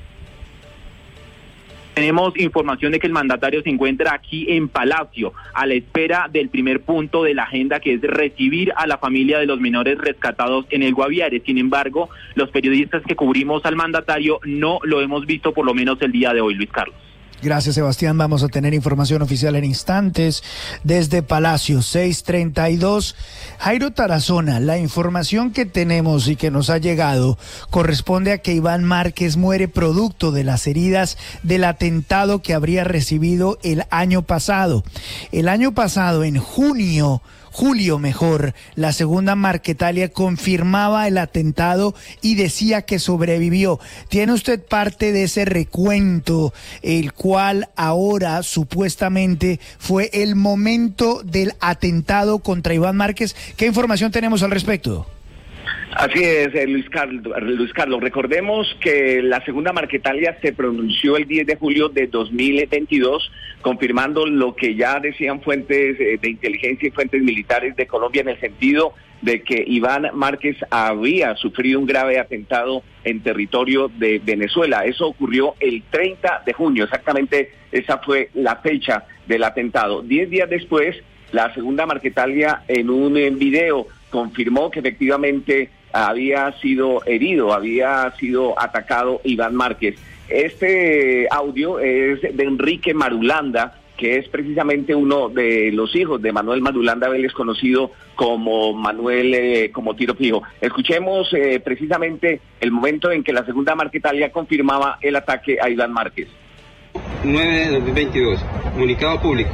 Tenemos 1.98 2.38
información 2.38 2.92
de 2.92 3.00
que 3.00 3.08
el 3.08 3.14
mandatario 3.14 3.64
se 3.64 3.72
encuentra 3.72 4.14
aquí 4.14 4.46
en 4.50 4.70
Palacio, 4.70 5.34
a 5.56 5.66
la 5.66 5.74
espera 5.74 6.30
del 6.32 6.50
primer 6.50 6.82
punto 6.82 7.24
de 7.24 7.34
la 7.34 7.46
agenda, 7.46 7.80
que 7.80 7.96
es 7.96 8.02
recibir 8.04 8.72
a 8.78 8.86
la 8.86 9.00
familia 9.00 9.40
de 9.40 9.48
los 9.48 9.60
menores 9.60 9.98
rescatados 9.98 10.68
en 10.70 10.84
el 10.84 10.94
Guaviare. 10.94 11.42
Sin 11.44 11.58
embargo, 11.58 12.12
los 12.36 12.52
periodistas 12.52 13.02
que 13.02 13.16
cubrimos 13.16 13.66
al 13.66 13.76
mandatario 13.76 14.40
no 14.46 14.78
lo 14.84 15.02
hemos 15.02 15.26
visto 15.26 15.56
por 15.56 15.66
lo 15.66 15.74
menos 15.74 16.00
el 16.04 16.12
día 16.12 16.34
de 16.34 16.42
hoy, 16.42 16.54
Luis 16.54 16.70
Carlos. 16.70 17.07
Gracias, 17.41 17.76
Sebastián. 17.76 18.17
Vamos 18.17 18.41
a 18.41 18.47
tener 18.47 18.73
información 18.73 19.21
oficial 19.21 19.56
en 19.56 19.63
instantes 19.63 20.43
desde 20.84 21.21
Palacio 21.21 21.84
632. 21.84 23.15
Jairo 23.60 23.91
Tarazona, 23.91 24.60
la 24.60 24.80
información 24.80 25.52
que 25.52 25.67
tenemos 25.67 26.28
y 26.28 26.36
que 26.36 26.50
nos 26.50 26.71
ha 26.71 26.80
llegado 26.80 27.38
corresponde 27.69 28.32
a 28.32 28.39
que 28.39 28.54
Iván 28.54 28.84
Márquez 28.84 29.38
muere 29.38 29.67
producto 29.67 30.32
de 30.32 30.43
las 30.43 30.65
heridas 30.65 31.19
del 31.43 31.65
atentado 31.65 32.41
que 32.41 32.56
habría 32.56 32.84
recibido 32.84 33.60
el 33.62 33.84
año 33.91 34.23
pasado. 34.23 34.84
El 35.32 35.47
año 35.47 35.76
pasado, 35.76 36.23
en 36.23 36.39
junio, 36.39 37.21
julio 37.58 37.98
mejor, 37.98 38.54
la 38.76 38.91
segunda 38.91 39.34
Marquetalia 39.34 40.10
confirmaba 40.10 41.08
el 41.08 41.17
atentado 41.17 41.96
y 42.22 42.36
decía 42.36 42.84
que 42.84 43.00
sobrevivió. 43.00 43.80
¿Tiene 44.10 44.34
usted 44.34 44.63
parte 44.63 45.12
de 45.12 45.24
ese 45.24 45.43
recuento, 45.43 46.54
el 46.84 47.13
cual 47.13 47.70
ahora 47.76 48.43
supuestamente 48.43 49.60
fue 49.80 50.12
el 50.13 50.36
momento 50.36 51.24
del 51.24 51.54
atentado 51.60 52.38
contra 52.38 52.76
Iván 52.76 52.96
Márquez? 52.96 53.36
¿Qué 53.58 53.65
información 53.65 54.12
tenemos 54.12 54.43
al 54.43 54.52
respecto? 54.52 55.08
Así 55.96 56.24
es, 56.24 56.54
eh, 56.54 56.67
Luis, 56.67 56.88
Carlos, 56.91 57.24
Luis 57.41 57.74
Carlos. 57.74 58.02
Recordemos 58.02 58.67
que 58.82 59.24
la 59.24 59.43
segunda 59.43 59.74
Marquetalia 59.74 60.38
se 60.43 60.54
pronunció 60.54 61.17
el 61.17 61.26
10 61.26 61.48
de 61.48 61.56
julio 61.56 61.89
de 61.89 62.06
2022, 62.06 63.32
confirmando 63.62 64.26
lo 64.26 64.56
que 64.56 64.76
ya 64.76 65.00
decían 65.00 65.41
fuentes 65.41 66.00
eh, 66.00 66.17
de 66.22 66.30
inteligencia 66.30 66.88
y 66.88 66.91
fuentes 66.91 67.22
militares 67.22 67.76
de 67.76 67.88
Colombia 67.88 68.22
en 68.22 68.30
el 68.30 68.39
sentido 68.39 68.93
de 69.22 69.41
que 69.41 69.63
Iván 69.65 70.10
Márquez 70.13 70.58
había 70.70 71.36
sufrido 71.36 71.80
un 71.80 71.88
grave 71.88 72.20
atentado 72.20 72.84
en 73.04 73.22
territorio 73.22 73.89
de 73.98 74.22
Venezuela. 74.24 74.86
Eso 74.86 75.08
ocurrió 75.08 75.56
el 75.60 75.84
30 75.89 76.43
de 76.46 76.54
junio, 76.54 76.84
exactamente 76.84 77.52
esa 77.72 77.98
fue 77.98 78.30
la 78.34 78.58
fecha 78.58 79.06
del 79.28 79.43
atentado. 79.43 80.02
Diez 80.02 80.30
días 80.30 80.50
después, 80.50 80.96
la 81.32 81.54
segunda 81.54 81.86
Marquetalia 81.86 82.63
en 82.67 82.89
un 82.89 83.13
video 83.38 83.88
confirmó 84.10 84.72
que 84.72 84.80
efectivamente 84.80 85.70
había 85.91 86.52
sido 86.60 87.04
herido, 87.06 87.54
había 87.54 88.13
sido 88.20 88.60
atacado 88.62 89.22
Iván 89.24 89.56
Márquez. 89.56 89.96
Este 90.30 91.28
audio 91.32 91.80
es 91.80 92.22
de 92.22 92.44
Enrique 92.44 92.94
Marulanda, 92.94 93.80
que 93.98 94.18
es 94.18 94.30
precisamente 94.30 94.94
uno 94.94 95.30
de 95.30 95.72
los 95.72 95.96
hijos 95.96 96.22
de 96.22 96.32
Manuel 96.32 96.62
Marulanda 96.62 97.10
Vélez, 97.10 97.34
conocido 97.34 97.92
como 98.16 98.74
Manuel 98.74 99.34
eh, 99.34 99.72
como 99.72 99.96
tiro 99.96 100.16
fijo. 100.16 100.44
Escuchemos 100.62 101.34
eh, 101.34 101.60
precisamente 101.63 102.42
el 102.60 102.72
momento 102.72 103.12
en 103.12 103.24
que 103.24 103.34
la 103.34 103.46
segunda 103.46 103.76
Marquetalia 103.76 104.32
confirmaba 104.32 105.00
el 105.02 105.16
ataque 105.16 105.58
a 105.62 105.70
Iván 105.70 105.92
Márquez. 105.92 106.28
9 107.24 107.48
de 107.48 107.72
2022, 107.72 108.40
comunicado 108.74 109.22
público. 109.22 109.52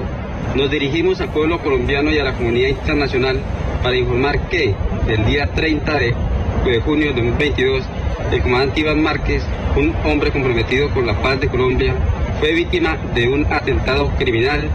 Nos 0.56 0.70
dirigimos 0.70 1.20
al 1.22 1.32
pueblo 1.32 1.60
colombiano 1.60 2.12
y 2.12 2.20
a 2.20 2.24
la 2.24 2.34
comunidad 2.34 2.70
internacional 2.70 3.40
para 3.82 3.96
informar 3.96 4.50
que 4.50 4.76
el 5.08 5.26
día 5.26 5.48
30 5.48 5.98
de, 5.98 6.82
junio 6.82 7.08
de 7.08 7.14
2022, 7.14 7.84
el 8.32 8.42
comandante 8.42 8.82
Iván 8.82 9.02
Márquez, 9.02 9.44
un 9.76 9.94
hombre 10.06 10.32
comprometido 10.32 10.90
con 10.90 11.08
la 11.08 11.20
paz 11.22 11.40
de 11.40 11.48
Colombia, 11.48 11.96
fue 12.40 12.54
víctima 12.54 12.98
de 13.16 13.28
un 13.30 13.52
atentado 13.52 14.10
criminal 14.18 14.70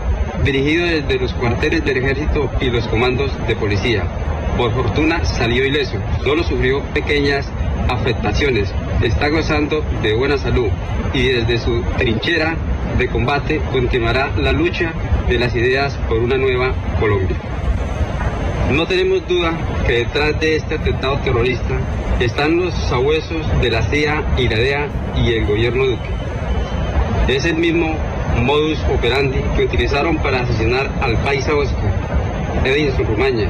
dirigido 0.45 0.87
desde 0.87 1.19
los 1.19 1.33
cuarteles 1.35 1.85
del 1.85 1.99
ejército 1.99 2.51
y 2.61 2.71
los 2.71 2.87
comandos 2.89 3.31
de 3.47 3.57
policía. 3.57 4.05
Por 4.57 4.73
fortuna 4.73 5.25
salió 5.25 5.65
ileso, 5.65 5.99
solo 6.25 6.43
sufrió 6.43 6.83
pequeñas 6.95 7.47
afectaciones, 7.89 8.73
está 9.03 9.29
gozando 9.29 9.85
de 10.03 10.15
buena 10.15 10.37
salud 10.37 10.69
y 11.15 11.29
desde 11.29 11.59
su 11.59 11.83
trinchera 11.97 12.57
de 12.99 13.09
combate 13.09 13.61
continuará 13.73 14.33
la 14.37 14.53
lucha 14.53 14.93
de 15.29 15.39
las 15.39 15.55
ideas 15.55 15.97
por 16.09 16.19
una 16.19 16.37
nueva 16.37 16.75
Colombia. 16.99 17.37
No 18.73 18.87
tenemos 18.87 19.27
duda 19.27 19.53
que 19.87 20.05
detrás 20.05 20.39
de 20.41 20.57
este 20.57 20.75
atentado 20.75 21.19
terrorista 21.25 21.75
están 22.21 22.59
los 22.59 22.75
sabuesos 22.75 23.47
de 23.63 23.71
la 23.71 23.83
CIA 23.83 24.23
y 24.37 24.47
la 24.47 24.57
DEA 24.57 24.89
y 25.17 25.33
el 25.33 25.47
gobierno 25.47 25.87
Duque. 25.87 26.11
Es 27.29 27.47
el 27.47 27.57
mismo 27.57 27.97
modus 28.43 28.79
operandi 28.95 29.39
que 29.57 29.65
utilizaron 29.65 30.19
para 30.19 30.43
asesinar 30.43 30.91
al 31.01 31.17
paisa 31.19 31.55
Oscar, 31.55 31.91
Edinson 32.65 33.07
Rumaña, 33.07 33.49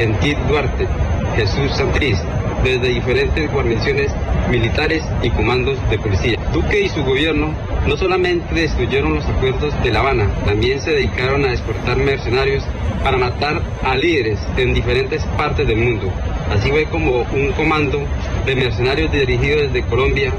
Entit 0.00 0.36
Duarte, 0.48 0.88
Jesús 1.36 1.70
Santriz, 1.76 2.18
desde 2.64 2.88
diferentes 2.88 3.52
guarniciones 3.52 4.10
militares 4.50 5.04
y 5.22 5.30
comandos 5.30 5.78
de 5.90 5.98
policía. 5.98 6.38
Duque 6.52 6.80
y 6.80 6.88
su 6.88 7.04
gobierno 7.04 7.54
no 7.86 7.96
solamente 7.96 8.54
destruyeron 8.54 9.14
los 9.14 9.24
acuerdos 9.24 9.72
de 9.82 9.92
La 9.92 10.00
Habana, 10.00 10.28
también 10.44 10.80
se 10.80 10.90
dedicaron 10.90 11.44
a 11.44 11.52
exportar 11.52 11.96
mercenarios 11.96 12.64
para 13.02 13.16
matar 13.16 13.62
a 13.84 13.94
líderes 13.96 14.40
en 14.56 14.74
diferentes 14.74 15.22
partes 15.36 15.66
del 15.66 15.78
mundo. 15.78 16.12
Así 16.50 16.70
fue 16.70 16.84
como 16.86 17.22
un 17.22 17.52
comando 17.56 18.02
de 18.44 18.56
mercenarios 18.56 19.12
dirigido 19.12 19.62
desde 19.62 19.82
Colombia, 19.82 20.32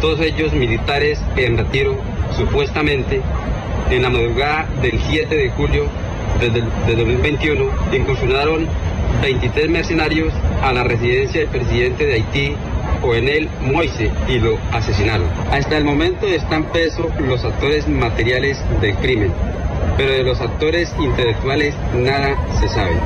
todos 0.00 0.20
ellos 0.20 0.52
militares 0.52 1.20
en 1.36 1.58
retiro, 1.58 1.96
supuestamente, 2.36 3.20
en 3.90 4.02
la 4.02 4.10
madrugada 4.10 4.66
del 4.80 4.98
7 5.08 5.34
de 5.34 5.50
julio 5.50 5.86
de 6.40 6.96
2021, 6.96 7.64
incursionaron 7.92 8.66
23 9.22 9.70
mercenarios 9.70 10.32
a 10.62 10.72
la 10.72 10.84
residencia 10.84 11.40
del 11.40 11.50
presidente 11.50 12.06
de 12.06 12.14
Haití, 12.14 12.54
Jovenel 13.04 13.50
Moise, 13.60 14.10
y 14.28 14.38
lo 14.38 14.58
asesinaron. 14.72 15.28
Hasta 15.50 15.76
el 15.76 15.84
momento 15.84 16.26
están 16.26 16.64
presos 16.72 17.06
los 17.20 17.44
actores 17.44 17.86
materiales 17.86 18.58
del 18.80 18.94
crimen, 18.96 19.30
pero 19.98 20.12
de 20.12 20.22
los 20.22 20.40
actores 20.40 20.90
intelectuales 20.98 21.74
nada 21.94 22.34
se 22.58 22.66
sabe. 22.68 22.96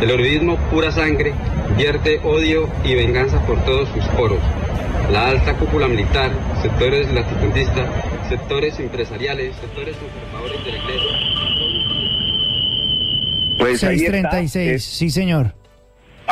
El 0.00 0.08
terrorismo 0.08 0.56
pura 0.70 0.90
sangre 0.92 1.34
vierte 1.76 2.20
odio 2.24 2.70
y 2.84 2.94
venganza 2.94 3.38
por 3.46 3.62
todos 3.66 3.86
sus 3.90 4.04
poros. 4.16 4.40
La 5.10 5.28
alta 5.28 5.58
cúpula 5.58 5.88
militar, 5.88 6.32
sectores 6.62 7.12
latifundistas, 7.12 7.90
sectores 8.30 8.80
empresariales, 8.80 9.54
sectores 9.56 9.94
conservadores 9.94 10.64
de 10.64 10.72
la 10.72 10.78
iglesia. 10.78 11.10
Pues 13.58 13.80
636, 13.80 14.82
sí 14.82 15.10
señor. 15.10 15.61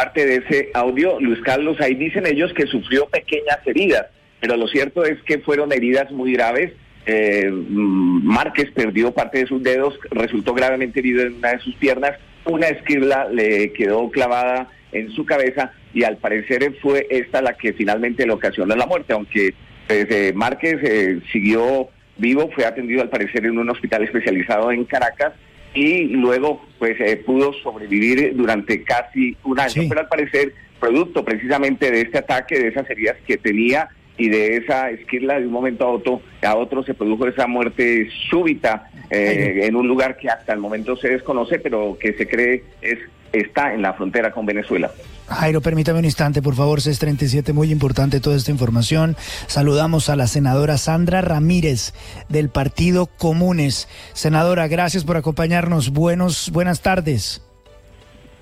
Parte 0.00 0.24
de 0.24 0.36
ese 0.36 0.70
audio, 0.72 1.20
Luis 1.20 1.40
Carlos, 1.42 1.78
ahí 1.78 1.94
dicen 1.94 2.26
ellos 2.26 2.54
que 2.54 2.66
sufrió 2.66 3.04
pequeñas 3.10 3.58
heridas, 3.66 4.06
pero 4.40 4.56
lo 4.56 4.66
cierto 4.66 5.04
es 5.04 5.22
que 5.24 5.40
fueron 5.40 5.74
heridas 5.74 6.10
muy 6.10 6.32
graves. 6.32 6.72
Eh, 7.04 7.50
Márquez 7.52 8.70
perdió 8.70 9.12
parte 9.12 9.40
de 9.40 9.46
sus 9.46 9.62
dedos, 9.62 9.98
resultó 10.10 10.54
gravemente 10.54 11.00
herido 11.00 11.20
en 11.20 11.34
una 11.34 11.50
de 11.50 11.58
sus 11.58 11.74
piernas, 11.74 12.12
una 12.46 12.68
esquirla 12.68 13.28
le 13.28 13.74
quedó 13.74 14.10
clavada 14.10 14.68
en 14.92 15.10
su 15.10 15.26
cabeza 15.26 15.72
y 15.92 16.04
al 16.04 16.16
parecer 16.16 16.74
fue 16.80 17.06
esta 17.10 17.42
la 17.42 17.52
que 17.52 17.74
finalmente 17.74 18.24
le 18.24 18.32
ocasionó 18.32 18.74
la 18.74 18.86
muerte, 18.86 19.12
aunque 19.12 19.52
pues, 19.86 20.06
eh, 20.08 20.32
Márquez 20.34 20.78
eh, 20.82 21.20
siguió 21.30 21.90
vivo, 22.16 22.50
fue 22.54 22.64
atendido 22.64 23.02
al 23.02 23.10
parecer 23.10 23.44
en 23.44 23.58
un 23.58 23.68
hospital 23.68 24.02
especializado 24.04 24.72
en 24.72 24.86
Caracas 24.86 25.34
y 25.74 26.04
luego 26.08 26.64
pues 26.78 27.00
eh, 27.00 27.16
pudo 27.24 27.52
sobrevivir 27.52 28.34
durante 28.36 28.82
casi 28.82 29.36
un 29.44 29.60
año, 29.60 29.82
pero 29.88 30.00
al 30.00 30.08
parecer 30.08 30.52
producto 30.80 31.24
precisamente 31.24 31.90
de 31.90 32.00
este 32.00 32.18
ataque, 32.18 32.58
de 32.58 32.68
esas 32.68 32.88
heridas 32.90 33.16
que 33.26 33.36
tenía 33.36 33.88
y 34.20 34.28
de 34.28 34.58
esa 34.58 34.90
esquirla 34.90 35.40
de 35.40 35.46
un 35.46 35.52
momento 35.52 35.86
a 35.86 35.88
otro, 35.88 36.20
a 36.42 36.54
otro 36.54 36.82
se 36.82 36.92
produjo 36.92 37.26
esa 37.26 37.46
muerte 37.46 38.06
súbita 38.28 38.90
eh, 39.08 39.60
en 39.62 39.74
un 39.76 39.88
lugar 39.88 40.18
que 40.18 40.28
hasta 40.28 40.52
el 40.52 40.58
momento 40.60 40.94
se 40.94 41.08
desconoce, 41.08 41.58
pero 41.58 41.96
que 41.98 42.12
se 42.12 42.28
cree 42.28 42.62
es 42.82 42.98
está 43.32 43.72
en 43.72 43.80
la 43.80 43.94
frontera 43.94 44.32
con 44.32 44.44
Venezuela. 44.44 44.90
Jairo, 45.28 45.60
permítame 45.60 46.00
un 46.00 46.04
instante, 46.04 46.42
por 46.42 46.54
favor, 46.54 46.80
CES37, 46.80 47.52
muy 47.54 47.70
importante 47.70 48.20
toda 48.20 48.36
esta 48.36 48.50
información. 48.50 49.16
Saludamos 49.46 50.10
a 50.10 50.16
la 50.16 50.26
senadora 50.26 50.76
Sandra 50.76 51.22
Ramírez 51.22 51.94
del 52.28 52.50
Partido 52.50 53.06
Comunes. 53.06 53.88
Senadora, 54.12 54.66
gracias 54.68 55.04
por 55.04 55.16
acompañarnos. 55.16 55.90
Buenos, 55.90 56.50
buenas 56.52 56.82
tardes. 56.82 57.46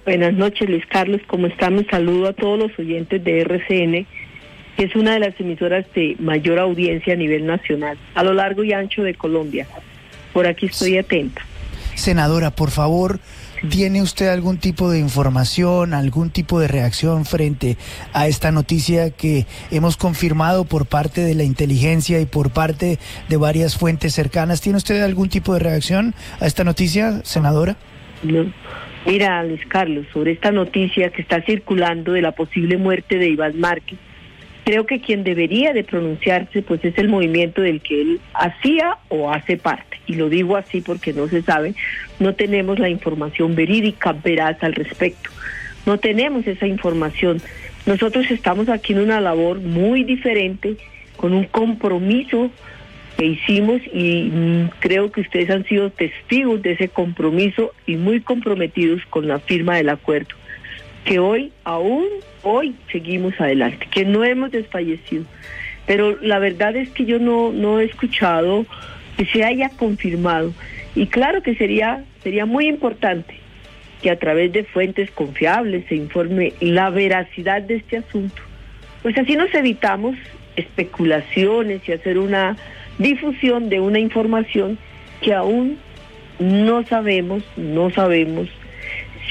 Buenas 0.07 0.33
noches, 0.33 0.69
Luis 0.69 0.87
Carlos. 0.87 1.21
¿Cómo 1.27 1.47
estamos? 1.47 1.85
Saludo 1.91 2.29
a 2.29 2.33
todos 2.33 2.59
los 2.59 2.79
oyentes 2.79 3.23
de 3.23 3.43
RCN, 3.43 4.07
que 4.79 4.85
es 4.85 4.95
una 4.95 5.15
de 5.15 5.19
las 5.19 5.41
emisoras 5.41 5.85
de 5.93 6.15
mayor 6.21 6.61
audiencia 6.61 7.15
a 7.15 7.17
nivel 7.17 7.45
nacional, 7.45 7.99
a 8.15 8.23
lo 8.23 8.33
largo 8.33 8.63
y 8.63 8.73
ancho 8.73 9.03
de 9.03 9.13
Colombia. 9.13 9.67
Por 10.33 10.47
aquí 10.47 10.67
estoy 10.67 10.97
atenta. 10.97 11.43
Senadora, 11.97 12.53
por 12.53 12.71
favor, 12.71 13.19
¿Tiene 13.71 14.03
usted 14.03 14.29
algún 14.29 14.59
tipo 14.59 14.89
de 14.89 15.01
información, 15.01 15.93
algún 15.93 16.31
tipo 16.31 16.61
de 16.61 16.69
reacción 16.69 17.25
frente 17.25 17.77
a 18.13 18.29
esta 18.29 18.53
noticia 18.53 19.11
que 19.11 19.47
hemos 19.73 19.97
confirmado 19.97 20.65
por 20.65 20.87
parte 20.87 21.23
de 21.23 21.35
la 21.35 21.43
inteligencia 21.43 22.21
y 22.21 22.27
por 22.27 22.51
parte 22.51 23.01
de 23.29 23.37
varias 23.37 23.77
fuentes 23.77 24.15
cercanas? 24.15 24.61
¿Tiene 24.61 24.77
usted 24.77 25.03
algún 25.03 25.29
tipo 25.29 25.55
de 25.55 25.59
reacción 25.59 26.15
a 26.41 26.47
esta 26.47 26.63
noticia, 26.63 27.21
senadora? 27.25 27.75
No. 28.23 28.45
Mira, 29.05 29.43
Luis 29.43 29.67
Carlos, 29.67 30.07
sobre 30.13 30.31
esta 30.31 30.53
noticia 30.53 31.11
que 31.11 31.21
está 31.21 31.43
circulando 31.43 32.13
de 32.13 32.23
la 32.23 32.31
posible 32.31 32.77
muerte 32.77 33.19
de 33.19 33.29
Iván 33.31 33.59
Márquez, 33.59 33.99
creo 34.69 34.85
que 34.85 35.01
quien 35.01 35.25
debería 35.25 35.73
de 35.73 35.83
pronunciarse 35.83 36.61
pues 36.61 36.85
es 36.85 36.99
el 36.99 37.09
movimiento 37.09 37.63
del 37.63 37.81
que 37.81 38.03
él 38.03 38.21
hacía 38.35 38.99
o 39.09 39.33
hace 39.33 39.57
parte. 39.57 39.99
Y 40.07 40.17
lo 40.17 40.29
digo 40.29 40.59
así 40.59 40.83
porque 40.83 41.15
no 41.15 41.27
se 41.27 41.41
sabe, 41.41 41.75
no 42.19 42.35
tenemos 42.35 42.79
la 42.79 42.91
información 42.91 43.55
verídica, 43.55 44.13
veraz 44.13 44.63
al 44.63 44.75
respecto. 44.75 45.31
No 45.87 45.97
tenemos 45.97 46.47
esa 46.47 46.67
información. 46.67 47.41
Nosotros 47.87 48.31
estamos 48.31 48.69
aquí 48.69 48.93
en 48.93 48.99
una 48.99 49.23
labor 49.23 49.59
muy 49.59 50.05
diferente, 50.05 50.77
con 51.17 51.33
un 51.33 51.45
compromiso 51.45 52.51
que 53.17 53.25
hicimos 53.25 53.81
y 53.91 54.25
mm, 54.25 54.71
creo 54.81 55.11
que 55.11 55.23
ustedes 55.23 55.49
han 55.49 55.65
sido 55.65 55.89
testigos 55.89 56.61
de 56.61 56.73
ese 56.73 56.91
compromiso 56.91 57.73
y 57.87 57.97
muy 57.97 58.21
comprometidos 58.21 59.01
con 59.07 59.29
la 59.29 59.39
firma 59.39 59.77
del 59.77 59.89
acuerdo 59.89 60.37
que 61.09 61.19
hoy, 61.19 61.53
aún 61.65 62.05
hoy, 62.43 62.75
seguimos 62.93 63.33
adelante, 63.41 63.89
que 63.91 64.05
no 64.05 64.25
hemos 64.25 64.51
desfallecido. 64.51 65.25
Pero 65.87 66.19
la 66.21 66.39
verdad 66.39 66.77
es 66.77 66.91
que 66.91 67.07
yo 67.07 67.19
no, 67.19 67.51
no 67.51 67.81
he 67.81 67.87
escuchado 67.87 68.67
que 69.17 69.25
se 69.25 69.43
haya 69.43 69.71
confirmado. 69.71 70.53
Y 70.95 71.07
claro 71.07 71.43
que 71.43 71.55
sería, 71.55 72.05
sería 72.23 72.45
muy 72.45 72.69
importante 72.69 73.37
que 74.03 74.11
a 74.11 74.19
través 74.19 74.53
de 74.53 74.65
fuentes 74.65 75.11
confiables 75.11 75.87
se 75.89 75.95
informe 75.95 76.53
la 76.61 76.91
veracidad 76.91 77.63
de 77.63 77.77
este 77.77 77.97
asunto. 77.97 78.43
Pues 79.03 79.17
así 79.17 79.35
nos 79.35 79.53
evitamos 79.55 80.15
especulaciones 80.57 81.89
y 81.89 81.93
hacer 81.93 82.19
una 82.19 82.59
difusión 82.99 83.71
de 83.71 83.81
una 83.81 83.99
información 83.99 84.77
que 85.23 85.33
aún 85.33 85.79
no 86.39 86.85
sabemos, 86.85 87.43
no 87.57 87.89
sabemos 87.89 88.51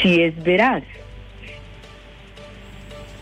si 0.01 0.23
es 0.23 0.43
veraz. 0.43 0.83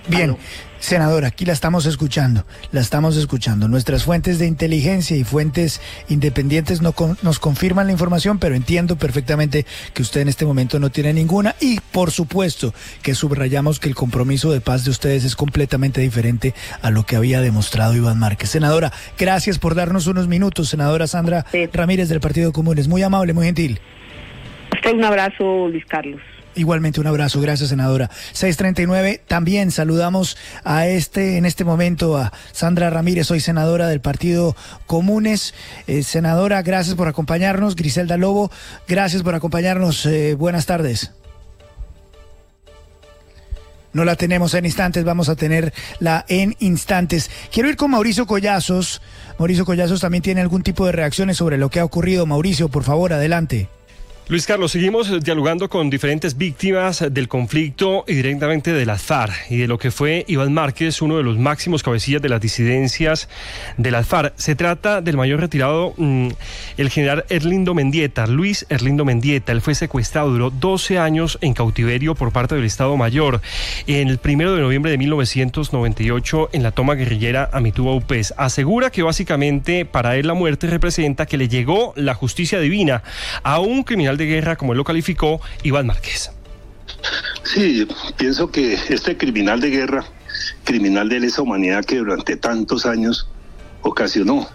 Bien, 0.07 0.37
senadora, 0.77 1.29
aquí 1.29 1.45
la 1.45 1.53
estamos 1.53 1.87
escuchando, 1.87 2.45
la 2.71 2.81
estamos 2.81 3.17
escuchando. 3.17 3.67
Nuestras 3.67 4.03
fuentes 4.03 4.37
de 4.37 4.45
inteligencia 4.45 5.17
y 5.17 5.23
fuentes 5.23 5.81
independientes 6.09 6.83
no 6.83 6.93
nos 7.23 7.39
confirman 7.39 7.87
la 7.87 7.93
información, 7.93 8.37
pero 8.37 8.53
entiendo 8.53 8.95
perfectamente 8.95 9.65
que 9.95 10.03
usted 10.03 10.21
en 10.21 10.29
este 10.29 10.45
momento 10.45 10.77
no 10.77 10.91
tiene 10.91 11.11
ninguna 11.11 11.55
y 11.59 11.79
por 11.91 12.11
supuesto 12.11 12.71
que 13.01 13.15
subrayamos 13.15 13.79
que 13.79 13.89
el 13.89 13.95
compromiso 13.95 14.51
de 14.51 14.61
paz 14.61 14.85
de 14.85 14.91
ustedes 14.91 15.23
es 15.23 15.35
completamente 15.35 16.01
diferente 16.01 16.53
a 16.83 16.91
lo 16.91 17.03
que 17.03 17.15
había 17.15 17.41
demostrado 17.41 17.95
Iván 17.95 18.19
Márquez. 18.19 18.51
Senadora, 18.51 18.93
gracias 19.17 19.57
por 19.57 19.73
darnos 19.73 20.05
unos 20.05 20.27
minutos, 20.27 20.69
senadora 20.69 21.07
Sandra 21.07 21.47
Ramírez 21.73 22.09
del 22.09 22.19
Partido 22.19 22.53
Comunes. 22.53 22.87
Muy 22.87 23.01
amable, 23.01 23.33
muy 23.33 23.47
gentil. 23.47 23.79
Usted 24.71 24.93
un 24.93 25.03
abrazo, 25.03 25.67
Luis 25.67 25.85
Carlos. 25.87 26.21
Igualmente 26.55 27.01
un 27.01 27.07
abrazo, 27.07 27.41
gracias 27.41 27.69
senadora. 27.69 28.09
639, 28.31 29.21
también 29.27 29.71
saludamos 29.71 30.37
a 30.63 30.87
este, 30.87 31.37
en 31.37 31.45
este 31.45 31.65
momento 31.65 32.17
a 32.17 32.31
Sandra 32.53 32.89
Ramírez, 32.89 33.27
soy 33.27 33.41
senadora 33.41 33.89
del 33.89 33.99
Partido 33.99 34.55
Comunes. 34.85 35.53
Eh, 35.87 36.01
senadora, 36.03 36.61
gracias 36.61 36.95
por 36.95 37.09
acompañarnos. 37.09 37.75
Griselda 37.75 38.15
Lobo, 38.15 38.51
gracias 38.87 39.21
por 39.21 39.35
acompañarnos. 39.35 40.05
Eh, 40.05 40.35
buenas 40.35 40.65
tardes. 40.65 41.11
No 43.91 44.05
la 44.05 44.15
tenemos 44.15 44.53
en 44.53 44.65
instantes, 44.65 45.03
vamos 45.03 45.27
a 45.27 45.35
tenerla 45.35 46.25
en 46.29 46.55
instantes. 46.59 47.29
Quiero 47.51 47.69
ir 47.69 47.75
con 47.75 47.91
Mauricio 47.91 48.25
Collazos. 48.25 49.01
Mauricio 49.39 49.65
Collazos 49.65 50.01
también 50.01 50.21
tiene 50.21 50.41
algún 50.41 50.63
tipo 50.63 50.85
de 50.85 50.93
reacciones 50.93 51.37
sobre 51.37 51.57
lo 51.57 51.69
que 51.69 51.79
ha 51.79 51.85
ocurrido. 51.85 52.25
Mauricio, 52.25 52.69
por 52.69 52.83
favor, 52.83 53.11
adelante. 53.11 53.69
Luis 54.27 54.47
Carlos, 54.47 54.71
seguimos 54.71 55.23
dialogando 55.23 55.69
con 55.69 55.91
diferentes 55.91 56.35
víctimas 56.35 57.05
del 57.11 57.27
conflicto 57.27 58.03
y 58.07 58.15
directamente 58.15 58.73
de 58.73 58.83
las 58.83 59.03
FARC 59.03 59.51
y 59.51 59.57
de 59.57 59.67
lo 59.67 59.77
que 59.77 59.91
fue 59.91 60.25
Iván 60.27 60.51
Márquez, 60.51 61.03
uno 61.03 61.17
de 61.17 61.21
los 61.21 61.37
máximos 61.37 61.83
cabecillas 61.83 62.23
de 62.23 62.29
las 62.29 62.41
disidencias 62.41 63.29
de 63.77 63.91
las 63.91 64.07
FARC. 64.07 64.33
Se 64.35 64.55
trata 64.55 65.01
del 65.01 65.15
mayor 65.15 65.41
retirado, 65.41 65.93
mm, 65.97 66.29
el 66.77 66.89
general 66.89 67.25
Erlindo 67.29 67.75
Mendieta, 67.75 68.25
Luis 68.25 68.65
Erlindo 68.69 69.05
Mendieta. 69.05 69.51
Él 69.51 69.61
fue 69.61 69.75
secuestrado, 69.75 70.31
duró 70.31 70.49
12 70.49 70.97
años 70.97 71.37
en 71.41 71.53
cautiverio 71.53 72.15
por 72.15 72.31
parte 72.31 72.55
del 72.55 72.65
Estado 72.65 72.97
Mayor. 72.97 73.41
En 73.85 74.07
el 74.07 74.17
primero 74.17 74.55
de 74.55 74.61
noviembre 74.61 74.89
de 74.89 74.97
1998, 74.97 76.49
en 76.51 76.63
la 76.63 76.71
toma 76.71 76.95
guerrillera 76.95 77.51
Amituba 77.53 77.93
Upes, 77.93 78.33
asegura 78.37 78.89
que 78.89 79.03
básicamente 79.03 79.85
para 79.85 80.17
él 80.17 80.25
la 80.25 80.33
muerte 80.33 80.65
representa 80.65 81.27
que 81.27 81.37
le 81.37 81.47
llegó 81.47 81.93
la 81.95 82.15
justicia 82.15 82.59
divina 82.59 83.03
a 83.43 83.59
un 83.59 83.83
de 84.17 84.25
guerra, 84.25 84.55
como 84.55 84.73
él 84.73 84.77
lo 84.77 84.83
calificó, 84.83 85.41
Iván 85.63 85.87
Márquez. 85.87 86.31
Sí, 87.43 87.87
pienso 88.17 88.51
que 88.51 88.73
este 88.89 89.17
criminal 89.17 89.59
de 89.61 89.69
guerra, 89.69 90.05
criminal 90.63 91.09
de 91.09 91.19
lesa 91.19 91.41
humanidad 91.41 91.85
que 91.85 91.97
durante 91.97 92.37
tantos 92.37 92.85
años 92.85 93.27
ocasionó 93.81 94.49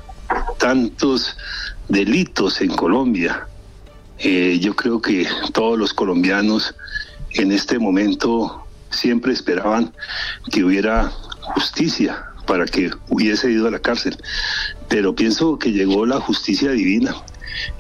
tantos 0.59 1.37
delitos 1.89 2.61
en 2.61 2.71
Colombia, 2.71 3.47
eh, 4.19 4.59
yo 4.61 4.77
creo 4.77 5.01
que 5.01 5.27
todos 5.53 5.79
los 5.79 5.95
colombianos 5.95 6.75
en 7.33 7.53
este 7.53 7.79
momento 7.79 8.67
siempre 8.91 9.33
esperaban 9.33 9.95
que 10.51 10.65
hubiera 10.65 11.11
justicia 11.41 12.25
para 12.47 12.67
que 12.67 12.91
hubiese 13.09 13.51
ido 13.51 13.69
a 13.69 13.71
la 13.71 13.79
cárcel. 13.79 14.17
Pero 14.89 15.15
pienso 15.15 15.59
que 15.59 15.73
llegó 15.73 16.05
la 16.07 16.21
justicia 16.21 16.73
divina 16.73 17.15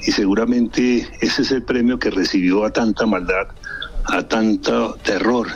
y 0.06 0.12
seguramente 0.12 1.08
ese 1.20 1.42
es 1.42 1.50
el 1.50 1.62
premio 1.62 1.98
que 1.98 2.10
recibió 2.10 2.64
a 2.64 2.72
tanta 2.72 3.06
maldad, 3.06 3.48
a 4.04 4.22
tanto 4.22 4.94
terror, 5.02 5.48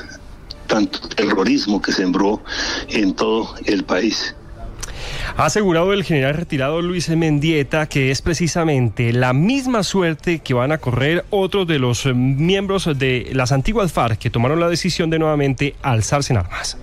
tanto 0.66 1.00
terrorismo 1.08 1.80
que 1.80 1.92
sembró 1.92 2.42
en 2.88 3.14
todo 3.14 3.54
el 3.66 3.84
país. 3.84 4.34
Ha 5.36 5.46
asegurado 5.46 5.92
el 5.92 6.04
general 6.04 6.34
retirado 6.34 6.80
Luis 6.80 7.08
Mendieta 7.08 7.86
que 7.86 8.10
es 8.10 8.22
precisamente 8.22 9.12
la 9.12 9.32
misma 9.32 9.82
suerte 9.82 10.38
que 10.38 10.54
van 10.54 10.72
a 10.72 10.78
correr 10.78 11.24
otros 11.30 11.66
de 11.66 11.78
los 11.78 12.06
miembros 12.06 12.88
de 12.98 13.30
las 13.32 13.52
antiguas 13.52 13.92
FARC 13.92 14.18
que 14.18 14.30
tomaron 14.30 14.60
la 14.60 14.68
decisión 14.68 15.10
de 15.10 15.18
nuevamente 15.18 15.74
alzarse 15.82 16.32
en 16.32 16.38
armas. 16.38 16.78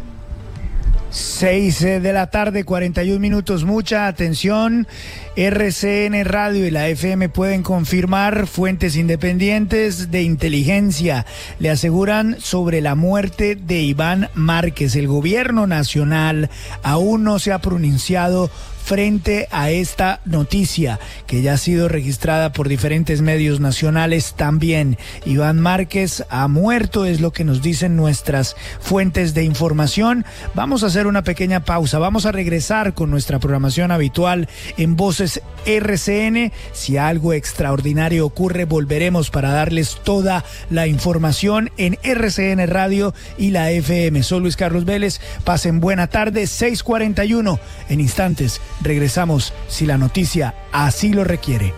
6 1.11 1.81
de 1.81 2.13
la 2.13 2.27
tarde, 2.27 2.63
41 2.63 3.19
minutos. 3.19 3.65
Mucha 3.65 4.07
atención. 4.07 4.87
RCN 5.35 6.23
Radio 6.23 6.65
y 6.65 6.71
la 6.71 6.87
FM 6.87 7.27
pueden 7.29 7.63
confirmar 7.63 8.47
fuentes 8.47 8.95
independientes 8.95 10.09
de 10.09 10.23
inteligencia. 10.23 11.25
Le 11.59 11.69
aseguran 11.69 12.37
sobre 12.39 12.79
la 12.79 12.95
muerte 12.95 13.55
de 13.55 13.81
Iván 13.81 14.29
Márquez. 14.35 14.95
El 14.95 15.07
gobierno 15.07 15.67
nacional 15.67 16.49
aún 16.81 17.23
no 17.23 17.39
se 17.39 17.51
ha 17.51 17.59
pronunciado 17.59 18.49
frente 18.81 19.47
a 19.51 19.69
esta 19.69 20.19
noticia 20.25 20.99
que 21.27 21.41
ya 21.41 21.53
ha 21.53 21.57
sido 21.57 21.87
registrada 21.87 22.51
por 22.51 22.67
diferentes 22.67 23.21
medios 23.21 23.59
nacionales 23.59 24.33
también. 24.35 24.97
Iván 25.25 25.59
Márquez 25.59 26.25
ha 26.29 26.47
muerto, 26.47 27.05
es 27.05 27.21
lo 27.21 27.31
que 27.31 27.43
nos 27.43 27.61
dicen 27.61 27.95
nuestras 27.95 28.55
fuentes 28.79 29.33
de 29.33 29.43
información. 29.43 30.25
Vamos 30.53 30.83
a 30.83 30.87
hacer 30.87 31.07
una 31.07 31.23
pequeña 31.23 31.63
pausa, 31.63 31.99
vamos 31.99 32.25
a 32.25 32.31
regresar 32.31 32.93
con 32.93 33.11
nuestra 33.11 33.39
programación 33.39 33.91
habitual 33.91 34.49
en 34.77 34.95
Voces 34.95 35.41
RCN. 35.65 36.51
Si 36.73 36.97
algo 36.97 37.33
extraordinario 37.33 38.25
ocurre, 38.25 38.65
volveremos 38.65 39.29
para 39.29 39.51
darles 39.51 39.99
toda 40.03 40.43
la 40.69 40.87
información 40.87 41.71
en 41.77 41.97
RCN 42.03 42.67
Radio 42.67 43.13
y 43.37 43.51
la 43.51 43.71
FM. 43.71 44.23
Soy 44.23 44.41
Luis 44.41 44.55
Carlos 44.55 44.85
Vélez, 44.85 45.19
pasen 45.43 45.79
buena 45.79 46.07
tarde, 46.07 46.47
641 46.47 47.59
en 47.89 47.99
instantes. 47.99 48.61
Regresamos 48.81 49.53
si 49.67 49.85
la 49.85 49.97
noticia 49.97 50.55
así 50.71 51.13
lo 51.13 51.23
requiere. 51.23 51.73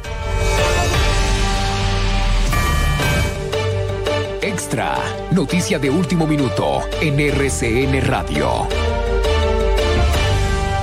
Extra, 4.41 4.97
noticia 5.31 5.79
de 5.79 5.89
último 5.89 6.27
minuto 6.27 6.81
en 7.01 7.19
RCN 7.19 8.01
Radio. 8.05 8.67